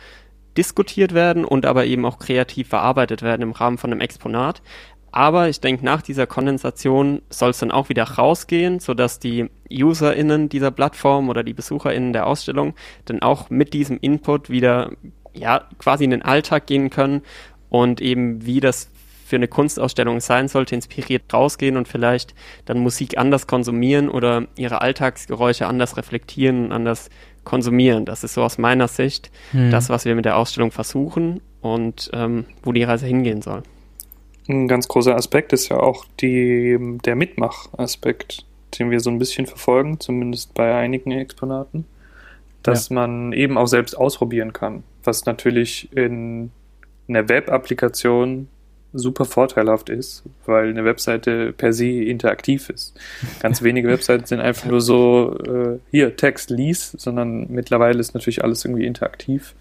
diskutiert 0.56 1.12
werden 1.12 1.44
und 1.44 1.66
aber 1.66 1.86
eben 1.86 2.06
auch 2.06 2.20
kreativ 2.20 2.68
verarbeitet 2.68 3.22
werden 3.22 3.42
im 3.42 3.50
Rahmen 3.50 3.76
von 3.76 3.90
einem 3.90 4.00
Exponat. 4.00 4.62
Aber 5.10 5.48
ich 5.48 5.60
denke, 5.60 5.84
nach 5.84 6.02
dieser 6.02 6.28
Kondensation 6.28 7.20
soll 7.30 7.50
es 7.50 7.58
dann 7.58 7.72
auch 7.72 7.88
wieder 7.88 8.04
rausgehen, 8.04 8.78
sodass 8.78 9.18
die 9.18 9.50
UserInnen 9.70 10.48
dieser 10.48 10.70
Plattform 10.70 11.28
oder 11.28 11.42
die 11.42 11.52
BesucherInnen 11.52 12.12
der 12.12 12.28
Ausstellung 12.28 12.74
dann 13.04 13.20
auch 13.20 13.50
mit 13.50 13.74
diesem 13.74 13.98
Input 14.00 14.50
wieder 14.50 14.92
ja, 15.32 15.64
quasi 15.78 16.04
in 16.04 16.10
den 16.10 16.22
Alltag 16.22 16.66
gehen 16.66 16.90
können 16.90 17.22
und 17.68 18.00
eben 18.00 18.46
wie 18.46 18.60
das 18.60 18.88
für 19.24 19.36
eine 19.36 19.48
Kunstausstellung 19.48 20.20
sein 20.20 20.48
sollte, 20.48 20.74
inspiriert 20.74 21.32
rausgehen 21.32 21.76
und 21.76 21.88
vielleicht 21.88 22.34
dann 22.66 22.78
Musik 22.78 23.16
anders 23.16 23.46
konsumieren 23.46 24.08
oder 24.08 24.46
ihre 24.56 24.82
Alltagsgeräusche 24.82 25.66
anders 25.66 25.96
reflektieren 25.96 26.66
und 26.66 26.72
anders 26.72 27.08
konsumieren. 27.44 28.04
Das 28.04 28.22
ist 28.22 28.34
so 28.34 28.42
aus 28.42 28.58
meiner 28.58 28.88
Sicht 28.88 29.30
hm. 29.52 29.70
das, 29.70 29.88
was 29.88 30.04
wir 30.04 30.14
mit 30.14 30.24
der 30.24 30.36
Ausstellung 30.36 30.70
versuchen 30.70 31.40
und 31.62 32.10
ähm, 32.12 32.44
wo 32.62 32.72
die 32.72 32.82
Reise 32.82 33.06
hingehen 33.06 33.42
soll. 33.42 33.62
Ein 34.48 34.68
ganz 34.68 34.88
großer 34.88 35.14
Aspekt 35.14 35.54
ist 35.54 35.70
ja 35.70 35.78
auch 35.78 36.04
die, 36.20 36.78
der 37.04 37.16
Mitmachaspekt, 37.16 38.44
den 38.78 38.90
wir 38.90 39.00
so 39.00 39.08
ein 39.08 39.18
bisschen 39.18 39.46
verfolgen, 39.46 40.00
zumindest 40.00 40.52
bei 40.52 40.74
einigen 40.74 41.12
Exponaten, 41.12 41.86
dass 42.62 42.90
ja. 42.90 42.94
man 42.94 43.32
eben 43.32 43.56
auch 43.56 43.68
selbst 43.68 43.96
ausprobieren 43.96 44.52
kann, 44.52 44.82
was 45.02 45.24
natürlich 45.24 45.90
in 45.96 46.50
einer 47.08 47.28
Web-Applikation 47.28 48.48
super 48.94 49.24
vorteilhaft 49.24 49.90
ist, 49.90 50.22
weil 50.46 50.70
eine 50.70 50.84
Webseite 50.84 51.52
per 51.52 51.72
se 51.72 51.88
interaktiv 51.88 52.70
ist. 52.70 52.94
Ganz 53.40 53.62
wenige 53.64 53.88
Webseiten 53.88 54.24
sind 54.24 54.40
einfach 54.40 54.66
nur 54.66 54.80
so, 54.80 55.36
äh, 55.46 55.78
hier, 55.90 56.16
Text, 56.16 56.50
lies, 56.50 56.92
sondern 56.92 57.50
mittlerweile 57.50 57.98
ist 57.98 58.14
natürlich 58.14 58.42
alles 58.42 58.64
irgendwie 58.64 58.86
interaktiv 58.86 59.54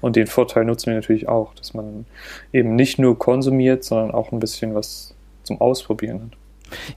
und 0.00 0.16
den 0.16 0.26
Vorteil 0.26 0.64
nutzen 0.64 0.86
wir 0.86 0.94
natürlich 0.94 1.28
auch, 1.28 1.54
dass 1.54 1.72
man 1.72 2.04
eben 2.52 2.74
nicht 2.74 2.98
nur 2.98 3.18
konsumiert, 3.18 3.84
sondern 3.84 4.10
auch 4.10 4.32
ein 4.32 4.40
bisschen 4.40 4.74
was 4.74 5.14
zum 5.44 5.60
Ausprobieren 5.60 6.22
hat. 6.22 6.38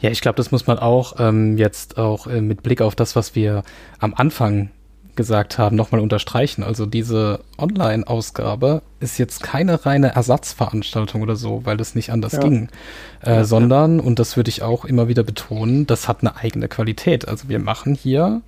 Ja, 0.01 0.09
ich 0.09 0.21
glaube, 0.21 0.35
das 0.35 0.51
muss 0.51 0.67
man 0.67 0.79
auch 0.79 1.15
ähm, 1.19 1.57
jetzt 1.57 1.97
auch 1.97 2.27
äh, 2.27 2.41
mit 2.41 2.63
Blick 2.63 2.81
auf 2.81 2.95
das, 2.95 3.15
was 3.15 3.35
wir 3.35 3.63
am 3.99 4.13
Anfang 4.13 4.69
gesagt 5.15 5.57
haben, 5.57 5.75
nochmal 5.75 6.01
unterstreichen. 6.01 6.63
Also 6.63 6.85
diese 6.85 7.39
Online-Ausgabe 7.57 8.81
ist 8.99 9.17
jetzt 9.17 9.43
keine 9.43 9.85
reine 9.85 10.15
Ersatzveranstaltung 10.15 11.21
oder 11.21 11.35
so, 11.35 11.61
weil 11.65 11.77
das 11.77 11.95
nicht 11.95 12.11
anders 12.11 12.33
ja. 12.33 12.39
ging, 12.39 12.69
äh, 13.23 13.35
ja, 13.35 13.43
sondern, 13.43 13.99
und 13.99 14.19
das 14.19 14.37
würde 14.37 14.49
ich 14.49 14.63
auch 14.63 14.85
immer 14.85 15.07
wieder 15.07 15.23
betonen, 15.23 15.85
das 15.85 16.07
hat 16.07 16.21
eine 16.21 16.35
eigene 16.35 16.67
Qualität. 16.67 17.27
Also 17.27 17.49
wir 17.49 17.59
machen 17.59 17.95
hier 17.95 18.41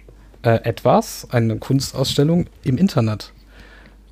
äh, 0.43 0.61
etwas, 0.63 1.27
eine 1.31 1.57
Kunstausstellung 1.57 2.47
im 2.63 2.77
Internet. 2.77 3.31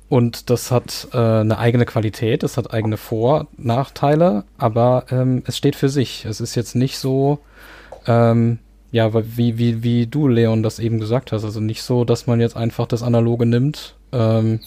Und 0.08 0.50
das 0.50 0.70
hat 0.70 1.08
äh, 1.12 1.16
eine 1.16 1.58
eigene 1.58 1.86
Qualität, 1.86 2.42
es 2.42 2.56
hat 2.56 2.72
eigene 2.72 2.96
Vor-, 2.96 3.48
Nachteile, 3.56 4.44
aber 4.58 5.06
ähm, 5.10 5.42
es 5.46 5.56
steht 5.56 5.76
für 5.76 5.88
sich. 5.88 6.24
Es 6.24 6.40
ist 6.40 6.54
jetzt 6.54 6.76
nicht 6.76 6.98
so, 6.98 7.40
ähm, 8.06 8.58
ja, 8.94 9.12
wie, 9.12 9.58
wie, 9.58 9.82
wie 9.82 10.06
du, 10.06 10.28
Leon, 10.28 10.62
das 10.62 10.78
eben 10.78 11.00
gesagt 11.00 11.32
hast. 11.32 11.42
Also 11.42 11.58
nicht 11.58 11.82
so, 11.82 12.04
dass 12.04 12.28
man 12.28 12.40
jetzt 12.40 12.56
einfach 12.56 12.86
das 12.86 13.02
Analoge 13.02 13.44
nimmt, 13.44 13.96
ähm, 14.12 14.60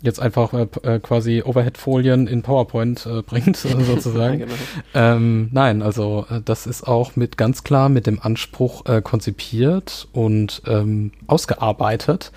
jetzt 0.00 0.18
einfach 0.18 0.52
äh, 0.52 0.66
äh 0.82 0.98
quasi 0.98 1.44
Overhead-Folien 1.44 2.26
in 2.26 2.42
PowerPoint 2.42 3.06
äh, 3.06 3.22
bringt, 3.22 3.56
sozusagen. 3.86 4.40
ja, 4.40 4.46
genau. 4.46 4.56
ähm, 4.94 5.48
nein, 5.52 5.80
also 5.80 6.26
äh, 6.28 6.40
das 6.44 6.66
ist 6.66 6.88
auch 6.88 7.14
mit 7.14 7.38
ganz 7.38 7.62
klar 7.62 7.88
mit 7.88 8.08
dem 8.08 8.20
Anspruch 8.20 8.84
äh, 8.86 9.00
konzipiert 9.00 10.08
und 10.12 10.62
ähm, 10.66 11.12
ausgearbeitet, 11.28 12.32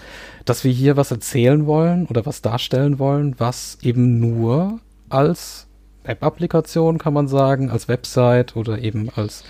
dass 0.45 0.63
wir 0.63 0.71
hier 0.71 0.95
was 0.95 1.09
erzählen 1.09 1.65
wollen 1.65 2.05
oder 2.05 2.27
was 2.27 2.43
darstellen 2.43 2.99
wollen, 2.99 3.33
was 3.39 3.79
eben 3.81 4.19
nur 4.19 4.79
als 5.09 5.64
Web-Applikation, 6.07 6.97
kann 6.97 7.13
man 7.13 7.27
sagen, 7.27 7.69
als 7.69 7.87
Website 7.87 8.55
oder 8.55 8.79
eben 8.79 9.09
als 9.15 9.43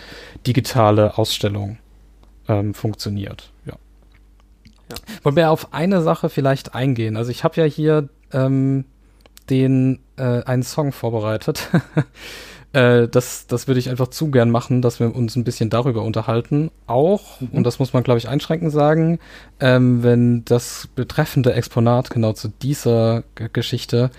digitale 0.45 1.17
Ausstellung 1.17 1.77
ähm, 2.47 2.73
funktioniert. 2.73 3.51
Ja. 3.65 3.73
ja. 4.89 4.95
Wollen 5.23 5.35
wir 5.35 5.51
auf 5.51 5.73
eine 5.73 6.01
Sache 6.01 6.29
vielleicht 6.29 6.75
eingehen? 6.75 7.17
Also 7.17 7.31
ich 7.31 7.43
habe 7.43 7.59
ja 7.59 7.65
hier 7.65 8.09
ähm, 8.31 8.85
den 9.49 9.99
äh, 10.17 10.43
einen 10.43 10.63
Song 10.63 10.91
vorbereitet. 10.91 11.69
äh, 12.73 13.07
das, 13.07 13.47
das 13.47 13.67
würde 13.67 13.79
ich 13.79 13.89
einfach 13.89 14.07
zu 14.07 14.31
gern 14.31 14.49
machen, 14.49 14.81
dass 14.81 14.99
wir 14.99 15.15
uns 15.15 15.35
ein 15.35 15.43
bisschen 15.43 15.69
darüber 15.69 16.03
unterhalten. 16.03 16.71
Auch, 16.87 17.41
mhm. 17.41 17.49
und 17.51 17.63
das 17.63 17.79
muss 17.79 17.93
man, 17.93 18.03
glaube 18.03 18.17
ich, 18.17 18.27
einschränkend 18.27 18.71
sagen, 18.71 19.19
ähm, 19.59 20.03
wenn 20.03 20.45
das 20.45 20.87
betreffende 20.95 21.53
Exponat 21.53 22.09
genau 22.09 22.33
zu 22.33 22.49
dieser 22.49 23.23
G 23.35 23.49
Geschichte 23.51 24.09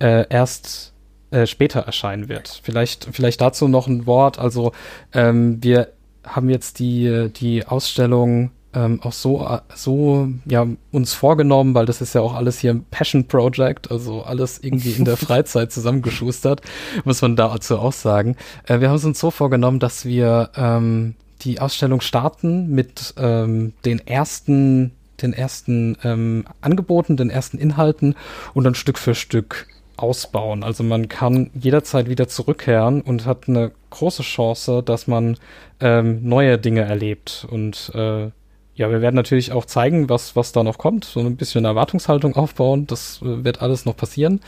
äh, 0.00 0.26
erst 0.28 0.91
äh, 1.32 1.46
später 1.46 1.80
erscheinen 1.80 2.28
wird. 2.28 2.60
Vielleicht, 2.62 3.08
vielleicht 3.10 3.40
dazu 3.40 3.66
noch 3.66 3.86
ein 3.86 4.06
Wort. 4.06 4.38
Also 4.38 4.72
ähm, 5.12 5.62
wir 5.62 5.88
haben 6.24 6.50
jetzt 6.50 6.78
die, 6.78 7.30
die 7.34 7.66
Ausstellung 7.66 8.52
ähm, 8.74 9.00
auch 9.02 9.12
so, 9.12 9.58
so 9.74 10.28
ja, 10.44 10.66
uns 10.92 11.14
vorgenommen, 11.14 11.74
weil 11.74 11.86
das 11.86 12.00
ist 12.00 12.14
ja 12.14 12.20
auch 12.20 12.34
alles 12.34 12.58
hier 12.58 12.72
ein 12.72 12.84
Passion 12.90 13.26
Project, 13.26 13.90
also 13.90 14.22
alles 14.22 14.58
irgendwie 14.62 14.92
in 14.92 15.04
der 15.04 15.16
Freizeit 15.18 15.72
zusammengeschustert, 15.72 16.62
muss 17.04 17.22
man 17.22 17.36
dazu 17.36 17.78
auch 17.78 17.92
sagen. 17.92 18.36
Äh, 18.66 18.80
wir 18.80 18.88
haben 18.88 18.96
es 18.96 19.04
uns 19.04 19.18
so 19.18 19.30
vorgenommen, 19.30 19.78
dass 19.78 20.04
wir 20.04 20.50
ähm, 20.56 21.14
die 21.42 21.60
Ausstellung 21.60 22.00
starten 22.00 22.68
mit 22.68 23.14
ähm, 23.16 23.72
den 23.84 24.06
ersten 24.06 24.92
den 25.20 25.32
ersten 25.32 25.96
ähm, 26.02 26.44
Angeboten, 26.60 27.16
den 27.16 27.30
ersten 27.30 27.56
Inhalten 27.56 28.16
und 28.54 28.64
dann 28.64 28.74
Stück 28.74 28.98
für 28.98 29.14
Stück 29.14 29.68
ausbauen. 30.02 30.64
Also 30.64 30.82
man 30.82 31.08
kann 31.08 31.50
jederzeit 31.54 32.08
wieder 32.08 32.28
zurückkehren 32.28 33.00
und 33.00 33.24
hat 33.24 33.48
eine 33.48 33.70
große 33.90 34.22
Chance, 34.22 34.82
dass 34.82 35.06
man 35.06 35.36
ähm, 35.80 36.20
neue 36.22 36.58
Dinge 36.58 36.82
erlebt. 36.82 37.46
Und 37.48 37.92
äh, 37.94 38.30
ja, 38.74 38.90
wir 38.90 39.00
werden 39.00 39.14
natürlich 39.14 39.52
auch 39.52 39.64
zeigen, 39.64 40.08
was, 40.08 40.34
was 40.34 40.52
da 40.52 40.64
noch 40.64 40.78
kommt, 40.78 41.04
so 41.04 41.20
ein 41.20 41.36
bisschen 41.36 41.64
Erwartungshaltung 41.64 42.34
aufbauen. 42.34 42.86
Das 42.86 43.20
äh, 43.22 43.44
wird 43.44 43.62
alles 43.62 43.84
noch 43.84 43.96
passieren. 43.96 44.40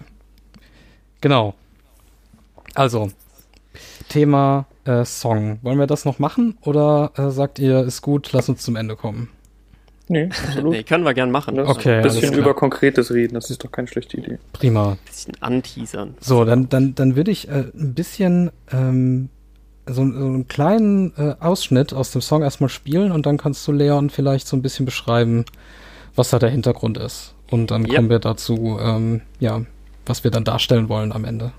Genau. 1.21 1.55
Also, 2.75 3.11
Thema 4.09 4.67
äh, 4.85 5.05
Song. 5.05 5.59
Wollen 5.63 5.79
wir 5.79 5.87
das 5.87 6.05
noch 6.05 6.19
machen 6.19 6.59
oder 6.63 7.13
äh, 7.17 7.31
sagt 7.31 7.59
ihr, 7.59 7.81
ist 7.81 8.03
gut, 8.03 8.31
lass 8.33 8.49
uns 8.49 8.63
zum 8.63 8.77
Ende 8.77 8.97
kommen? 8.97 9.29
Nee, 10.09 10.31
absolut. 10.47 10.73
nee, 10.73 10.83
können 10.83 11.05
wir 11.05 11.15
gern 11.15 11.31
machen. 11.31 11.57
Das 11.57 11.69
okay, 11.69 11.97
ein 11.97 12.03
bisschen 12.03 12.35
über 12.35 12.55
Konkretes 12.55 13.13
reden, 13.13 13.35
das 13.35 13.51
ist 13.51 13.63
doch 13.63 13.71
keine 13.71 13.89
schlechte 13.89 14.17
Idee. 14.17 14.39
Prima. 14.53 14.93
Ein 14.93 14.99
bisschen 15.07 15.35
anteasern. 15.41 16.15
So, 16.21 16.45
dann, 16.45 16.69
dann, 16.69 16.95
dann 16.95 17.17
würde 17.17 17.31
ich 17.31 17.49
äh, 17.49 17.65
ein 17.75 17.95
bisschen 17.95 18.51
ähm, 18.73 19.29
so, 19.87 19.95
so 19.95 20.01
einen 20.03 20.49
kleinen 20.49 21.13
äh, 21.17 21.35
Ausschnitt 21.41 21.93
aus 21.93 22.11
dem 22.11 22.23
Song 22.23 22.43
erstmal 22.43 22.71
spielen 22.71 23.13
und 23.13 23.27
dann 23.27 23.37
kannst 23.37 23.67
du 23.67 23.73
Leon 23.73 24.11
vielleicht 24.11 24.47
so 24.47 24.57
ein 24.57 24.63
bisschen 24.63 24.87
beschreiben, 24.87 25.45
was 26.15 26.31
da 26.31 26.39
der 26.39 26.51
Hintergrund 26.51 26.99
ist. 26.99 27.35
Und 27.51 27.71
dann 27.71 27.85
yep. 27.85 27.97
kommen 27.97 28.11
wir 28.11 28.19
dazu, 28.19 28.79
ähm, 28.81 29.23
ja, 29.41 29.63
was 30.07 30.25
wir 30.25 30.31
dann 30.31 30.45
darstellen 30.45 30.89
wollen 30.89 31.13
am 31.13 31.25
Ende. 31.25 31.53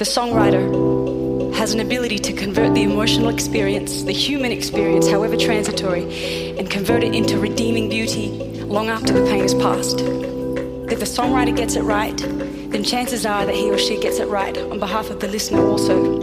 The 0.00 0.06
songwriter 0.06 1.54
has 1.56 1.74
an 1.74 1.80
ability 1.80 2.18
to 2.20 2.32
convert 2.32 2.72
the 2.72 2.84
emotional 2.84 3.28
experience, 3.28 4.02
the 4.02 4.12
human 4.12 4.50
experience, 4.50 5.06
however 5.06 5.36
transitory, 5.36 6.56
and 6.58 6.70
convert 6.70 7.04
it 7.04 7.14
into 7.14 7.38
redeeming 7.38 7.90
beauty 7.90 8.30
long 8.62 8.88
after 8.88 9.12
the 9.12 9.28
pain 9.28 9.42
has 9.42 9.52
passed. 9.52 10.00
If 10.00 11.00
the 11.00 11.04
songwriter 11.04 11.54
gets 11.54 11.76
it 11.76 11.82
right, 11.82 12.16
then 12.16 12.82
chances 12.82 13.26
are 13.26 13.44
that 13.44 13.54
he 13.54 13.70
or 13.70 13.76
she 13.76 14.00
gets 14.00 14.20
it 14.20 14.28
right 14.28 14.56
on 14.56 14.78
behalf 14.78 15.10
of 15.10 15.20
the 15.20 15.28
listener 15.28 15.62
also. 15.62 16.14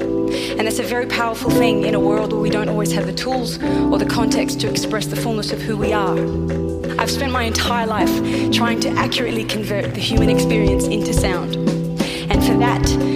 And 0.57 0.61
that's 0.61 0.79
a 0.79 0.83
very 0.83 1.05
powerful 1.05 1.51
thing 1.51 1.83
in 1.83 1.93
a 1.93 1.99
world 1.99 2.33
where 2.33 2.41
we 2.41 2.49
don't 2.49 2.69
always 2.69 2.91
have 2.93 3.05
the 3.05 3.13
tools 3.13 3.61
or 3.61 3.99
the 3.99 4.07
context 4.07 4.59
to 4.61 4.69
express 4.71 5.05
the 5.05 5.15
fullness 5.15 5.51
of 5.51 5.61
who 5.61 5.77
we 5.77 5.93
are. 5.93 6.17
I've 6.99 7.11
spent 7.11 7.31
my 7.31 7.43
entire 7.43 7.85
life 7.85 8.51
trying 8.51 8.79
to 8.79 8.89
accurately 8.93 9.45
convert 9.45 9.93
the 9.93 10.01
human 10.01 10.31
experience 10.31 10.85
into 10.85 11.13
sound. 11.13 11.55
And 12.31 12.43
for 12.43 12.57
that 12.57 13.06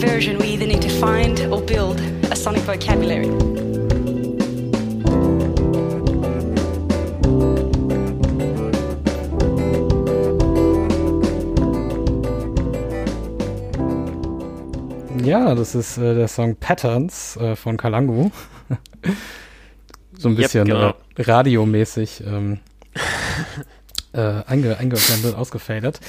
conversion, 0.00 0.38
we 0.38 0.46
either 0.46 0.66
need 0.66 0.80
to 0.80 0.88
find 0.88 1.40
or 1.52 1.60
build 1.60 2.00
a 2.30 2.36
sonic 2.36 2.62
vocabulary. 2.62 3.28
Ja, 15.22 15.54
das 15.54 15.74
ist 15.74 15.98
äh, 15.98 16.14
der 16.14 16.28
Song 16.28 16.56
Patterns 16.56 17.36
äh, 17.36 17.54
von 17.54 17.76
Kalangu. 17.76 18.30
so 20.18 20.28
ein 20.28 20.32
Yep, 20.32 20.42
bisschen 20.42 20.64
genau. 20.64 20.94
äh, 21.16 21.22
radiomäßig 21.22 22.22
ähm, 22.26 22.60
äh, 24.12 24.42
einge 24.46 24.76
eingeblendet, 24.78 25.36
ausgefadet. 25.36 26.00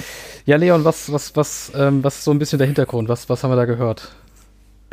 Ja, 0.46 0.58
Leon, 0.58 0.84
was, 0.84 1.12
was, 1.12 1.36
was, 1.36 1.72
ähm, 1.76 2.04
was 2.04 2.18
ist 2.18 2.24
so 2.24 2.32
ein 2.32 2.40
bisschen 2.40 2.58
der 2.58 2.68
Hintergrund? 2.68 3.10
Was, 3.10 3.30
was 3.30 3.44
haben 3.44 3.52
wir 3.52 3.56
da 3.56 3.66
gehört? 3.66 4.12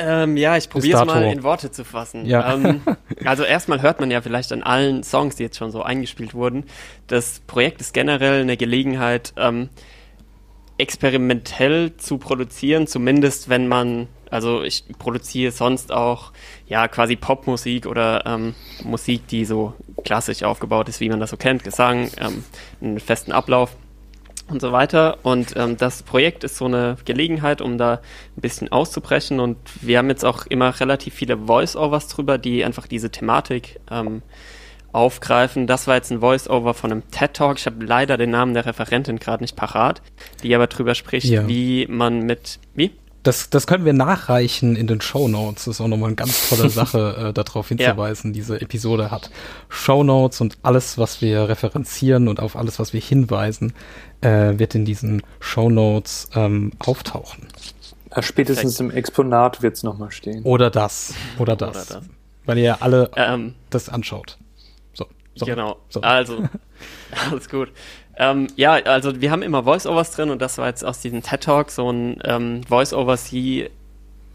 Ähm, 0.01 0.37
ja, 0.37 0.57
ich 0.57 0.71
probiere 0.71 1.01
es 1.01 1.07
mal 1.07 1.25
in 1.25 1.43
Worte 1.43 1.73
zu 1.73 1.85
fassen. 1.85 2.25
Ja. 2.25 2.55
Ähm, 2.55 2.83
also 3.25 3.43
erstmal 3.43 3.83
hört 3.83 3.99
man 3.99 4.11
ja 4.11 4.21
vielleicht 4.21 4.53
an 4.53 4.63
allen 4.63 5.03
Songs, 5.03 5.37
die 5.37 5.43
jetzt 5.43 5.59
schon 5.59 5.73
so 5.73 5.83
eingespielt 5.83 6.35
wurden, 6.35 6.65
das 7.09 7.41
Projekt 7.41 7.81
ist 7.81 7.93
generell 7.93 8.43
eine 8.43 8.57
Gelegenheit, 8.57 9.33
ähm, 9.37 9.71
experimentell 10.79 11.97
zu 11.97 12.19
produzieren, 12.19 12.87
zumindest 12.87 13.49
wenn 13.49 13.69
man, 13.69 14.07
also 14.31 14.63
ich 14.63 14.85
produziere 14.99 15.53
sonst 15.53 15.93
auch 15.93 16.33
ja 16.67 16.89
quasi 16.89 17.17
Popmusik 17.17 17.87
oder 17.87 18.25
ähm, 18.27 18.55
Musik, 18.85 19.27
die 19.29 19.45
so 19.45 19.75
klassisch 20.05 20.45
aufgebaut 20.45 20.89
ist, 20.89 21.01
wie 21.01 21.09
man 21.09 21.21
das 21.21 21.31
so 21.31 21.37
kennt, 21.37 21.65
Gesang, 21.65 22.11
ähm, 22.19 22.45
einen 22.81 23.01
festen 23.01 23.33
Ablauf 23.33 23.77
und 24.49 24.61
so 24.61 24.73
weiter. 24.73 25.19
Und 25.23 25.55
ähm, 25.57 25.77
das 25.77 26.03
Projekt 26.03 26.45
ist 26.45 26.57
so 26.57 26.67
eine 26.67 26.97
Gelegenheit, 27.05 27.61
um 27.61 27.77
da 27.77 28.01
ein 28.37 28.41
bisschen 28.41 28.71
auszubrechen. 28.71 29.41
Und 29.41 29.59
wir 29.81 29.99
haben 29.99 30.09
jetzt 30.09 30.25
auch 30.25 30.47
immer 30.47 30.79
relativ 30.81 31.15
viele 31.15 31.37
Voice-Overs 31.37 32.09
drüber, 32.09 32.39
die 32.39 32.65
einfach 32.65 32.87
diese 32.87 33.11
Thematik 33.11 33.81
ähm, 33.91 34.23
aufgreifen. 34.93 35.67
Das 35.67 35.87
war 35.87 35.97
jetzt 35.97 36.11
ein 36.11 36.21
Voice-Over 36.21 36.75
von 36.75 36.91
einem 36.93 37.11
TED-Talk. 37.11 37.59
Ich 37.59 37.67
habe 37.67 37.85
leider 37.85 38.17
den 38.17 38.31
Namen 38.31 38.55
der 38.55 38.67
Referentin 38.67 39.19
gerade 39.19 39.43
nicht 39.45 39.57
parat, 39.57 40.03
die 40.43 40.55
aber 40.55 40.67
drüber 40.67 40.95
spricht, 40.95 41.27
Ja. 41.27 41.47
wie 41.47 41.87
man 41.89 42.23
mit, 42.23 42.59
wie? 42.75 42.93
Das, 43.25 43.51
das 43.51 43.67
können 43.67 43.85
wir 43.85 43.93
nachreichen 43.93 44.77
in 44.77 44.87
den 44.87 45.01
Show 45.01 45.29
Notes. 45.29 45.65
Das 45.67 45.75
ist 45.77 45.81
auch 45.81 45.89
nochmal 45.89 46.07
eine 46.09 46.17
ganz 46.17 46.49
tolle 46.49 46.71
Sache, 46.71 47.29
äh, 47.29 47.33
darauf 47.35 47.69
hinzuweisen. 47.69 48.33
Diese 48.33 48.61
Episode 48.61 49.11
hat 49.11 49.31
Show 49.69 50.05
Notes 50.05 50.41
und 50.41 50.57
alles, 50.63 50.97
was 50.97 51.21
wir 51.21 51.49
referenzieren 51.49 52.29
und 52.29 52.41
auf 52.41 52.57
alles, 52.57 52.79
was 52.79 52.93
wir 52.93 53.01
hinweisen, 53.01 53.75
äh, 54.23 54.59
wird 54.59 54.75
in 54.75 54.85
diesen 54.85 55.23
Show 55.41 55.69
Notes 55.69 56.31
ähm, 56.35 56.73
auftauchen. 56.79 57.49
Ja, 58.17 58.23
spätestens 58.23 58.81
im 58.81 58.91
Exponat 58.91 59.63
wird 59.63 59.77
es 59.77 59.83
nochmal 59.83 60.11
stehen. 60.11 60.43
Oder 60.45 60.71
das. 60.71 61.13
Oder 61.39 61.57
das. 61.57 61.91
Oder 61.91 62.01
das. 62.01 62.09
Weil 62.47 62.59
ihr 62.59 62.83
alle 62.83 63.11
Ähm, 63.17 63.55
das 63.69 63.91
anschaut. 63.91 64.39
So. 65.39 65.47
Genau. 65.47 65.77
So. 65.89 66.01
Also, 66.01 66.49
alles 67.31 67.49
gut. 67.49 67.71
Ähm, 68.17 68.49
ja, 68.57 68.73
also 68.73 69.21
wir 69.21 69.31
haben 69.31 69.43
immer 69.43 69.63
Voice-Overs 69.63 70.11
drin 70.13 70.31
und 70.31 70.43
das 70.43 70.59
war 70.59 70.67
jetzt 70.67 70.85
aus 70.85 71.01
diesem 71.01 71.23
TED-Talk 71.23 71.71
so 71.71 71.91
ein 71.91 72.21
ähm, 72.25 72.63
Voice-Over. 72.65 73.17
Sie 73.17 73.71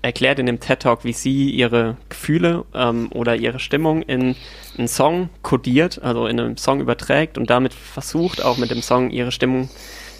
erklärt 0.01 0.39
in 0.39 0.45
dem 0.45 0.60
TED-Talk, 0.60 1.04
wie 1.04 1.14
sie 1.14 1.49
ihre 1.49 1.97
Gefühle 2.10 2.66
ähm, 2.74 3.10
oder 3.14 3.36
ihre 3.36 3.60
Stimmung 3.60 4.01
in 4.01 4.36
einen 4.78 4.88
Song 4.88 5.30
kodiert, 5.41 6.01
also 6.01 6.28
in 6.28 6.39
einem 6.39 6.58
Song 6.58 6.82
überträgt 6.82 7.38
und 7.38 7.49
damit 7.49 7.74
versucht 7.74 8.43
auch 8.43 8.58
mit 8.58 8.72
dem 8.72 8.82
Song 8.82 9.10
ihre 9.12 9.32
Stimmung 9.32 9.70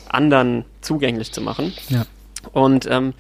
anderen 0.10 0.66
zugänglich 0.82 1.32
zu 1.32 1.42
machen. 1.42 1.74
Ja. 1.90 2.06
Und 2.52 2.86
ähm, 2.90 3.14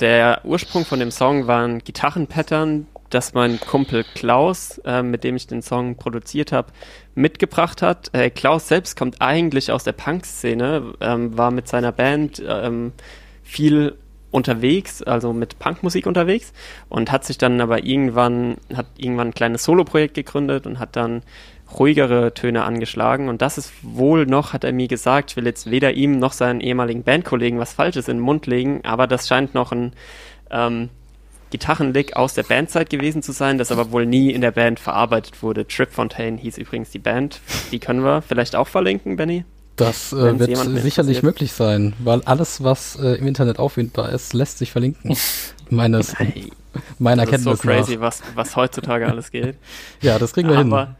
der 0.00 0.40
Ursprung 0.44 0.84
von 0.84 0.98
dem 0.98 1.10
Song 1.10 1.46
war 1.46 1.64
ein 1.64 1.78
Gitarrenpattern, 1.80 2.86
das 3.14 3.32
mein 3.32 3.60
Kumpel 3.60 4.04
Klaus, 4.14 4.78
äh, 4.78 5.02
mit 5.02 5.24
dem 5.24 5.36
ich 5.36 5.46
den 5.46 5.62
Song 5.62 5.96
produziert 5.96 6.52
habe, 6.52 6.72
mitgebracht 7.14 7.80
hat. 7.80 8.10
Äh, 8.12 8.30
Klaus 8.30 8.68
selbst 8.68 8.96
kommt 8.96 9.20
eigentlich 9.20 9.70
aus 9.70 9.84
der 9.84 9.92
Punk-Szene, 9.92 10.94
ähm, 11.00 11.38
war 11.38 11.50
mit 11.50 11.68
seiner 11.68 11.92
Band 11.92 12.42
ähm, 12.46 12.92
viel 13.42 13.96
unterwegs, 14.32 15.00
also 15.00 15.32
mit 15.32 15.60
Punkmusik 15.60 16.06
unterwegs 16.06 16.52
und 16.88 17.12
hat 17.12 17.24
sich 17.24 17.38
dann 17.38 17.60
aber 17.60 17.84
irgendwann, 17.84 18.56
hat 18.74 18.86
irgendwann 18.96 19.28
ein 19.28 19.34
kleines 19.34 19.62
Soloprojekt 19.62 20.14
gegründet 20.14 20.66
und 20.66 20.80
hat 20.80 20.96
dann 20.96 21.22
ruhigere 21.78 22.34
Töne 22.34 22.64
angeschlagen 22.64 23.28
und 23.28 23.42
das 23.42 23.58
ist 23.58 23.72
wohl 23.82 24.26
noch, 24.26 24.52
hat 24.52 24.64
er 24.64 24.72
mir 24.72 24.88
gesagt, 24.88 25.30
ich 25.30 25.36
will 25.36 25.46
jetzt 25.46 25.70
weder 25.70 25.92
ihm 25.92 26.18
noch 26.18 26.32
seinen 26.32 26.60
ehemaligen 26.60 27.04
Bandkollegen 27.04 27.60
was 27.60 27.74
Falsches 27.74 28.08
in 28.08 28.16
den 28.16 28.24
Mund 28.24 28.46
legen, 28.48 28.80
aber 28.82 29.06
das 29.06 29.28
scheint 29.28 29.54
noch 29.54 29.70
ein 29.70 29.92
ähm, 30.50 30.90
Gitarrenlick 31.54 32.16
aus 32.16 32.34
der 32.34 32.42
Bandzeit 32.42 32.90
gewesen 32.90 33.22
zu 33.22 33.30
sein, 33.30 33.58
das 33.58 33.70
aber 33.70 33.92
wohl 33.92 34.06
nie 34.06 34.32
in 34.32 34.40
der 34.40 34.50
Band 34.50 34.80
verarbeitet 34.80 35.40
wurde. 35.40 35.64
Trip 35.68 35.88
Fontaine 35.88 36.36
hieß 36.36 36.58
übrigens 36.58 36.90
die 36.90 36.98
Band. 36.98 37.40
Die 37.70 37.78
können 37.78 38.02
wir 38.02 38.22
vielleicht 38.22 38.56
auch 38.56 38.66
verlinken, 38.66 39.14
Benny. 39.14 39.44
Das 39.76 40.12
äh, 40.12 40.36
wird 40.36 40.82
sicherlich 40.82 41.22
möglich 41.22 41.52
sein, 41.52 41.92
weil 42.00 42.22
alles, 42.22 42.64
was 42.64 42.96
äh, 42.96 43.18
im 43.18 43.28
Internet 43.28 43.60
auffindbar 43.60 44.10
ist, 44.10 44.34
lässt 44.34 44.58
sich 44.58 44.72
verlinken. 44.72 45.16
Meines, 45.70 46.16
meiner 46.98 47.24
das 47.24 47.36
ist 47.36 47.44
so 47.44 47.50
Kenntnis 47.50 47.60
crazy, 47.60 47.94
nach. 47.94 48.00
was, 48.00 48.22
was 48.34 48.56
heutzutage 48.56 49.06
alles 49.06 49.30
geht. 49.30 49.56
Ja, 50.00 50.18
das 50.18 50.32
kriegen 50.32 50.48
wir 50.48 50.58
hin. 50.58 50.96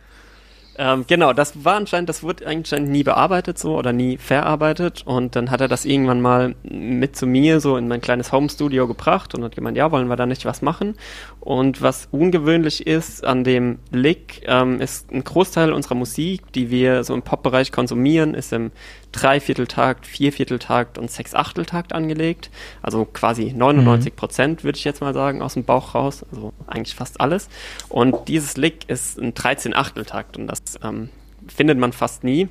Ähm, 0.77 1.05
genau, 1.07 1.33
das 1.33 1.65
war 1.65 1.77
anscheinend, 1.77 2.09
das 2.09 2.23
wurde 2.23 2.47
anscheinend 2.47 2.91
nie 2.91 3.05
bearbeitet 3.05 3.59
so 3.59 3.77
oder 3.77 3.93
nie 3.93 4.17
verarbeitet 4.17 5.03
und 5.07 5.37
dann 5.37 5.51
hat 5.51 5.61
er 5.61 5.69
das 5.69 5.85
irgendwann 5.85 6.21
mal 6.21 6.57
mit 6.63 7.17
zu 7.17 7.27
mir 7.27 7.61
so 7.61 7.77
in 7.77 7.87
mein 7.87 8.01
kleines 8.01 8.33
Home-Studio 8.33 8.89
gebracht 8.89 9.35
und 9.35 9.45
hat 9.45 9.55
gemeint, 9.55 9.77
ja, 9.77 9.93
wollen 9.93 10.09
wir 10.09 10.17
da 10.17 10.27
nicht 10.27 10.45
was 10.45 10.63
machen? 10.63 10.97
Und 11.39 11.81
was 11.81 12.09
ungewöhnlich 12.11 12.87
ist 12.87 13.25
an 13.25 13.45
dem 13.45 13.79
Lick, 13.93 14.43
ähm, 14.47 14.81
ist 14.81 15.13
ein 15.13 15.23
Großteil 15.23 15.73
unserer 15.73 15.95
Musik, 15.95 16.53
die 16.53 16.71
wir 16.71 17.05
so 17.05 17.15
im 17.15 17.23
Pop-Bereich 17.23 17.71
konsumieren, 17.71 18.35
ist 18.35 18.53
im 18.53 18.73
Dreivierteltakt, 19.15 20.07
Viervierteltakt 20.07 20.99
und 20.99 21.09
Sechsachteltakt 21.09 21.93
angelegt. 21.93 22.51
Also 22.83 23.05
quasi 23.05 23.53
99 23.57 24.17
Prozent, 24.17 24.65
würde 24.65 24.77
ich 24.77 24.85
jetzt 24.85 25.01
mal 25.01 25.15
sagen, 25.15 25.41
aus 25.41 25.55
dem 25.55 25.63
Bauch 25.63 25.95
raus. 25.95 26.25
Also 26.33 26.53
eigentlich 26.67 26.97
fast 26.97 27.21
alles. 27.21 27.49
Und 27.89 28.27
dieses 28.27 28.57
Lick 28.57 28.89
ist 28.89 29.19
ein 29.19 29.33
13-Achteltakt 29.33 30.37
und 30.37 30.49
das 30.49 30.61
ähm, 30.83 31.11
findet 31.47 31.79
man 31.79 31.93
fast 31.93 32.25
nie. 32.25 32.49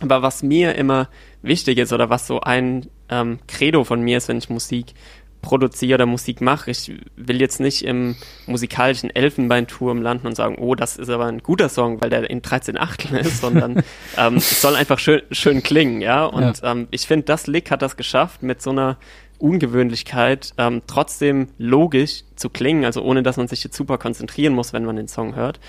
Aber 0.00 0.22
was 0.22 0.42
mir 0.42 0.74
immer 0.74 1.08
wichtig 1.42 1.78
ist 1.78 1.92
oder 1.92 2.10
was 2.10 2.26
so 2.26 2.40
ein 2.40 2.88
ähm, 3.08 3.38
Credo 3.46 3.84
von 3.84 4.02
mir 4.02 4.18
ist, 4.18 4.26
wenn 4.26 4.38
ich 4.38 4.50
Musik 4.50 4.94
produziere 5.44 5.94
oder 5.96 6.06
Musik 6.06 6.40
mache, 6.40 6.70
ich 6.70 6.92
will 7.16 7.40
jetzt 7.40 7.60
nicht 7.60 7.84
im 7.84 8.16
musikalischen 8.46 9.10
Elfenbeinturm 9.10 10.02
landen 10.02 10.26
und 10.26 10.34
sagen, 10.36 10.56
oh, 10.58 10.74
das 10.74 10.96
ist 10.96 11.10
aber 11.10 11.26
ein 11.26 11.38
guter 11.42 11.68
Song, 11.68 12.00
weil 12.00 12.10
der 12.10 12.28
in 12.28 12.42
13 12.42 12.76
Achteln 12.78 13.14
ist, 13.16 13.40
sondern 13.42 13.82
ähm, 14.16 14.36
es 14.36 14.60
soll 14.60 14.74
einfach 14.74 14.98
schön, 14.98 15.22
schön 15.30 15.62
klingen, 15.62 16.00
ja. 16.00 16.24
Und 16.24 16.60
Ähm, 16.64 16.88
ich 16.90 17.06
finde, 17.06 17.26
das 17.26 17.46
Lick 17.46 17.70
hat 17.70 17.82
das 17.82 17.96
geschafft, 17.96 18.42
mit 18.42 18.62
so 18.62 18.70
einer 18.70 18.96
Ungewöhnlichkeit 19.38 20.54
ähm, 20.58 20.82
trotzdem 20.86 21.48
logisch 21.58 22.22
zu 22.36 22.48
klingen, 22.50 22.84
also 22.84 23.02
ohne 23.02 23.22
dass 23.22 23.36
man 23.36 23.48
sich 23.48 23.62
jetzt 23.64 23.76
super 23.76 23.98
konzentrieren 23.98 24.54
muss, 24.54 24.72
wenn 24.72 24.84
man 24.84 24.96
den 24.96 25.08
Song 25.08 25.34
hört. 25.34 25.60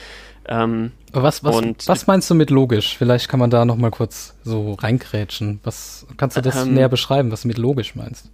Ähm, 0.48 0.92
Was, 1.12 1.44
was, 1.44 1.64
was 1.88 2.08
meinst 2.08 2.30
du 2.30 2.36
mit 2.36 2.50
logisch? 2.52 2.98
Vielleicht 2.98 3.30
kann 3.30 3.40
man 3.40 3.50
da 3.50 3.66
noch 3.66 3.78
mal 3.78 3.90
kurz 3.92 4.36
so 4.44 4.74
reingrätschen. 4.74 5.60
Was 5.64 6.06
kannst 6.18 6.38
du 6.38 6.42
das 6.42 6.66
Ähm, 6.66 6.76
näher 6.76 6.90
beschreiben, 6.90 7.32
was 7.32 7.42
du 7.42 7.48
mit 7.48 7.58
logisch 7.58 7.96
meinst? 7.96 8.30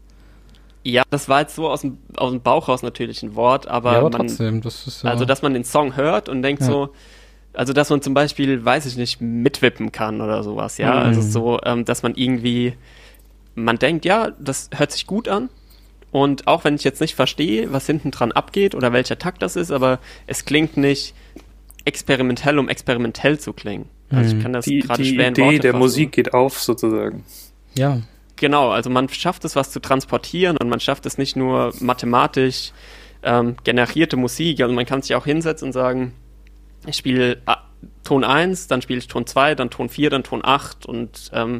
Ja, 0.84 1.04
das 1.10 1.30
war 1.30 1.42
jetzt 1.42 1.56
so 1.56 1.70
aus 1.70 1.82
dem, 1.82 1.98
aus 2.18 2.32
dem 2.32 2.42
Bauch 2.42 2.68
raus 2.68 2.82
natürlich 2.82 3.22
ein 3.24 3.36
Wort, 3.36 3.68
aber, 3.68 3.94
ja, 3.94 4.00
aber 4.00 4.10
man, 4.10 4.28
trotzdem, 4.28 4.62
das 4.62 4.88
ist 4.88 5.04
ja. 5.04 5.10
Also, 5.12 5.26
dass 5.26 5.42
man 5.42 5.54
den 5.54 5.64
Song 5.64 5.96
hört 5.96 6.28
und 6.30 6.42
denkt 6.42 6.62
Ja. 6.62 6.68
so, 6.68 6.90
also, 7.54 7.74
dass 7.74 7.90
man 7.90 8.02
zum 8.02 8.14
Beispiel, 8.14 8.64
weiß 8.64 8.86
ich 8.86 8.96
nicht, 8.98 9.20
mitwippen 9.22 9.92
kann 9.92 10.22
oder 10.22 10.44
sowas, 10.44 10.78
ja. 10.78 10.92
Mhm. 10.92 11.00
Also 11.02 11.22
so, 11.22 11.60
ähm, 11.64 11.86
dass 11.86 12.02
man 12.02 12.16
irgendwie, 12.16 12.74
man 13.56 13.78
denkt, 13.78 14.06
ja, 14.06 14.32
das 14.40 14.70
hört 14.74 14.92
sich 14.92 15.06
gut 15.06 15.28
an. 15.28 15.50
Und 16.12 16.48
auch 16.48 16.64
wenn 16.66 16.76
ich 16.76 16.84
jetzt 16.84 17.00
nicht 17.00 17.16
verstehe, 17.16 17.72
was 17.72 17.86
hinten 17.86 18.12
dran 18.12 18.32
abgeht 18.34 18.76
oder 18.76 18.92
welcher 18.92 19.18
Takt 19.18 19.42
das 19.42 19.56
ist, 19.56 19.72
aber 19.72 20.00
es 20.28 20.44
klingt 20.46 20.76
nicht 20.78 21.14
experimentell, 21.86 22.60
um 22.60 22.70
experimentell 22.70 23.40
zu 23.40 23.54
klingen. 23.54 23.86
Also 24.10 24.32
Mhm. 24.34 24.38
ich 24.38 24.44
kann 24.44 24.54
das 24.54 24.66
Die, 24.66 24.80
gerade 24.80 25.04
die 25.04 25.10
schwer 25.14 25.28
in 25.30 25.34
Idee 25.34 25.42
Worte 25.44 25.60
der 25.60 25.72
fassen. 25.72 25.80
Musik 25.80 26.12
geht 26.12 26.34
auf, 26.34 26.60
sozusagen. 26.60 27.24
ja, 27.76 28.02
Genau, 28.42 28.72
also 28.72 28.90
man 28.90 29.08
schafft 29.08 29.46
es, 29.46 29.56
was 29.56 29.70
zu 29.70 29.80
transportieren 29.80 30.58
und 30.58 30.68
man 30.68 30.80
schafft 30.80 31.06
es 31.06 31.20
nicht 31.20 31.36
nur 31.36 31.74
mathematisch 31.80 32.72
ähm, 33.22 33.56
generierte 33.64 34.18
Musik. 34.18 34.60
Also 34.62 34.74
man 34.74 34.88
kann 34.88 35.04
sich 35.04 35.14
auch 35.14 35.26
hinsetzen 35.26 35.68
und 35.68 35.74
sagen, 35.74 36.14
ich 36.88 36.96
spiele 36.96 37.38
ah, 37.46 37.60
Ton 38.04 38.24
1, 38.24 38.66
dann 38.68 38.82
spiele 38.82 38.98
ich 38.98 39.08
Ton 39.08 39.28
2, 39.28 39.54
dann 39.54 39.70
Ton 39.70 39.90
4, 39.90 40.10
dann 40.10 40.24
Ton 40.24 40.42
8 40.44 40.88
und 40.88 41.30
ähm, 41.34 41.60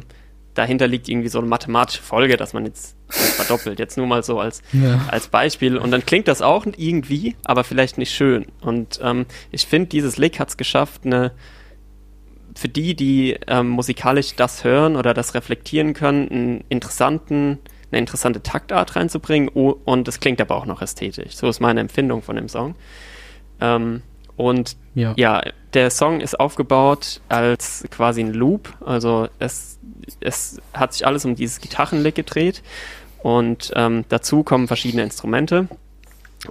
dahinter 0.54 0.88
liegt 0.88 1.08
irgendwie 1.08 1.28
so 1.28 1.38
eine 1.38 1.46
mathematische 1.46 2.02
Folge, 2.02 2.36
dass 2.36 2.52
man 2.52 2.66
jetzt 2.66 2.96
verdoppelt. 3.08 3.78
Jetzt 3.78 3.96
nur 3.96 4.08
mal 4.08 4.24
so 4.24 4.40
als, 4.40 4.60
Ja. 4.72 5.02
als 5.06 5.28
Beispiel. 5.28 5.76
Und 5.78 5.92
dann 5.92 6.04
klingt 6.04 6.26
das 6.26 6.42
auch 6.42 6.66
irgendwie, 6.66 7.36
aber 7.44 7.62
vielleicht 7.62 7.96
nicht 7.96 8.12
schön. 8.12 8.46
Und 8.60 8.98
ähm, 9.04 9.26
ich 9.52 9.66
finde, 9.66 9.86
dieses 9.88 10.16
Lick 10.16 10.40
hat 10.40 10.48
es 10.48 10.56
geschafft, 10.56 11.02
eine 11.06 11.30
für 12.54 12.68
die, 12.68 12.94
die 12.94 13.38
ähm, 13.46 13.68
musikalisch 13.68 14.34
das 14.36 14.64
hören 14.64 14.96
oder 14.96 15.14
das 15.14 15.34
reflektieren 15.34 15.94
können, 15.94 16.28
einen 16.28 16.64
interessanten, 16.68 17.58
eine 17.90 17.98
interessante 17.98 18.42
Taktart 18.42 18.96
reinzubringen 18.96 19.48
und 19.48 20.08
es 20.08 20.20
klingt 20.20 20.40
aber 20.40 20.56
auch 20.56 20.66
noch 20.66 20.82
ästhetisch. 20.82 21.36
So 21.36 21.48
ist 21.48 21.60
meine 21.60 21.80
Empfindung 21.80 22.22
von 22.22 22.36
dem 22.36 22.48
Song. 22.48 22.74
Ähm, 23.60 24.02
und 24.36 24.76
ja. 24.94 25.14
ja. 25.16 25.42
der 25.74 25.90
Song 25.90 26.20
ist 26.20 26.38
aufgebaut 26.40 27.20
als 27.28 27.84
quasi 27.90 28.22
ein 28.22 28.32
Loop. 28.32 28.74
Also 28.84 29.28
es, 29.38 29.78
es 30.20 30.60
hat 30.72 30.94
sich 30.94 31.06
alles 31.06 31.24
um 31.24 31.34
dieses 31.34 31.60
Gitarrenlick 31.60 32.14
gedreht 32.14 32.62
und 33.22 33.72
ähm, 33.76 34.04
dazu 34.08 34.42
kommen 34.42 34.66
verschiedene 34.66 35.02
Instrumente. 35.02 35.68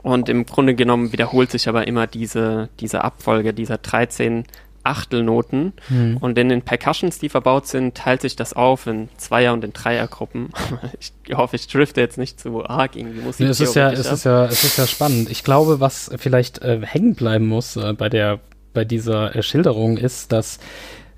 Und 0.04 0.30
im 0.30 0.45
Grunde 0.45 0.74
genommen 0.74 1.12
wiederholt 1.12 1.52
sich 1.52 1.68
aber 1.68 1.86
immer 1.86 2.08
diese, 2.08 2.70
diese 2.80 3.04
Abfolge 3.04 3.54
dieser 3.54 3.78
13 3.78 4.45
Achtelnoten. 4.84 5.73
Mhm. 5.89 6.17
Und 6.17 6.38
in 6.38 6.49
den 6.49 6.61
Percussions, 6.61 7.19
die 7.19 7.29
verbaut 7.29 7.67
sind, 7.67 7.95
teilt 7.95 8.21
sich 8.21 8.36
das 8.36 8.53
auf 8.53 8.88
in 8.88 9.09
Zweier- 9.17 9.53
und 9.53 9.63
in 9.63 9.73
Dreiergruppen. 9.73 10.49
ich 10.99 11.13
hoffe, 11.36 11.55
ich 11.55 11.67
drifte 11.67 12.01
jetzt 12.01 12.17
nicht 12.17 12.39
zu 12.39 12.65
arg 12.65 12.95
irgendwie 12.95 13.21
Musik. 13.21 13.45
Nee, 13.45 13.51
es 13.51 13.59
ist 13.59 13.75
ja, 13.75 13.91
es 13.91 14.11
ist 14.11 14.25
ja, 14.25 14.45
es 14.45 14.63
ist 14.63 14.77
ja 14.77 14.88
spannend. 14.88 15.29
Ich 15.29 15.43
glaube, 15.43 15.79
was 15.79 16.11
vielleicht 16.17 16.61
äh, 16.61 16.82
hängen 16.84 17.15
bleiben 17.15 17.47
muss 17.47 17.75
äh, 17.75 17.93
bei 17.93 18.09
der, 18.09 18.39
bei 18.73 18.86
dieser 18.86 19.36
äh, 19.36 19.43
Schilderung 19.43 19.97
ist, 19.97 20.32
dass, 20.32 20.59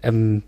ähm, 0.01 0.43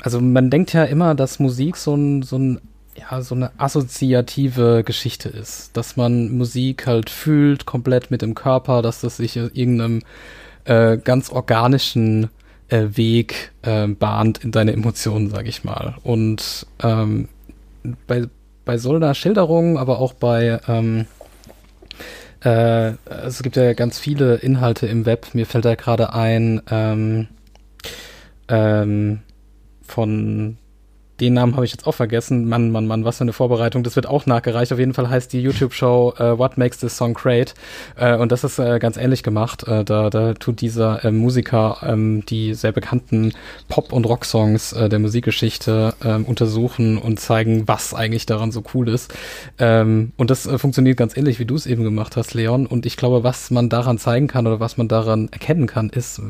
also 0.00 0.20
man 0.20 0.50
denkt 0.50 0.72
ja 0.72 0.84
immer, 0.84 1.14
dass 1.14 1.38
Musik 1.38 1.76
so 1.76 1.94
ein, 1.94 2.22
so 2.22 2.38
ein 2.38 2.60
ja, 2.98 3.22
so 3.22 3.34
eine 3.34 3.52
assoziative 3.58 4.82
Geschichte 4.84 5.28
ist, 5.28 5.76
dass 5.76 5.96
man 5.96 6.36
Musik 6.36 6.86
halt 6.86 7.10
fühlt, 7.10 7.64
komplett 7.64 8.10
mit 8.10 8.22
dem 8.22 8.34
Körper, 8.34 8.82
dass 8.82 9.00
das 9.00 9.18
sich 9.18 9.36
in 9.36 9.50
irgendeinem 9.54 10.02
äh, 10.64 10.98
ganz 10.98 11.30
organischen 11.30 12.28
äh, 12.68 12.88
Weg 12.92 13.52
äh, 13.62 13.86
bahnt 13.86 14.44
in 14.44 14.50
deine 14.50 14.72
Emotionen, 14.72 15.30
sag 15.30 15.46
ich 15.46 15.64
mal. 15.64 15.96
Und 16.02 16.66
ähm, 16.82 17.28
bei, 18.06 18.24
bei 18.64 18.78
so 18.78 18.94
einer 18.94 19.14
Schilderung, 19.14 19.78
aber 19.78 19.98
auch 19.98 20.12
bei 20.12 20.60
ähm, 20.68 21.06
äh, 22.44 22.92
es 23.06 23.42
gibt 23.42 23.56
ja 23.56 23.72
ganz 23.72 23.98
viele 23.98 24.36
Inhalte 24.36 24.86
im 24.86 25.06
Web. 25.06 25.34
Mir 25.34 25.46
fällt 25.46 25.64
da 25.64 25.74
gerade 25.74 26.12
ein 26.12 26.62
ähm, 26.70 27.28
ähm, 28.48 29.20
von 29.82 30.58
den 31.20 31.34
Namen 31.34 31.56
habe 31.56 31.64
ich 31.64 31.72
jetzt 31.72 31.86
auch 31.86 31.94
vergessen. 31.94 32.48
Mann, 32.48 32.70
Mann, 32.70 32.86
Mann, 32.86 33.04
was 33.04 33.18
für 33.18 33.22
eine 33.22 33.32
Vorbereitung. 33.32 33.82
Das 33.82 33.96
wird 33.96 34.06
auch 34.06 34.26
nachgereicht. 34.26 34.72
Auf 34.72 34.78
jeden 34.78 34.94
Fall 34.94 35.08
heißt 35.08 35.32
die 35.32 35.40
YouTube-Show 35.40 36.14
uh, 36.18 36.38
What 36.38 36.58
Makes 36.58 36.78
This 36.78 36.96
Song 36.96 37.14
Great. 37.14 37.54
Uh, 38.00 38.20
und 38.20 38.32
das 38.32 38.44
ist 38.44 38.58
uh, 38.58 38.78
ganz 38.78 38.96
ähnlich 38.96 39.22
gemacht. 39.22 39.64
da, 39.66 39.82
da 39.82 40.34
tut 40.34 40.60
dieser 40.60 41.04
ähm, 41.04 41.18
Musiker 41.18 41.78
ähm, 41.82 42.24
die 42.26 42.54
sehr 42.54 42.72
bekannten 42.72 43.32
Pop- 43.68 43.92
und 43.92 44.06
Rock-Songs 44.06 44.70
der 44.70 44.98
Musikgeschichte 44.98 45.94
ähm, 46.04 46.24
untersuchen 46.24 46.98
und 46.98 47.18
zeigen, 47.18 47.66
was 47.66 47.94
eigentlich 47.94 48.26
daran 48.26 48.52
so 48.52 48.62
cool 48.74 48.88
ist. 48.88 49.14
Ähm, 49.58 50.12
und 50.16 50.30
das 50.30 50.48
funktioniert 50.56 50.96
ganz 50.96 51.16
ähnlich, 51.16 51.38
wie 51.38 51.44
du 51.44 51.54
es 51.54 51.66
eben 51.66 51.84
gemacht 51.84 52.16
hast, 52.16 52.34
Leon. 52.34 52.66
Und 52.66 52.86
ich 52.86 52.96
glaube, 52.96 53.24
was 53.24 53.50
man 53.50 53.68
daran 53.68 53.98
zeigen 53.98 54.28
kann 54.28 54.46
oder 54.46 54.60
was 54.60 54.76
man 54.76 54.88
daran 54.88 55.28
erkennen 55.30 55.66
kann, 55.66 55.90
ist, 55.90 56.20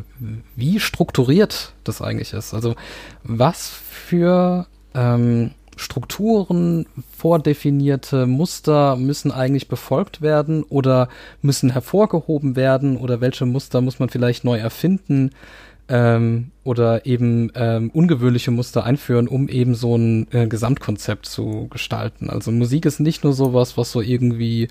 wie 0.57 0.81
strukturiert 0.81 1.73
das 1.85 2.03
eigentlich 2.03 2.33
ist. 2.33 2.55
Also 2.55 2.75
was 3.23 3.69
für 3.69 4.67
ähm, 4.99 5.53
Strukturen, 5.77 6.87
vordefinierte 7.17 8.27
Muster 8.27 8.97
müssen 8.97 9.31
eigentlich 9.31 9.69
befolgt 9.69 10.21
werden 10.23 10.65
oder 10.65 11.09
müssen 11.41 11.71
hervorgehoben 11.71 12.57
werden 12.57 12.97
oder 12.97 13.21
welche 13.21 13.47
Muster 13.47 13.81
muss 13.81 14.01
man 14.01 14.09
vielleicht 14.09 14.43
neu 14.43 14.59
erfinden 14.59 15.31
ähm, 15.89 16.51
oder 16.65 17.07
eben 17.07 17.53
ähm, 17.55 17.91
ungewöhnliche 17.91 18.51
Muster 18.51 18.85
einführen, 18.85 19.29
um 19.29 19.49
eben 19.49 19.77
so 19.77 19.97
ein 19.97 20.27
äh, 20.33 20.49
Gesamtkonzept 20.49 21.27
zu 21.27 21.69
gestalten. 21.71 22.29
Also 22.29 22.51
Musik 22.51 22.85
ist 22.85 22.99
nicht 22.99 23.23
nur 23.23 23.33
sowas, 23.33 23.77
was 23.79 23.93
so 23.93 24.01
irgendwie 24.01 24.67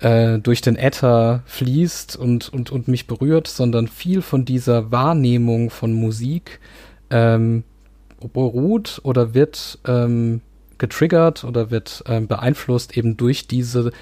äh, 0.00 0.40
durch 0.40 0.62
den 0.62 0.76
Äther 0.76 1.44
fließt 1.46 2.16
und, 2.16 2.52
und, 2.52 2.72
und 2.72 2.88
mich 2.88 3.06
berührt, 3.06 3.46
sondern 3.46 3.86
viel 3.86 4.20
von 4.20 4.44
dieser 4.44 4.90
Wahrnehmung 4.90 5.70
von 5.70 5.92
Musik 5.92 6.58
ähm, 7.10 7.62
beruht 8.28 9.00
oder 9.02 9.34
wird 9.34 9.78
ähm, 9.86 10.40
getriggert 10.78 11.44
oder 11.44 11.70
wird 11.70 12.02
ähm, 12.06 12.26
beeinflusst 12.26 12.96
eben 12.96 13.16
durch 13.16 13.46
diese 13.46 13.92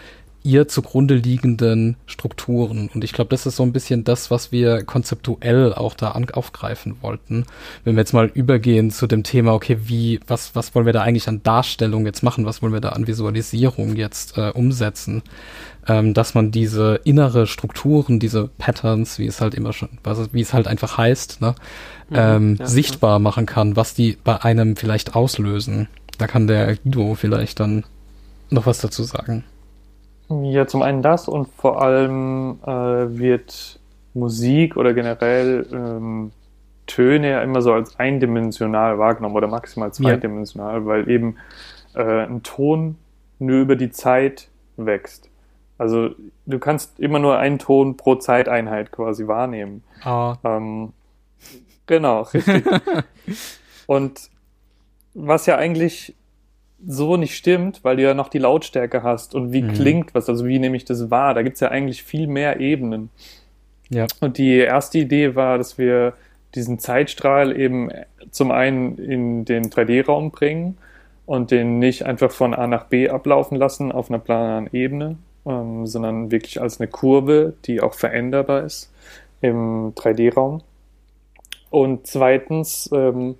ihr 0.45 0.69
zugrunde 0.69 1.15
liegenden 1.15 1.97
Strukturen. 2.07 2.89
Und 2.95 3.05
ich 3.05 3.13
glaube, 3.13 3.31
das 3.31 3.45
ist 3.45 3.57
so 3.57 3.65
ein 3.65 3.73
bisschen 3.73 4.05
das, 4.05 4.31
was 4.31 4.53
wir 4.53 4.85
konzeptuell 4.85 5.75
auch 5.75 5.95
da 5.95 6.13
aufgreifen 6.33 6.97
wollten. 7.03 7.45
Wenn 7.85 7.97
wir 7.97 8.01
jetzt 8.01 8.15
mal 8.15 8.31
übergehen 8.33 8.91
zu 8.91 9.07
dem 9.07 9.25
Thema, 9.25 9.53
okay, 9.53 9.79
wie, 9.83 10.21
was, 10.27 10.55
was 10.55 10.75
wollen 10.75 10.87
wir 10.87 10.93
da 10.93 11.03
eigentlich 11.03 11.29
an 11.29 11.43
Darstellung 11.43 12.07
jetzt 12.07 12.23
machen? 12.23 12.47
Was 12.47 12.63
wollen 12.63 12.73
wir 12.73 12.81
da 12.81 12.91
an 12.91 13.07
Visualisierung 13.07 13.97
jetzt 13.97 14.39
äh, 14.39 14.51
umsetzen? 14.51 15.23
Ähm, 15.87 16.15
dass 16.15 16.35
man 16.35 16.51
diese 16.51 17.01
innere 17.05 17.47
Strukturen, 17.47 18.19
diese 18.19 18.49
Patterns, 18.59 19.19
wie 19.19 19.27
es 19.27 19.41
halt 19.41 19.55
immer 19.55 19.73
schon, 19.73 19.89
wie 20.33 20.41
es 20.41 20.53
halt 20.53 20.67
einfach 20.67 20.99
heißt, 20.99 21.41
ne, 21.41 21.55
ähm, 22.13 22.57
ja, 22.59 22.67
sichtbar 22.67 23.15
ja. 23.15 23.19
machen 23.19 23.47
kann, 23.47 23.77
was 23.77 23.95
die 23.95 24.17
bei 24.23 24.43
einem 24.43 24.77
vielleicht 24.77 25.15
auslösen. 25.15 25.89
Da 26.19 26.27
kann 26.27 26.47
der 26.47 26.77
Guido 26.77 27.15
vielleicht 27.15 27.61
dann 27.61 27.85
noch 28.51 28.67
was 28.67 28.81
dazu 28.81 29.03
sagen. 29.03 29.45
Ja, 30.29 30.67
zum 30.67 30.83
einen 30.83 31.03
das 31.03 31.29
und 31.29 31.49
vor 31.57 31.81
allem 31.81 32.59
äh, 32.63 32.69
wird 32.71 33.81
Musik 34.15 34.77
oder 34.77 34.93
generell 34.93 35.67
ähm, 35.73 36.33
Töne 36.87 37.31
ja 37.31 37.43
immer 37.43 37.63
so 37.63 37.73
als 37.73 37.99
eindimensional 37.99 38.99
wahrgenommen 38.99 39.37
oder 39.37 39.47
maximal 39.47 39.93
zweidimensional, 39.93 40.81
ja. 40.81 40.87
weil 40.87 41.09
eben 41.09 41.37
äh, 41.95 42.27
ein 42.27 42.43
Ton 42.43 42.97
nur 43.39 43.61
über 43.61 43.77
die 43.77 43.91
Zeit 43.91 44.49
wächst. 44.77 45.29
Also 45.79 46.11
du 46.47 46.59
kannst 46.59 46.99
immer 46.99 47.21
nur 47.21 47.39
einen 47.39 47.59
Ton 47.59 47.97
pro 47.97 48.17
Zeiteinheit 48.17 48.91
quasi 48.91 49.29
wahrnehmen. 49.29 49.85
Ah. 50.03 50.37
Ähm, 50.43 50.93
genau, 51.89 52.23
richtig. 52.23 52.65
und 53.87 54.21
was 55.15 55.47
ja 55.47 55.57
eigentlich 55.57 56.15
so 56.87 57.17
nicht 57.17 57.37
stimmt, 57.37 57.83
weil 57.83 57.97
du 57.97 58.03
ja 58.05 58.15
noch 58.15 58.29
die 58.29 58.39
Lautstärke 58.39 59.03
hast 59.03 59.35
und 59.35 59.53
wie 59.53 59.63
mhm. 59.63 59.73
klingt 59.73 60.15
was, 60.15 60.29
also 60.29 60.47
wie 60.47 60.61
nehme 60.61 60.77
ich 60.77 60.85
das 60.85 61.11
wahr. 61.11 61.35
Da 61.35 61.43
gibt's 61.43 61.61
ja 61.61 61.69
eigentlich 61.69 62.05
viel 62.05 62.29
mehr 62.29 62.61
Ebenen. 62.61 63.11
Ja. 63.89 64.07
Und 64.21 64.39
die 64.39 64.57
erste 64.57 64.99
Idee 64.99 65.35
war, 65.35 65.59
dass 65.59 65.77
wir 65.79 66.13
diesen 66.55 66.79
Zeitstrahl 66.79 67.59
eben 67.59 67.91
zum 68.31 68.51
einen 68.51 68.97
in 68.99 69.45
den 69.45 69.71
3D-Raum 69.71 70.31
bringen 70.31 70.79
und 71.27 71.51
den 71.51 71.79
nicht 71.79 72.05
einfach 72.05 72.31
von 72.31 72.55
A 72.55 72.67
nach 72.67 72.85
B 72.85 73.09
ablaufen 73.09 73.57
lassen 73.57 73.93
auf 73.93 74.09
einer 74.11 74.19
planaren 74.19 74.69
Ebene, 74.73 75.17
ähm, 75.47 75.87
sondern 75.87 76.31
wirklich 76.31 76.61
als 76.61 76.81
eine 76.81 76.89
Kurve, 76.89 77.55
die 77.65 77.81
auch 77.81 77.95
veränderbar 77.95 78.63
ist 78.63 78.93
im 79.41 79.95
3D-Raum. 79.95 80.63
Und 81.71 82.07
zweitens 82.07 82.89
ähm, 82.93 83.37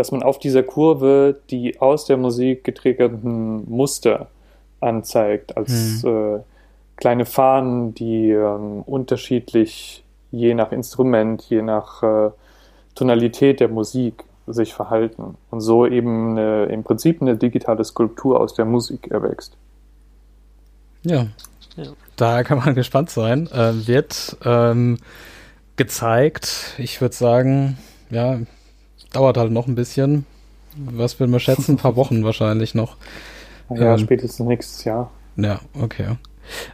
dass 0.00 0.12
man 0.12 0.22
auf 0.22 0.38
dieser 0.38 0.62
Kurve 0.62 1.36
die 1.50 1.78
aus 1.78 2.06
der 2.06 2.16
Musik 2.16 2.64
getriggerten 2.64 3.70
Muster 3.70 4.28
anzeigt, 4.80 5.58
als 5.58 6.02
hm. 6.02 6.36
äh, 6.36 6.40
kleine 6.96 7.26
Fahnen, 7.26 7.94
die 7.94 8.30
ähm, 8.30 8.80
unterschiedlich 8.86 10.02
je 10.30 10.54
nach 10.54 10.72
Instrument, 10.72 11.42
je 11.42 11.60
nach 11.60 12.02
äh, 12.02 12.30
Tonalität 12.94 13.60
der 13.60 13.68
Musik 13.68 14.24
sich 14.46 14.72
verhalten 14.72 15.36
und 15.50 15.60
so 15.60 15.86
eben 15.86 16.30
eine, 16.30 16.64
im 16.66 16.82
Prinzip 16.82 17.20
eine 17.20 17.36
digitale 17.36 17.84
Skulptur 17.84 18.40
aus 18.40 18.54
der 18.54 18.64
Musik 18.64 19.08
erwächst. 19.10 19.54
Ja, 21.02 21.26
ja. 21.76 21.92
da 22.16 22.42
kann 22.42 22.56
man 22.56 22.74
gespannt 22.74 23.10
sein. 23.10 23.48
Äh, 23.52 23.86
wird 23.86 24.38
ähm, 24.46 24.96
gezeigt, 25.80 26.74
ich 26.76 27.00
würde 27.00 27.14
sagen, 27.14 27.78
ja, 28.10 28.38
dauert 29.14 29.38
halt 29.38 29.50
noch 29.50 29.66
ein 29.66 29.74
bisschen. 29.74 30.26
Was 30.76 31.18
will 31.18 31.26
man 31.26 31.40
schätzen? 31.40 31.72
Ein 31.72 31.78
paar 31.78 31.96
Wochen 31.96 32.22
wahrscheinlich 32.30 32.74
noch. 32.74 32.98
Ja, 33.70 33.94
ähm, 33.94 33.98
spätestens 33.98 34.46
nächstes 34.46 34.84
Jahr. 34.84 35.10
Ja, 35.36 35.60
okay. 35.72 36.18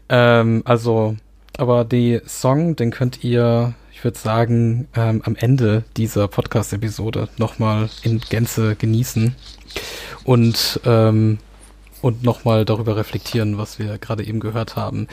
Ähm, 0.09 0.63
also, 0.65 1.15
aber 1.57 1.85
die 1.85 2.21
Song, 2.27 2.75
den 2.75 2.91
könnt 2.91 3.23
ihr, 3.23 3.75
ich 3.93 4.03
würde 4.03 4.19
sagen, 4.19 4.89
ähm, 4.97 5.23
am 5.25 5.37
Ende 5.37 5.85
dieser 5.97 6.27
Podcast-Episode 6.27 7.29
nochmal 7.37 7.89
in 8.03 8.19
Gänze 8.19 8.75
genießen 8.75 9.37
und, 10.25 10.81
ähm, 10.85 11.39
und 12.03 12.25
nochmal 12.25 12.65
darüber 12.65 12.97
reflektieren, 12.97 13.57
was 13.57 13.79
wir 13.79 13.99
gerade 13.99 14.27
eben 14.27 14.41
gehört 14.41 14.75
haben. 14.75 15.07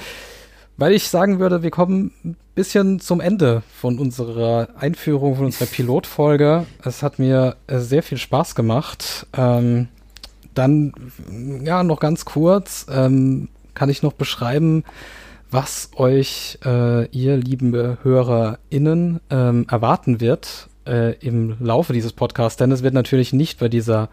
Weil 0.77 0.93
ich 0.93 1.09
sagen 1.09 1.37
würde, 1.37 1.61
wir 1.61 1.69
kommen 1.69 2.35
bisschen 2.55 2.99
zum 2.99 3.19
Ende 3.19 3.63
von 3.73 3.99
unserer 3.99 4.69
Einführung, 4.77 5.35
von 5.35 5.45
unserer 5.45 5.65
Pilotfolge. 5.65 6.65
Es 6.83 7.03
hat 7.03 7.19
mir 7.19 7.55
äh, 7.67 7.79
sehr 7.79 8.03
viel 8.03 8.17
Spaß 8.17 8.55
gemacht. 8.55 9.27
Ähm, 9.35 9.87
dann, 10.53 10.93
ja, 11.63 11.83
noch 11.83 11.99
ganz 11.99 12.25
kurz, 12.25 12.85
ähm, 12.89 13.49
kann 13.73 13.89
ich 13.89 14.03
noch 14.03 14.13
beschreiben, 14.13 14.83
was 15.49 15.91
euch, 15.95 16.59
äh, 16.65 17.07
ihr 17.07 17.37
lieben 17.37 17.97
HörerInnen, 18.03 19.19
ähm, 19.29 19.65
erwarten 19.69 20.19
wird 20.19 20.69
äh, 20.85 21.15
im 21.19 21.57
Laufe 21.59 21.93
dieses 21.93 22.13
Podcasts, 22.13 22.57
denn 22.57 22.71
es 22.71 22.83
wird 22.83 22.93
natürlich 22.93 23.33
nicht 23.33 23.59
bei 23.59 23.69
dieser 23.69 24.09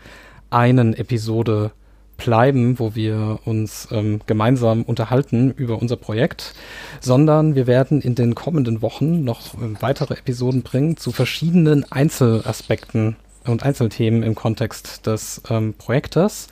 einen 0.51 0.95
Episode 0.95 1.72
bleiben, 2.25 2.79
wo 2.79 2.95
wir 2.95 3.41
uns 3.45 3.89
ähm, 3.91 4.21
gemeinsam 4.27 4.83
unterhalten 4.83 5.51
über 5.51 5.81
unser 5.81 5.97
Projekt, 5.97 6.55
sondern 7.01 7.55
wir 7.55 7.66
werden 7.66 8.01
in 8.01 8.14
den 8.14 8.35
kommenden 8.35 8.83
Wochen 8.83 9.25
noch 9.25 9.55
äh, 9.55 9.81
weitere 9.81 10.14
Episoden 10.14 10.62
bringen 10.62 10.97
zu 10.97 11.12
verschiedenen 11.12 11.91
Einzelaspekten 11.91 13.16
und 13.47 13.64
Einzelthemen 13.64 14.23
im 14.23 14.35
Kontext 14.35 15.07
des 15.07 15.43
ähm, 15.51 15.75
Projektes. 15.75 16.49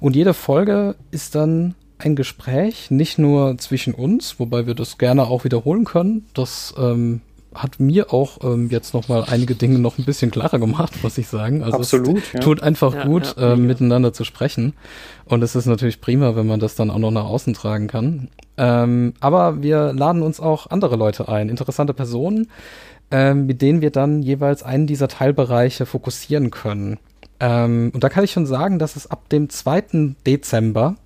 Und 0.00 0.14
jede 0.14 0.34
Folge 0.34 0.94
ist 1.10 1.34
dann 1.34 1.74
ein 1.98 2.14
Gespräch, 2.14 2.90
nicht 2.90 3.18
nur 3.18 3.56
zwischen 3.56 3.94
uns, 3.94 4.38
wobei 4.38 4.66
wir 4.66 4.74
das 4.74 4.98
gerne 4.98 5.24
auch 5.24 5.44
wiederholen 5.44 5.84
können. 5.84 6.26
Das 6.34 6.74
ähm, 6.78 7.22
hat 7.56 7.80
mir 7.80 8.12
auch 8.12 8.38
ähm, 8.44 8.68
jetzt 8.70 8.94
noch 8.94 9.08
mal 9.08 9.24
einige 9.28 9.54
Dinge 9.54 9.78
noch 9.78 9.98
ein 9.98 10.04
bisschen 10.04 10.30
klarer 10.30 10.58
gemacht, 10.58 10.92
muss 11.02 11.18
ich 11.18 11.28
sagen. 11.28 11.62
Also 11.62 11.78
Absolut, 11.78 12.18
es 12.18 12.32
ja. 12.32 12.40
tut 12.40 12.62
einfach 12.62 12.94
Ja, 12.94 13.04
gut, 13.04 13.34
ja, 13.36 13.50
mega. 13.50 13.56
miteinander 13.56 14.12
zu 14.12 14.24
sprechen. 14.24 14.74
Und 15.24 15.42
es 15.42 15.56
ist 15.56 15.66
natürlich 15.66 16.00
prima, 16.00 16.36
wenn 16.36 16.46
man 16.46 16.60
das 16.60 16.74
dann 16.76 16.90
auch 16.90 16.98
noch 16.98 17.10
nach 17.10 17.24
außen 17.24 17.54
tragen 17.54 17.88
kann. 17.88 18.28
Ähm, 18.56 19.14
aber 19.20 19.62
wir 19.62 19.92
laden 19.92 20.22
uns 20.22 20.40
auch 20.40 20.70
andere 20.70 20.96
Leute 20.96 21.28
ein, 21.28 21.48
interessante 21.48 21.94
Personen, 21.94 22.48
ähm, 23.10 23.46
mit 23.46 23.62
denen 23.62 23.80
wir 23.80 23.90
dann 23.90 24.22
jeweils 24.22 24.62
einen 24.62 24.86
dieser 24.86 25.08
Teilbereiche 25.08 25.86
fokussieren 25.86 26.50
können. 26.50 26.98
Ähm, 27.40 27.90
und 27.92 28.02
da 28.02 28.08
kann 28.08 28.24
ich 28.24 28.32
schon 28.32 28.46
sagen, 28.46 28.78
dass 28.78 28.96
es 28.96 29.10
ab 29.10 29.28
dem 29.28 29.50
2. 29.50 30.14
Dezember 30.26 30.96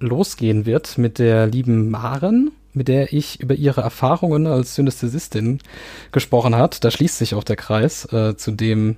losgehen 0.00 0.66
wird 0.66 0.98
mit 0.98 1.18
der 1.18 1.46
lieben 1.46 1.90
Maren, 1.90 2.52
mit 2.74 2.88
der 2.88 3.12
ich 3.12 3.40
über 3.40 3.54
ihre 3.54 3.80
Erfahrungen 3.80 4.46
als 4.46 4.74
Synästhesistin 4.74 5.60
gesprochen 6.12 6.56
hat. 6.56 6.84
Da 6.84 6.90
schließt 6.90 7.18
sich 7.18 7.34
auch 7.34 7.44
der 7.44 7.56
Kreis 7.56 8.04
äh, 8.12 8.36
zu 8.36 8.50
dem, 8.50 8.96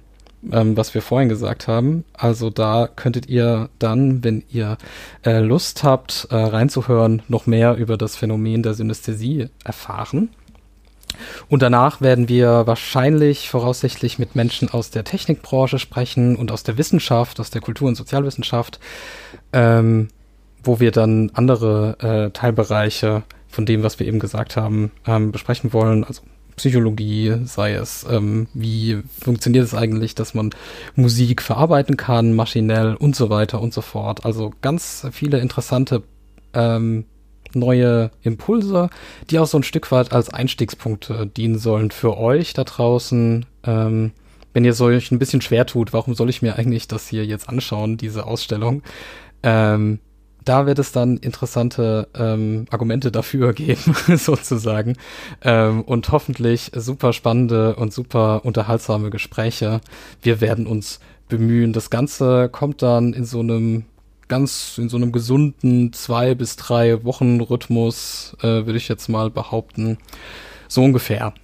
ähm, 0.50 0.76
was 0.76 0.94
wir 0.94 1.02
vorhin 1.02 1.28
gesagt 1.28 1.68
haben. 1.68 2.04
Also 2.14 2.50
da 2.50 2.88
könntet 2.94 3.28
ihr 3.28 3.68
dann, 3.78 4.24
wenn 4.24 4.44
ihr 4.48 4.76
äh, 5.24 5.40
Lust 5.40 5.82
habt, 5.84 6.28
äh, 6.30 6.36
reinzuhören, 6.36 7.22
noch 7.28 7.46
mehr 7.46 7.76
über 7.76 7.96
das 7.96 8.16
Phänomen 8.16 8.62
der 8.62 8.74
Synästhesie 8.74 9.48
erfahren. 9.64 10.30
Und 11.48 11.62
danach 11.62 12.00
werden 12.00 12.28
wir 12.28 12.66
wahrscheinlich 12.66 13.48
voraussichtlich 13.48 14.18
mit 14.18 14.36
Menschen 14.36 14.68
aus 14.68 14.90
der 14.90 15.04
Technikbranche 15.04 15.78
sprechen 15.78 16.36
und 16.36 16.52
aus 16.52 16.62
der 16.62 16.78
Wissenschaft, 16.78 17.40
aus 17.40 17.50
der 17.50 17.62
Kultur- 17.62 17.88
und 17.88 17.94
Sozialwissenschaft, 17.94 18.80
ähm, 19.52 20.08
wo 20.62 20.80
wir 20.80 20.90
dann 20.90 21.30
andere 21.34 21.96
äh, 22.00 22.30
Teilbereiche 22.30 23.22
von 23.48 23.66
dem, 23.66 23.82
was 23.82 23.98
wir 23.98 24.06
eben 24.06 24.18
gesagt 24.18 24.56
haben, 24.56 24.90
ähm, 25.06 25.32
besprechen 25.32 25.72
wollen. 25.72 26.04
Also 26.04 26.22
Psychologie, 26.56 27.36
sei 27.44 27.74
es, 27.74 28.06
ähm, 28.08 28.48
wie 28.54 29.02
funktioniert 29.20 29.64
es 29.64 29.74
eigentlich, 29.74 30.14
dass 30.14 30.32
man 30.32 30.50
Musik 30.94 31.42
verarbeiten 31.42 31.98
kann, 31.98 32.32
maschinell 32.32 32.94
und 32.94 33.14
so 33.14 33.28
weiter 33.28 33.60
und 33.60 33.74
so 33.74 33.82
fort. 33.82 34.24
Also 34.24 34.52
ganz 34.62 35.06
viele 35.12 35.38
interessante 35.38 36.02
ähm, 36.54 37.04
neue 37.54 38.10
Impulse, 38.22 38.88
die 39.30 39.38
auch 39.38 39.46
so 39.46 39.58
ein 39.58 39.62
Stück 39.62 39.90
weit 39.92 40.12
als 40.12 40.30
Einstiegspunkte 40.30 41.26
dienen 41.26 41.58
sollen 41.58 41.90
für 41.90 42.16
euch 42.16 42.54
da 42.54 42.64
draußen. 42.64 43.44
Ähm, 43.64 44.12
wenn 44.54 44.64
ihr 44.64 44.70
es 44.70 44.80
euch 44.80 45.10
ein 45.10 45.18
bisschen 45.18 45.42
schwer 45.42 45.66
tut, 45.66 45.92
warum 45.92 46.14
soll 46.14 46.30
ich 46.30 46.40
mir 46.40 46.56
eigentlich 46.56 46.88
das 46.88 47.08
hier 47.08 47.26
jetzt 47.26 47.50
anschauen, 47.50 47.98
diese 47.98 48.26
Ausstellung? 48.26 48.82
Ähm, 49.42 49.98
da 50.46 50.64
wird 50.64 50.78
es 50.78 50.92
dann 50.92 51.18
interessante 51.18 52.08
ähm, 52.14 52.66
Argumente 52.70 53.12
dafür 53.12 53.52
geben, 53.52 53.94
sozusagen. 54.16 54.96
Ähm, 55.42 55.82
und 55.82 56.10
hoffentlich 56.10 56.70
super 56.74 57.12
spannende 57.12 57.76
und 57.76 57.92
super 57.92 58.44
unterhaltsame 58.44 59.10
Gespräche. 59.10 59.80
Wir 60.22 60.40
werden 60.40 60.66
uns 60.66 61.00
bemühen. 61.28 61.72
Das 61.72 61.90
Ganze 61.90 62.48
kommt 62.48 62.80
dann 62.80 63.12
in 63.12 63.24
so 63.24 63.40
einem 63.40 63.84
ganz, 64.28 64.78
in 64.78 64.88
so 64.88 64.96
einem 64.96 65.12
gesunden 65.12 65.92
zwei 65.92 66.34
bis 66.34 66.56
drei 66.56 67.04
Wochen 67.04 67.40
Rhythmus, 67.40 68.36
äh, 68.40 68.66
würde 68.66 68.76
ich 68.76 68.88
jetzt 68.88 69.08
mal 69.08 69.30
behaupten. 69.30 69.98
So 70.68 70.82
ungefähr. 70.82 71.34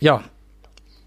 Ja. 0.00 0.22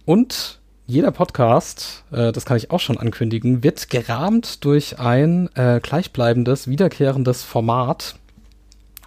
Und 0.05 0.59
jeder 0.87 1.11
Podcast, 1.11 2.05
äh, 2.11 2.31
das 2.31 2.45
kann 2.45 2.57
ich 2.57 2.71
auch 2.71 2.79
schon 2.79 2.97
ankündigen, 2.97 3.61
wird 3.61 3.89
gerahmt 3.89 4.63
durch 4.63 4.99
ein 4.99 5.49
äh, 5.55 5.81
gleichbleibendes, 5.83 6.69
wiederkehrendes 6.69 7.43
Format. 7.43 8.15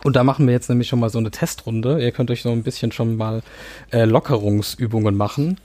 Und 0.04 0.16
da 0.16 0.22
machen 0.22 0.46
wir 0.46 0.52
jetzt 0.52 0.68
nämlich 0.68 0.88
schon 0.88 1.00
mal 1.00 1.10
so 1.10 1.18
eine 1.18 1.30
Testrunde. 1.30 2.02
Ihr 2.02 2.12
könnt 2.12 2.30
euch 2.30 2.42
so 2.42 2.50
ein 2.50 2.62
bisschen 2.62 2.92
schon 2.92 3.16
mal 3.16 3.42
äh, 3.92 4.04
Lockerungsübungen 4.04 5.16
machen. 5.16 5.58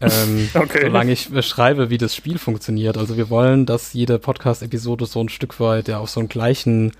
Ähm, 0.00 0.48
Okay. 0.54 0.86
Solange 0.86 1.12
ich 1.12 1.30
beschreibe, 1.30 1.90
wie 1.90 1.98
das 1.98 2.14
Spiel 2.14 2.38
funktioniert. 2.38 2.96
Also 2.96 3.16
wir 3.16 3.30
wollen, 3.30 3.66
dass 3.66 3.92
jede 3.92 4.18
Podcast-Episode 4.18 5.06
so 5.06 5.20
ein 5.20 5.28
Stück 5.28 5.60
weit 5.60 5.88
ja 5.88 5.98
auf 5.98 6.10
so 6.10 6.20
einen 6.20 6.28
gleichen, 6.28 6.92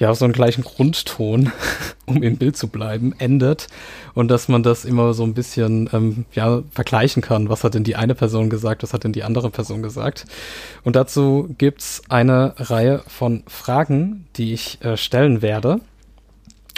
ja, 0.00 0.14
so 0.14 0.24
einen 0.24 0.32
gleichen 0.32 0.64
Grundton, 0.64 1.52
um 2.06 2.22
im 2.22 2.38
Bild 2.38 2.56
zu 2.56 2.68
bleiben, 2.68 3.14
endet. 3.18 3.68
Und 4.14 4.28
dass 4.28 4.48
man 4.48 4.62
das 4.62 4.84
immer 4.84 5.12
so 5.12 5.22
ein 5.22 5.34
bisschen 5.34 5.90
ähm, 5.92 6.24
ja, 6.32 6.62
vergleichen 6.72 7.22
kann. 7.22 7.50
Was 7.50 7.62
hat 7.62 7.74
denn 7.74 7.84
die 7.84 7.96
eine 7.96 8.14
Person 8.14 8.48
gesagt, 8.48 8.82
was 8.82 8.94
hat 8.94 9.04
denn 9.04 9.12
die 9.12 9.22
andere 9.22 9.50
Person 9.50 9.82
gesagt? 9.82 10.24
Und 10.84 10.96
dazu 10.96 11.54
gibt's 11.58 12.02
eine 12.08 12.54
Reihe 12.56 13.02
von 13.06 13.44
Fragen, 13.46 14.26
die 14.36 14.54
ich 14.54 14.82
äh, 14.82 14.96
stellen 14.96 15.42
werde. 15.42 15.80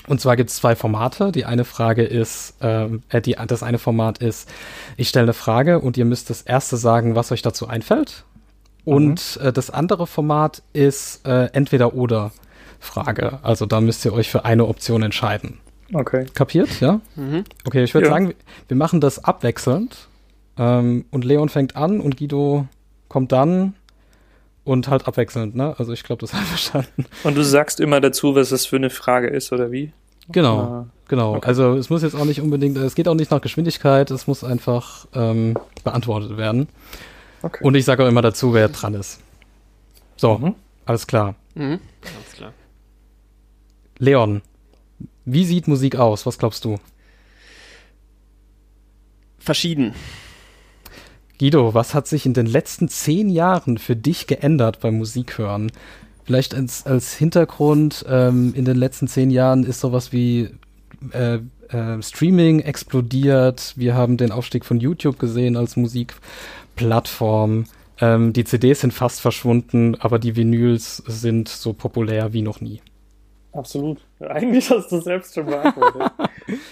Und 0.08 0.20
zwar 0.20 0.34
gibt 0.34 0.50
es 0.50 0.56
zwei 0.56 0.74
Formate. 0.74 1.30
Die 1.30 1.44
eine 1.44 1.64
Frage 1.64 2.02
ist, 2.02 2.56
ähm, 2.60 3.02
äh, 3.08 3.22
die, 3.22 3.36
das 3.46 3.62
eine 3.62 3.78
Format 3.78 4.18
ist, 4.18 4.48
ich 4.96 5.08
stelle 5.08 5.26
eine 5.26 5.32
Frage 5.32 5.78
und 5.78 5.96
ihr 5.96 6.04
müsst 6.04 6.28
das 6.28 6.42
erste 6.42 6.76
sagen, 6.76 7.14
was 7.14 7.30
euch 7.30 7.42
dazu 7.42 7.68
einfällt. 7.68 8.24
Und 8.84 9.38
äh, 9.40 9.52
das 9.52 9.70
andere 9.70 10.08
Format 10.08 10.64
ist 10.72 11.24
äh, 11.24 11.44
entweder 11.52 11.94
oder 11.94 12.32
Frage. 12.82 13.38
Also 13.42 13.66
da 13.66 13.80
müsst 13.80 14.04
ihr 14.04 14.12
euch 14.12 14.30
für 14.30 14.44
eine 14.44 14.66
Option 14.66 15.02
entscheiden. 15.02 15.58
Okay. 15.94 16.26
Kapiert, 16.34 16.80
ja? 16.80 17.00
Mhm. 17.16 17.44
Okay, 17.66 17.84
ich 17.84 17.94
würde 17.94 18.06
Ja. 18.08 18.12
sagen, 18.12 18.34
wir 18.68 18.76
machen 18.76 19.00
das 19.00 19.22
abwechselnd. 19.24 20.08
Ähm, 20.58 21.04
und 21.10 21.24
Leon 21.24 21.48
fängt 21.48 21.76
an 21.76 22.00
und 22.00 22.16
Guido 22.18 22.66
kommt 23.08 23.32
dann 23.32 23.74
und 24.64 24.88
halt 24.88 25.06
abwechselnd, 25.08 25.54
ne? 25.56 25.74
Also 25.78 25.92
ich 25.92 26.02
glaube, 26.02 26.20
das 26.20 26.32
wir 26.34 26.40
verstanden. 26.40 27.06
Und 27.24 27.36
du 27.36 27.42
sagst 27.44 27.80
immer 27.80 28.00
dazu, 28.00 28.34
was 28.34 28.50
das 28.50 28.66
für 28.66 28.76
eine 28.76 28.90
Frage 28.90 29.28
ist, 29.28 29.52
oder 29.52 29.70
wie? 29.72 29.92
Genau. 30.28 30.58
Ah, 30.60 30.86
Genau, 31.08 31.34
Okay. 31.36 31.46
also 31.48 31.74
es 31.74 31.90
muss 31.90 32.02
jetzt 32.02 32.14
auch 32.14 32.24
nicht 32.24 32.40
unbedingt, 32.40 32.74
es 32.78 32.94
geht 32.94 33.06
auch 33.06 33.14
nicht 33.14 33.30
nach 33.30 33.42
Geschwindigkeit, 33.42 34.10
es 34.10 34.26
muss 34.26 34.44
einfach 34.44 35.06
ähm, 35.14 35.58
beantwortet 35.84 36.38
werden. 36.38 36.68
okay. 37.42 37.62
Und 37.62 37.74
ich 37.74 37.84
sage 37.84 38.02
auch 38.04 38.08
immer 38.08 38.22
dazu, 38.22 38.54
wer 38.54 38.68
dran 38.68 38.94
ist. 38.94 39.20
So, 40.16 40.38
Mhm. 40.38 40.54
alles 40.86 41.06
klar. 41.06 41.34
Mhm. 41.54 41.80
Ganz 42.00 42.32
klar. 42.34 42.52
Leon, 44.02 44.42
wie 45.24 45.44
sieht 45.44 45.68
Musik 45.68 45.94
aus? 45.94 46.26
Was 46.26 46.36
glaubst 46.36 46.64
du? 46.64 46.80
Verschieden. 49.38 49.94
Guido, 51.38 51.72
was 51.72 51.94
hat 51.94 52.08
sich 52.08 52.26
in 52.26 52.34
den 52.34 52.46
letzten 52.46 52.88
zehn 52.88 53.28
Jahren 53.28 53.78
für 53.78 53.94
dich 53.94 54.26
geändert 54.26 54.80
beim 54.80 54.98
Musikhören? 54.98 55.70
Vielleicht 56.24 56.52
als, 56.52 56.84
als 56.84 57.14
Hintergrund, 57.14 58.04
ähm, 58.08 58.52
in 58.56 58.64
den 58.64 58.76
letzten 58.76 59.06
zehn 59.06 59.30
Jahren 59.30 59.62
ist 59.62 59.78
sowas 59.78 60.12
wie 60.12 60.50
äh, 61.12 61.38
äh, 61.68 62.02
Streaming 62.02 62.58
explodiert. 62.58 63.72
Wir 63.76 63.94
haben 63.94 64.16
den 64.16 64.32
Aufstieg 64.32 64.64
von 64.64 64.80
YouTube 64.80 65.20
gesehen 65.20 65.56
als 65.56 65.76
Musikplattform. 65.76 67.66
Ähm, 68.00 68.32
die 68.32 68.42
CDs 68.42 68.80
sind 68.80 68.92
fast 68.92 69.20
verschwunden, 69.20 69.94
aber 70.00 70.18
die 70.18 70.34
Vinyls 70.34 70.96
sind 71.06 71.48
so 71.48 71.72
populär 71.72 72.32
wie 72.32 72.42
noch 72.42 72.60
nie. 72.60 72.80
Absolut. 73.52 73.98
Eigentlich 74.20 74.70
hast 74.70 74.90
du 74.90 74.96
es 74.96 75.04
selbst 75.04 75.34
schon 75.34 75.46
beantwortet. 75.46 76.12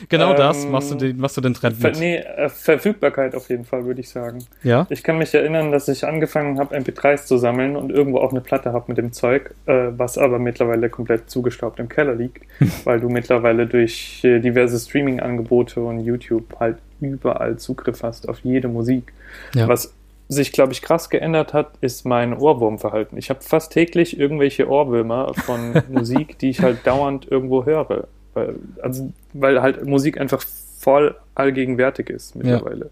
Genau 0.09 0.33
Ähm, 0.33 0.37
das 0.37 0.67
machst 0.67 0.91
du 0.91 0.97
den, 0.97 1.17
machst 1.19 1.37
du 1.37 1.41
den 1.41 1.55
Trend 1.55 1.77
Ver 1.77 1.91
mit. 1.91 2.01
nee, 2.01 2.17
äh, 2.17 2.49
Verfügbarkeit 2.49 3.37
auf 3.37 3.49
jeden 3.49 3.65
Fall, 3.65 3.85
würde 3.85 4.01
ich 4.01 4.09
sagen. 4.09 4.45
Ja? 4.65 4.87
Ich 4.91 5.05
kann 5.05 5.17
mich 5.17 5.33
erinnern, 5.33 5.71
dass 5.71 5.87
ich 5.87 6.05
angefangen 6.05 6.59
habe, 6.59 6.77
MP3s 6.77 7.27
zu 7.27 7.39
sammeln 7.39 7.77
und 7.77 7.91
irgendwo 7.91 8.19
auch 8.19 8.33
eine 8.33 8.41
Platte 8.41 8.73
habe 8.73 8.87
mit 8.89 8.99
dem 8.99 9.13
Zeug, 9.13 9.55
äh, 9.67 9.89
was 9.97 10.19
aber 10.19 10.41
mittlerweile 10.41 10.91
komplett 10.91 11.31
zugestaubt 11.31 11.79
im 11.79 11.89
Keller 11.89 12.17
liegt, 12.17 12.45
weil 12.85 13.01
du 13.01 13.09
mittlerweile 13.09 13.67
durch 13.67 14.25
äh, 14.25 14.41
diverse 14.41 14.79
Streaming-Angebote 14.79 15.81
und 15.81 16.01
YouTube 16.01 16.57
halt 16.59 16.79
überall 17.01 17.57
Zugriff 17.57 18.03
hast 18.03 18.29
auf 18.29 18.41
jede 18.41 18.67
Musik. 18.67 19.13
Ja. 19.55 19.69
Was 19.69 19.95
sich, 20.31 20.53
glaube 20.53 20.73
ich, 20.73 20.81
krass 20.81 21.11
geändert 21.11 21.53
hat, 21.53 21.73
ist 21.81 22.07
mein 22.07 22.33
Ohrwurmverhalten. 22.33 23.19
Ich 23.19 23.31
habe 23.31 23.41
fast 23.41 23.73
täglich 23.73 24.19
irgendwelche 24.19 24.69
Ohrwürmer 24.69 25.35
von 25.35 25.83
Musik, 25.91 26.39
die 26.39 26.51
ich 26.51 26.63
halt 26.63 26.87
dauernd 26.87 27.31
irgendwo 27.31 27.67
höre. 27.67 28.07
Weil, 28.35 28.55
also, 28.81 29.13
weil 29.33 29.61
halt 29.61 29.85
Musik 29.85 30.21
einfach 30.21 30.43
voll 30.79 31.17
allgegenwärtig 31.35 32.11
ist 32.11 32.37
mittlerweile. 32.37 32.91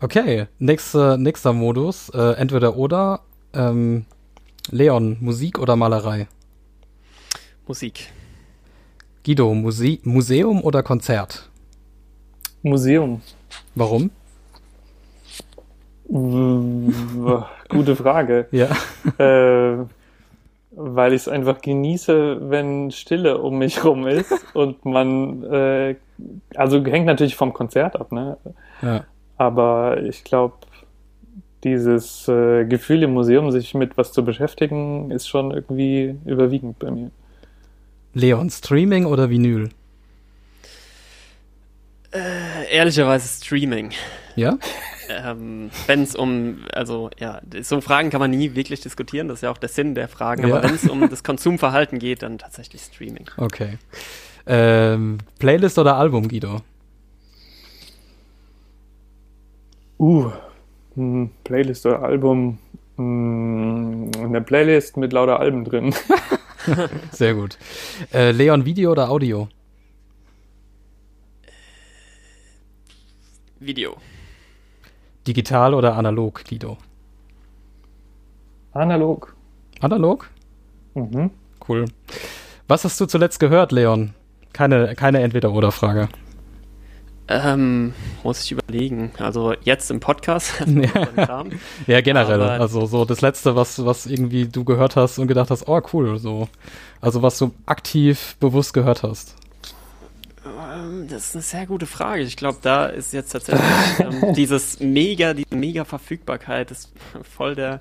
Okay, 0.00 0.46
nächster, 0.58 1.18
nächster 1.18 1.52
Modus, 1.52 2.08
äh, 2.08 2.32
entweder 2.36 2.76
oder. 2.76 3.20
Ähm, 3.52 4.06
Leon, 4.70 5.18
Musik 5.20 5.58
oder 5.58 5.76
Malerei? 5.76 6.26
Musik. 7.68 8.10
Guido, 9.24 9.52
Muse 9.52 9.98
Museum 10.04 10.64
oder 10.64 10.82
Konzert? 10.82 11.50
Museum. 12.62 13.20
Warum? 13.74 14.10
Gute 16.12 17.96
Frage. 17.96 18.46
Ja. 18.52 18.68
äh, 19.18 19.84
weil 20.74 21.12
ich 21.12 21.22
es 21.22 21.28
einfach 21.28 21.60
genieße, 21.60 22.50
wenn 22.50 22.90
Stille 22.90 23.38
um 23.38 23.58
mich 23.58 23.84
rum 23.84 24.06
ist 24.06 24.32
und 24.54 24.84
man, 24.86 25.42
äh, 25.44 25.96
also 26.54 26.82
hängt 26.84 27.06
natürlich 27.06 27.36
vom 27.36 27.52
Konzert 27.52 27.98
ab, 28.00 28.10
ne? 28.10 28.38
ja. 28.80 29.04
Aber 29.36 30.02
ich 30.02 30.24
glaube, 30.24 30.54
dieses 31.64 32.26
äh, 32.28 32.64
Gefühl 32.64 33.02
im 33.02 33.12
Museum, 33.12 33.50
sich 33.50 33.74
mit 33.74 33.96
was 33.96 34.12
zu 34.12 34.24
beschäftigen, 34.24 35.10
ist 35.10 35.28
schon 35.28 35.50
irgendwie 35.50 36.16
überwiegend 36.24 36.78
bei 36.78 36.90
mir. 36.90 37.10
Leon, 38.14 38.50
Streaming 38.50 39.06
oder 39.06 39.30
Vinyl? 39.30 39.70
Äh, 42.12 42.74
ehrlicherweise 42.74 43.28
Streaming. 43.28 43.90
Ja? 44.36 44.58
Ähm, 45.24 45.70
Wenn 45.86 46.02
es 46.02 46.14
um, 46.14 46.58
also 46.72 47.10
ja, 47.18 47.40
so 47.62 47.80
Fragen 47.80 48.10
kann 48.10 48.20
man 48.20 48.30
nie 48.30 48.54
wirklich 48.54 48.80
diskutieren, 48.80 49.28
das 49.28 49.38
ist 49.38 49.42
ja 49.42 49.50
auch 49.50 49.58
der 49.58 49.68
Sinn 49.68 49.94
der 49.94 50.08
Fragen, 50.08 50.46
Ja. 50.46 50.56
aber 50.56 50.68
wenn 50.68 50.74
es 50.74 50.88
um 50.88 51.08
das 51.08 51.22
Konsumverhalten 51.24 51.98
geht, 51.98 52.22
dann 52.22 52.38
tatsächlich 52.38 52.82
Streaming. 52.82 53.26
Okay. 53.36 53.78
Ähm, 54.46 55.18
Playlist 55.38 55.78
oder 55.78 55.96
Album, 55.96 56.28
Guido? 56.28 56.62
Uh, 59.98 60.30
hm, 60.94 61.30
Playlist 61.44 61.86
oder 61.86 62.02
Album. 62.02 62.58
Hm, 62.96 64.10
eine 64.18 64.40
Playlist 64.42 64.96
mit 64.96 65.12
lauter 65.12 65.38
Alben 65.40 65.64
drin. 65.64 65.94
Sehr 67.12 67.34
gut. 67.34 67.56
Äh, 68.12 68.32
Leon, 68.32 68.64
Video 68.64 68.92
oder 68.92 69.10
Audio? 69.10 69.48
Video. 73.60 73.96
Digital 75.26 75.74
oder 75.74 75.96
analog, 75.96 76.44
Guido? 76.48 76.78
Analog. 78.72 79.34
Analog? 79.80 80.28
Mhm. 80.94 81.30
Cool. 81.68 81.84
Was 82.68 82.84
hast 82.84 83.00
du 83.00 83.06
zuletzt 83.06 83.38
gehört, 83.40 83.72
Leon? 83.72 84.14
Keine, 84.52 84.94
keine 84.94 85.20
Entweder-Oder-Frage. 85.20 86.08
Ähm, 87.28 87.94
muss 88.24 88.42
ich 88.44 88.52
überlegen. 88.52 89.12
Also 89.18 89.54
jetzt 89.62 89.90
im 89.90 90.00
Podcast. 90.00 90.52
Ja. 91.16 91.44
Ja, 91.86 92.00
generell. 92.00 92.42
Aber- 92.42 92.52
also 92.60 92.86
so 92.86 93.04
das 93.04 93.20
Letzte, 93.20 93.54
was, 93.56 93.84
was 93.84 94.06
irgendwie 94.06 94.46
du 94.48 94.64
gehört 94.64 94.96
hast 94.96 95.18
und 95.18 95.28
gedacht 95.28 95.50
hast, 95.50 95.68
oh 95.68 95.80
cool, 95.92 96.18
so. 96.18 96.48
Also 97.00 97.22
was 97.22 97.38
du 97.38 97.52
aktiv 97.66 98.36
bewusst 98.40 98.74
gehört 98.74 99.02
hast. 99.02 99.36
Das 101.08 101.26
ist 101.28 101.34
eine 101.34 101.42
sehr 101.42 101.66
gute 101.66 101.86
Frage. 101.86 102.22
Ich 102.22 102.36
glaube, 102.36 102.58
da 102.62 102.86
ist 102.86 103.12
jetzt 103.12 103.30
tatsächlich 103.32 103.62
ähm, 104.00 104.34
dieses 104.34 104.80
mega, 104.80 105.34
diese 105.34 105.54
mega 105.54 105.84
Verfügbarkeit 105.84 106.70
ist 106.70 106.92
voll 107.36 107.54
der. 107.54 107.80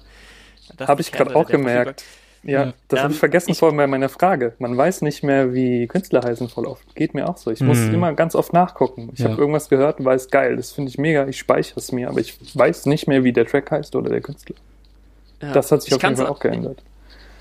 das 0.77 0.87
Habe 0.87 1.01
ich 1.01 1.11
gerade 1.11 1.35
auch 1.35 1.47
gemerkt. 1.47 2.03
Ja, 2.43 2.65
Ja. 2.65 2.73
das 2.87 2.99
habe 3.01 3.09
Ähm, 3.09 3.13
ich 3.13 3.19
vergessen 3.19 3.51
ich- 3.51 3.59
vorhin 3.59 3.77
bei 3.77 3.85
meiner 3.85 4.09
Frage. 4.09 4.53
Man 4.57 4.75
weiß 4.75 5.03
nicht 5.03 5.21
mehr, 5.23 5.53
wie 5.53 5.85
Künstler 5.87 6.21
heißen 6.23 6.49
voll 6.49 6.65
oft. 6.65 6.95
Geht 6.95 7.13
mir 7.13 7.29
auch 7.29 7.37
so. 7.37 7.51
Ich 7.51 7.61
muss 7.61 7.77
Mhm. 7.77 7.93
immer 7.93 8.13
ganz 8.13 8.33
oft 8.33 8.51
nachgucken. 8.53 9.11
Ich 9.13 9.19
Ja. 9.19 9.29
habe 9.29 9.39
irgendwas 9.39 9.69
gehört 9.69 9.99
und 9.99 10.05
weiß, 10.05 10.29
geil, 10.31 10.55
das 10.55 10.71
finde 10.71 10.89
ich 10.89 10.97
mega, 10.97 11.27
ich 11.27 11.37
speichere 11.37 11.79
es 11.79 11.91
mir, 11.91 12.09
aber 12.09 12.19
ich 12.19 12.37
weiß 12.55 12.87
nicht 12.87 13.07
mehr, 13.07 13.23
wie 13.23 13.31
der 13.33 13.45
Track 13.45 13.69
heißt 13.69 13.95
oder 13.95 14.09
der 14.09 14.21
Künstler. 14.21 14.55
Ja. 15.41 15.51
Das 15.53 15.71
hat 15.71 15.81
sich 15.83 15.91
Ich 15.91 15.95
auf 15.95 16.01
jeden 16.03 16.15
Fall 16.17 16.27
auch 16.27 16.39
geändert. 16.39 16.81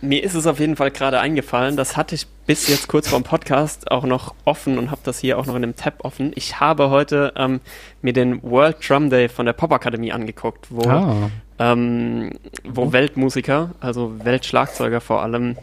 Mir 0.03 0.25
ist 0.25 0.35
es 0.35 0.47
auf 0.47 0.59
jeden 0.61 0.77
Fall 0.77 0.91
gerade 0.91 1.21
eingefallen. 1.21 1.77
Das 1.77 1.97
hatte 1.97 2.15
ich 2.15 2.27
bis 2.47 2.69
jetzt 2.69 2.89
kurz 2.89 3.09
vor 3.09 3.19
dem 3.21 3.25
Podcast 3.25 3.91
auch 3.91 4.05
noch 4.05 4.35
offen 4.47 4.79
und 4.79 4.91
habe 4.91 5.03
das 5.05 5.19
hier 5.19 5.39
auch 5.39 5.45
noch 5.47 5.55
in 5.57 5.63
dem 5.63 5.77
Tab 5.77 6.05
offen. 6.05 6.33
Ich 6.35 6.59
habe 6.59 6.89
heute 6.89 7.33
ähm, 7.37 7.61
mir 8.01 8.13
den 8.15 8.43
World 8.43 8.77
Drum 8.89 9.11
Day 9.11 9.29
von 9.29 9.45
der 9.47 9.53
Popakademie 9.53 10.11
angeguckt, 10.13 10.69
wo, 10.71 10.89
Ah. 10.89 11.31
ähm, 11.59 12.31
wo 12.65 12.93
Weltmusiker, 12.93 13.73
also 13.81 14.15
Weltschlagzeuger 14.25 15.03
vor 15.03 15.23
allem, 15.23 15.57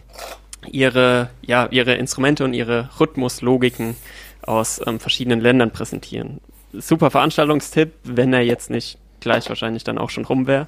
ihre, 0.70 1.30
ja, 1.42 1.68
ihre 1.72 1.96
Instrumente 1.96 2.44
und 2.44 2.54
ihre 2.54 2.90
Rhythmuslogiken 3.00 3.96
aus 4.44 4.80
ähm, 4.86 5.00
verschiedenen 5.00 5.42
Ländern 5.42 5.72
präsentieren. 5.72 6.42
Super 6.74 7.10
Veranstaltungstipp, 7.10 7.94
wenn 8.04 8.34
er 8.34 8.42
jetzt 8.42 8.70
nicht 8.70 9.00
gleich 9.28 9.48
wahrscheinlich 9.50 9.84
dann 9.84 9.98
auch 9.98 10.10
schon 10.10 10.26
rum 10.26 10.48
wäre. 10.48 10.68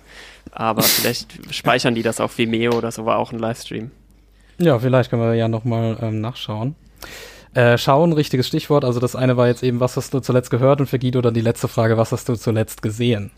Aber 0.52 0.82
vielleicht 0.84 1.54
speichern 1.54 1.96
die 1.96 2.04
das 2.04 2.20
auf 2.20 2.38
Vimeo 2.38 2.74
oder 2.74 2.92
so, 2.92 3.06
war 3.06 3.18
auch 3.18 3.32
ein 3.32 3.40
Livestream. 3.40 3.92
Ja, 4.60 4.78
vielleicht 4.78 5.10
können 5.10 5.22
wir 5.22 5.36
ja 5.36 5.48
nochmal 5.48 5.98
ähm, 6.02 6.20
nachschauen. 6.20 6.76
Äh, 7.54 7.78
schauen, 7.78 8.14
richtiges 8.14 8.48
Stichwort. 8.48 8.84
Also 8.84 9.00
das 9.00 9.16
eine 9.16 9.38
war 9.38 9.48
jetzt 9.48 9.64
eben, 9.64 9.80
was 9.80 9.98
hast 9.98 10.14
du 10.14 10.20
zuletzt 10.20 10.52
gehört? 10.52 10.82
Und 10.82 10.88
für 10.88 11.00
Guido 11.00 11.22
dann 11.22 11.34
die 11.34 11.42
letzte 11.42 11.68
Frage, 11.68 11.98
was 11.98 12.12
hast 12.12 12.28
du 12.30 12.36
zuletzt 12.36 12.82
gesehen? 12.82 13.32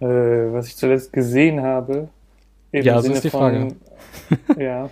Äh, 0.00 0.06
was 0.06 0.66
ich 0.68 0.76
zuletzt 0.76 1.12
gesehen 1.12 1.62
habe. 1.62 2.08
im 2.72 2.82
Ja, 2.84 2.96
so 2.96 3.02
Sinne 3.02 3.14
ist 3.16 3.24
die 3.24 3.30
Frage. 3.30 3.76
ja, 4.58 4.88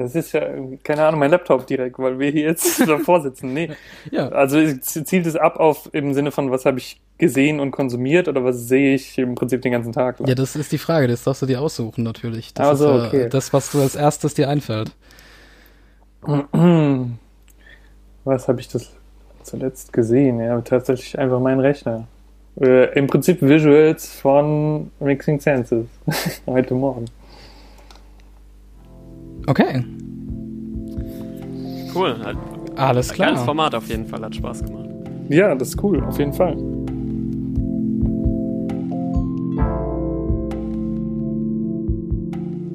das 0.00 0.14
ist 0.14 0.32
ja, 0.32 0.40
keine 0.82 1.04
Ahnung, 1.04 1.20
mein 1.20 1.30
Laptop 1.30 1.66
direkt, 1.66 1.98
weil 1.98 2.18
wir 2.18 2.30
hier 2.30 2.44
jetzt 2.44 2.80
davor 2.88 3.20
sitzen. 3.20 3.52
Nee, 3.52 3.70
Ja, 4.10 4.30
also 4.30 4.56
zielt 4.78 5.26
es 5.26 5.36
ab 5.36 5.60
auf 5.60 5.90
im 5.92 6.14
Sinne 6.14 6.30
von, 6.30 6.50
was 6.50 6.64
habe 6.64 6.78
ich 6.78 7.02
gesehen 7.18 7.60
und 7.60 7.70
konsumiert 7.70 8.26
oder 8.26 8.42
was 8.42 8.66
sehe 8.66 8.94
ich 8.94 9.18
im 9.18 9.34
Prinzip 9.34 9.60
den 9.60 9.72
ganzen 9.72 9.92
Tag 9.92 10.18
lang? 10.18 10.26
ja, 10.26 10.34
das 10.34 10.56
ist 10.56 10.72
die 10.72 10.78
Frage. 10.78 11.06
Das 11.06 11.24
darfst 11.24 11.42
du 11.42 11.46
dir 11.46 11.60
aussuchen 11.60 12.02
natürlich. 12.02 12.54
Das 12.54 12.66
Ach 12.66 12.76
so, 12.76 12.96
ist 12.96 13.02
ja 13.02 13.08
okay. 13.08 13.28
das, 13.28 13.52
was 13.52 13.70
du 13.72 13.82
als 13.82 13.94
erstes 13.94 14.32
dir 14.32 14.48
einfällt. 14.48 14.90
Was 18.24 18.48
habe 18.48 18.60
ich 18.60 18.68
das 18.68 18.92
zuletzt 19.42 19.92
gesehen? 19.92 20.40
Ja, 20.40 20.60
tatsächlich 20.60 21.18
einfach 21.18 21.40
mein 21.40 21.60
Rechner. 21.60 22.06
Äh, 22.60 22.92
Im 22.98 23.06
Prinzip 23.06 23.40
Visuals 23.40 24.14
von 24.14 24.90
Mixing 25.00 25.40
Senses. 25.40 25.86
Heute 26.46 26.74
Morgen. 26.74 27.06
Okay, 29.50 29.84
Cool. 31.92 32.16
Hat, 32.24 32.36
alles 32.76 33.08
Geiles 33.08 33.34
klar. 33.34 33.44
Format 33.44 33.74
auf 33.74 33.88
jeden 33.88 34.06
Fall, 34.06 34.22
hat 34.22 34.32
Spaß 34.32 34.62
gemacht. 34.64 34.88
Ja, 35.28 35.52
das 35.56 35.70
ist 35.70 35.82
cool, 35.82 36.00
auf 36.04 36.20
jeden 36.20 36.32
Fall. 36.32 36.56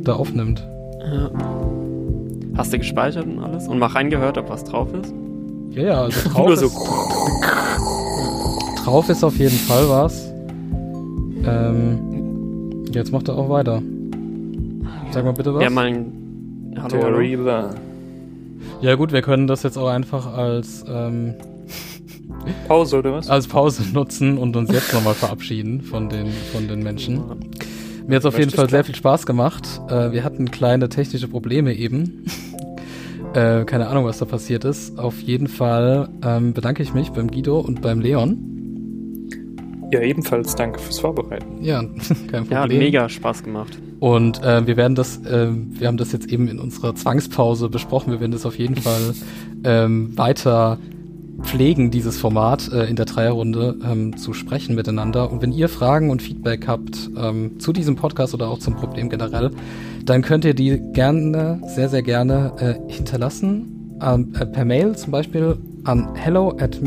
Da 0.04 0.16
aufnimmt. 0.16 0.68
Ja. 1.00 1.32
Hast 2.58 2.74
du 2.74 2.78
gespeichert 2.78 3.26
und 3.26 3.40
alles? 3.40 3.70
Und 3.70 3.80
mal 3.80 3.88
reingehört, 3.88 4.38
ob 4.38 4.50
was 4.50 4.66
drauf 4.66 4.90
ist? 4.94 5.14
Ja, 5.72 5.82
ja, 5.84 6.02
also 6.02 6.30
drauf, 6.34 6.48
Nur 6.48 6.58
so. 6.58 6.66
ist, 6.66 6.78
drauf 8.84 9.08
ist 9.10 9.24
auf 9.24 9.38
jeden 9.38 9.58
Fall 9.58 9.88
was. 9.88 10.30
Ähm, 11.46 12.84
jetzt 12.92 13.14
macht 13.14 13.30
er 13.30 13.38
auch 13.38 13.48
weiter. 13.50 13.82
Sag 15.12 15.24
mal 15.24 15.32
bitte 15.32 15.54
was. 15.54 15.64
Ja, 15.64 15.70
mal 15.70 15.86
ein. 15.86 16.25
Hallo. 16.82 17.18
Reaver. 17.18 17.76
Ja 18.82 18.96
gut, 18.96 19.12
wir 19.12 19.22
können 19.22 19.48
das 19.48 19.64
jetzt 19.64 19.78
auch 19.78 19.88
einfach 19.88 20.26
als, 20.26 20.84
ähm, 20.88 21.36
Pause 22.68 23.00
oder 23.00 23.14
was? 23.14 23.30
als 23.30 23.48
Pause 23.48 23.84
nutzen 23.94 24.38
und 24.38 24.56
uns 24.56 24.72
jetzt 24.72 24.94
nochmal 24.94 25.14
verabschieden 25.14 25.82
von 25.82 26.10
den, 26.10 26.28
von 26.52 26.68
den 26.68 26.84
Menschen. 26.84 27.24
Mir 28.08 28.18
hat 28.18 28.22
es 28.22 28.26
auf 28.26 28.38
jeden 28.38 28.52
Fall 28.52 28.70
sehr 28.70 28.84
viel 28.84 28.96
Spaß 28.96 29.26
gemacht. 29.26 29.82
Äh, 29.90 30.12
wir 30.12 30.24
hatten 30.24 30.52
kleine 30.52 30.90
technische 30.90 31.28
Probleme 31.28 31.74
eben. 31.74 32.26
äh, 33.34 33.66
keine 33.66 33.88
Ahnung, 33.88 34.06
was 34.06 34.20
da 34.20 34.26
passiert 34.26 34.64
ist. 34.64 35.00
Auf 35.00 35.20
jeden 35.22 35.48
Fall 35.48 36.10
ähm, 36.24 36.54
bedanke 36.54 36.84
ich 36.84 36.94
mich 36.94 37.10
beim 37.12 37.32
Guido 37.32 37.60
und 37.60 37.82
beim 37.82 38.00
Leon. 38.00 38.38
Ja, 39.92 40.02
ebenfalls 40.02 40.56
danke 40.56 40.80
fürs 40.80 41.00
Vorbereiten. 41.00 41.64
Ja, 41.64 41.82
kein 42.32 42.46
Problem. 42.46 42.52
Ja, 42.52 42.62
hat 42.62 42.70
mega 42.70 43.10
Spaß 43.10 43.44
gemacht. 43.44 43.80
Und 44.00 44.44
äh, 44.44 44.68
wir 44.68 44.78
werden 44.78 44.96
das, 44.96 45.18
äh, 45.26 45.48
wir 45.52 45.88
haben 45.88 45.98
das 45.98 46.12
jetzt 46.12 46.28
eben 46.28 46.48
in 46.48 46.60
unserer 46.60 46.96
Zwangspause 46.96 47.70
besprochen. 47.70 48.12
Wir 48.12 48.20
werden 48.20 48.32
das 48.32 48.46
auf 48.46 48.58
jeden 48.58 48.76
Fall 48.76 49.14
ähm, 49.64 50.18
weiter 50.18 50.78
pflegen, 51.42 51.92
dieses 51.92 52.18
Format 52.18 52.72
äh, 52.72 52.86
in 52.86 52.96
der 52.96 53.06
Dreierrunde 53.06 53.78
ähm, 53.84 54.18
zu 54.18 54.34
sprechen 54.34 54.76
miteinander. 54.76 55.32
Und 55.32 55.42
wenn 55.42 55.52
ihr 55.52 55.70
Fragen 55.70 56.10
und 56.10 56.22
Feedback 56.22 56.68
habt 56.68 57.10
ähm, 57.18 57.60
zu 57.60 57.74
diesem 57.74 57.96
Podcast 57.96 58.34
oder 58.34 58.50
auch 58.50 58.60
zum 58.60 58.76
Problem 58.76 59.10
generell, 59.10 59.52
dann 60.06 60.22
könnt 60.22 60.46
ihr 60.46 60.54
die 60.54 60.82
gerne, 60.94 61.62
sehr, 61.68 61.90
sehr 61.90 62.04
gerne 62.04 62.54
äh, 62.58 62.92
hinterlassen. 62.92 63.98
Ähm, 64.02 64.34
äh, 64.40 64.46
per 64.46 64.66
Mail 64.66 64.96
zum 64.96 65.12
Beispiel 65.12 65.58
an 65.84 66.16
hello 66.16 66.56
at 66.60 66.82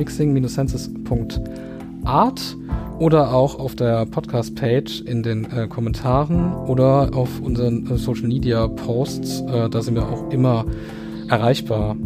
mixing-senses.art 2.09 2.57
oder 2.99 3.33
auch 3.33 3.59
auf 3.59 3.77
der 3.77 4.07
Podcast-Page 4.07 5.03
in 5.03 5.23
den 5.23 5.45
äh, 5.53 5.69
Kommentaren 5.69 6.53
oder 6.67 7.11
auf 7.15 7.41
unseren 7.41 7.89
äh, 7.89 7.97
Social-Media-Posts. 7.97 9.43
Äh, 9.43 9.71
da 9.71 9.83
sind 9.83 9.95
wir 9.95 10.09
auch 10.09 10.31
immer 10.31 10.65
erreichbar. 11.29 11.97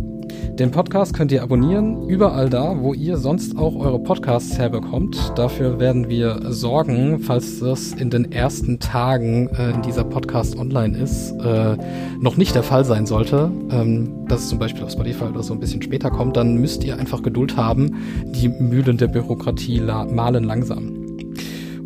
Den 0.58 0.70
Podcast 0.70 1.14
könnt 1.14 1.32
ihr 1.32 1.42
abonnieren, 1.42 2.08
überall 2.08 2.50
da, 2.50 2.76
wo 2.78 2.92
ihr 2.92 3.16
sonst 3.16 3.56
auch 3.56 3.74
eure 3.74 3.98
Podcasts 3.98 4.58
herbekommt. 4.58 5.32
Dafür 5.34 5.80
werden 5.80 6.08
wir 6.08 6.40
sorgen, 6.52 7.20
falls 7.20 7.60
das 7.60 7.92
in 7.92 8.10
den 8.10 8.30
ersten 8.32 8.78
Tagen 8.78 9.48
äh, 9.48 9.70
in 9.70 9.82
dieser 9.82 10.04
Podcast 10.04 10.56
online 10.56 10.98
ist, 10.98 11.32
äh, 11.40 11.76
noch 12.20 12.36
nicht 12.36 12.54
der 12.54 12.62
Fall 12.62 12.84
sein 12.84 13.06
sollte, 13.06 13.50
ähm, 13.70 14.26
dass 14.28 14.42
es 14.42 14.48
zum 14.48 14.58
Beispiel 14.58 14.84
auf 14.84 14.90
Spotify 14.90 15.24
oder 15.24 15.42
so 15.42 15.54
ein 15.54 15.60
bisschen 15.60 15.80
später 15.80 16.10
kommt, 16.10 16.36
dann 16.36 16.56
müsst 16.56 16.84
ihr 16.84 16.98
einfach 16.98 17.22
Geduld 17.22 17.56
haben. 17.56 17.96
Die 18.26 18.48
Mühlen 18.48 18.98
der 18.98 19.08
Bürokratie 19.08 19.80
malen 19.80 20.44
langsam. 20.44 21.16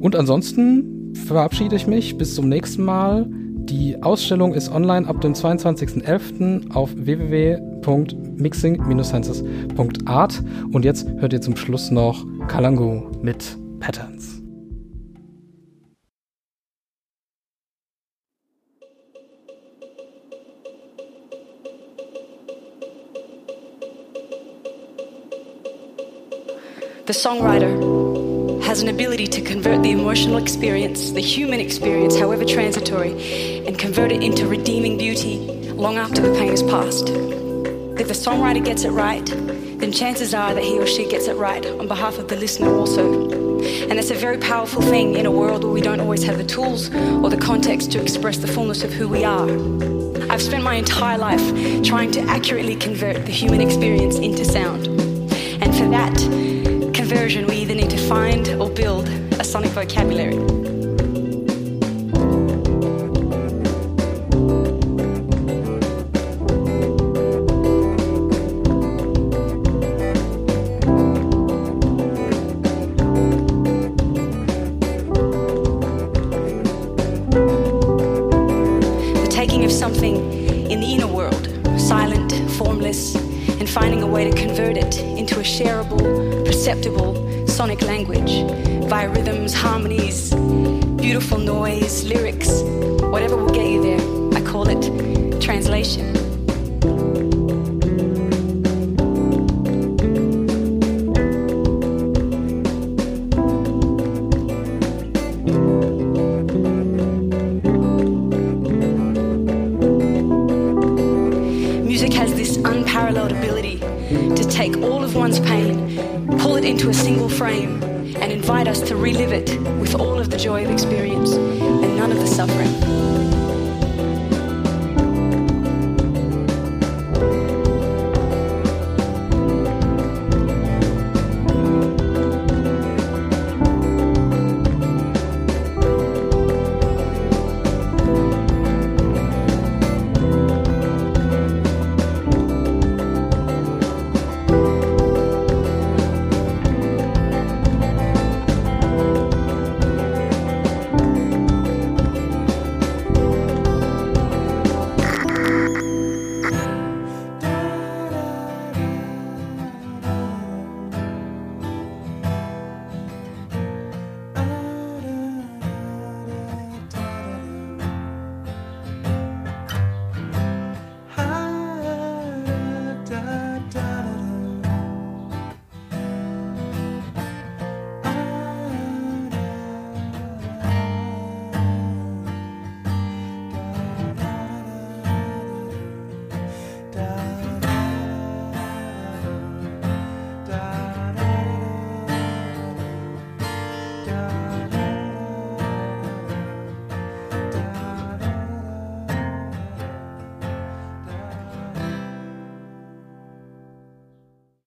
Und 0.00 0.16
ansonsten 0.16 1.14
verabschiede 1.26 1.76
ich 1.76 1.86
mich 1.86 2.18
bis 2.18 2.34
zum 2.34 2.48
nächsten 2.48 2.84
Mal. 2.84 3.26
Die 3.68 4.02
Ausstellung 4.02 4.54
ist 4.54 4.70
online 4.70 5.08
ab 5.08 5.20
dem 5.20 5.32
22.11. 5.32 6.72
auf 6.72 6.94
www.mixing-senses.art. 7.86 10.42
Und 10.72 10.84
jetzt 10.84 11.08
hört 11.18 11.32
ihr 11.32 11.40
zum 11.40 11.56
Schluss 11.56 11.90
noch 11.90 12.26
Kalangu 12.48 13.10
mit 13.22 13.56
Patterns. 13.80 14.42
The 27.06 27.12
songwriter 27.12 27.68
has 28.66 28.82
an 28.82 28.88
ability 28.88 29.28
to 29.28 29.40
convert 29.40 29.84
the 29.84 29.92
emotional 29.92 30.38
experience, 30.38 31.12
the 31.12 31.20
human 31.20 31.60
experience, 31.60 32.18
however 32.18 32.44
transitory, 32.44 33.12
and 33.64 33.78
convert 33.78 34.10
it 34.10 34.24
into 34.24 34.48
redeeming 34.48 34.98
beauty 34.98 35.38
long 35.76 35.98
after 35.98 36.20
the 36.20 36.36
pain 36.36 36.52
is 36.52 36.64
past. 36.64 37.12
If 37.98 38.08
the 38.08 38.14
songwriter 38.14 38.62
gets 38.62 38.84
it 38.84 38.90
right, 38.90 39.24
then 39.24 39.90
chances 39.90 40.34
are 40.34 40.54
that 40.54 40.62
he 40.62 40.78
or 40.78 40.86
she 40.86 41.08
gets 41.08 41.28
it 41.28 41.36
right 41.36 41.64
on 41.64 41.88
behalf 41.88 42.18
of 42.18 42.28
the 42.28 42.36
listener 42.36 42.68
also. 42.74 43.30
And 43.88 43.92
that's 43.92 44.10
a 44.10 44.14
very 44.14 44.36
powerful 44.36 44.82
thing 44.82 45.14
in 45.14 45.24
a 45.24 45.30
world 45.30 45.64
where 45.64 45.72
we 45.72 45.80
don't 45.80 46.00
always 46.00 46.22
have 46.24 46.36
the 46.36 46.44
tools 46.44 46.94
or 46.94 47.30
the 47.30 47.38
context 47.38 47.92
to 47.92 48.02
express 48.02 48.36
the 48.36 48.48
fullness 48.48 48.84
of 48.84 48.92
who 48.92 49.08
we 49.08 49.24
are. 49.24 49.48
I've 50.30 50.42
spent 50.42 50.62
my 50.62 50.74
entire 50.74 51.16
life 51.16 51.82
trying 51.82 52.10
to 52.12 52.20
accurately 52.20 52.76
convert 52.76 53.24
the 53.24 53.32
human 53.32 53.62
experience 53.62 54.16
into 54.16 54.44
sound. 54.44 54.88
And 55.62 55.74
for 55.74 55.88
that 55.88 56.14
conversion, 56.92 57.46
we 57.46 57.56
either 57.56 57.74
need 57.74 57.90
to 57.90 58.08
find 58.08 58.46
or 58.60 58.68
build 58.68 59.08
a 59.08 59.44
sonic 59.44 59.70
vocabulary. 59.70 60.65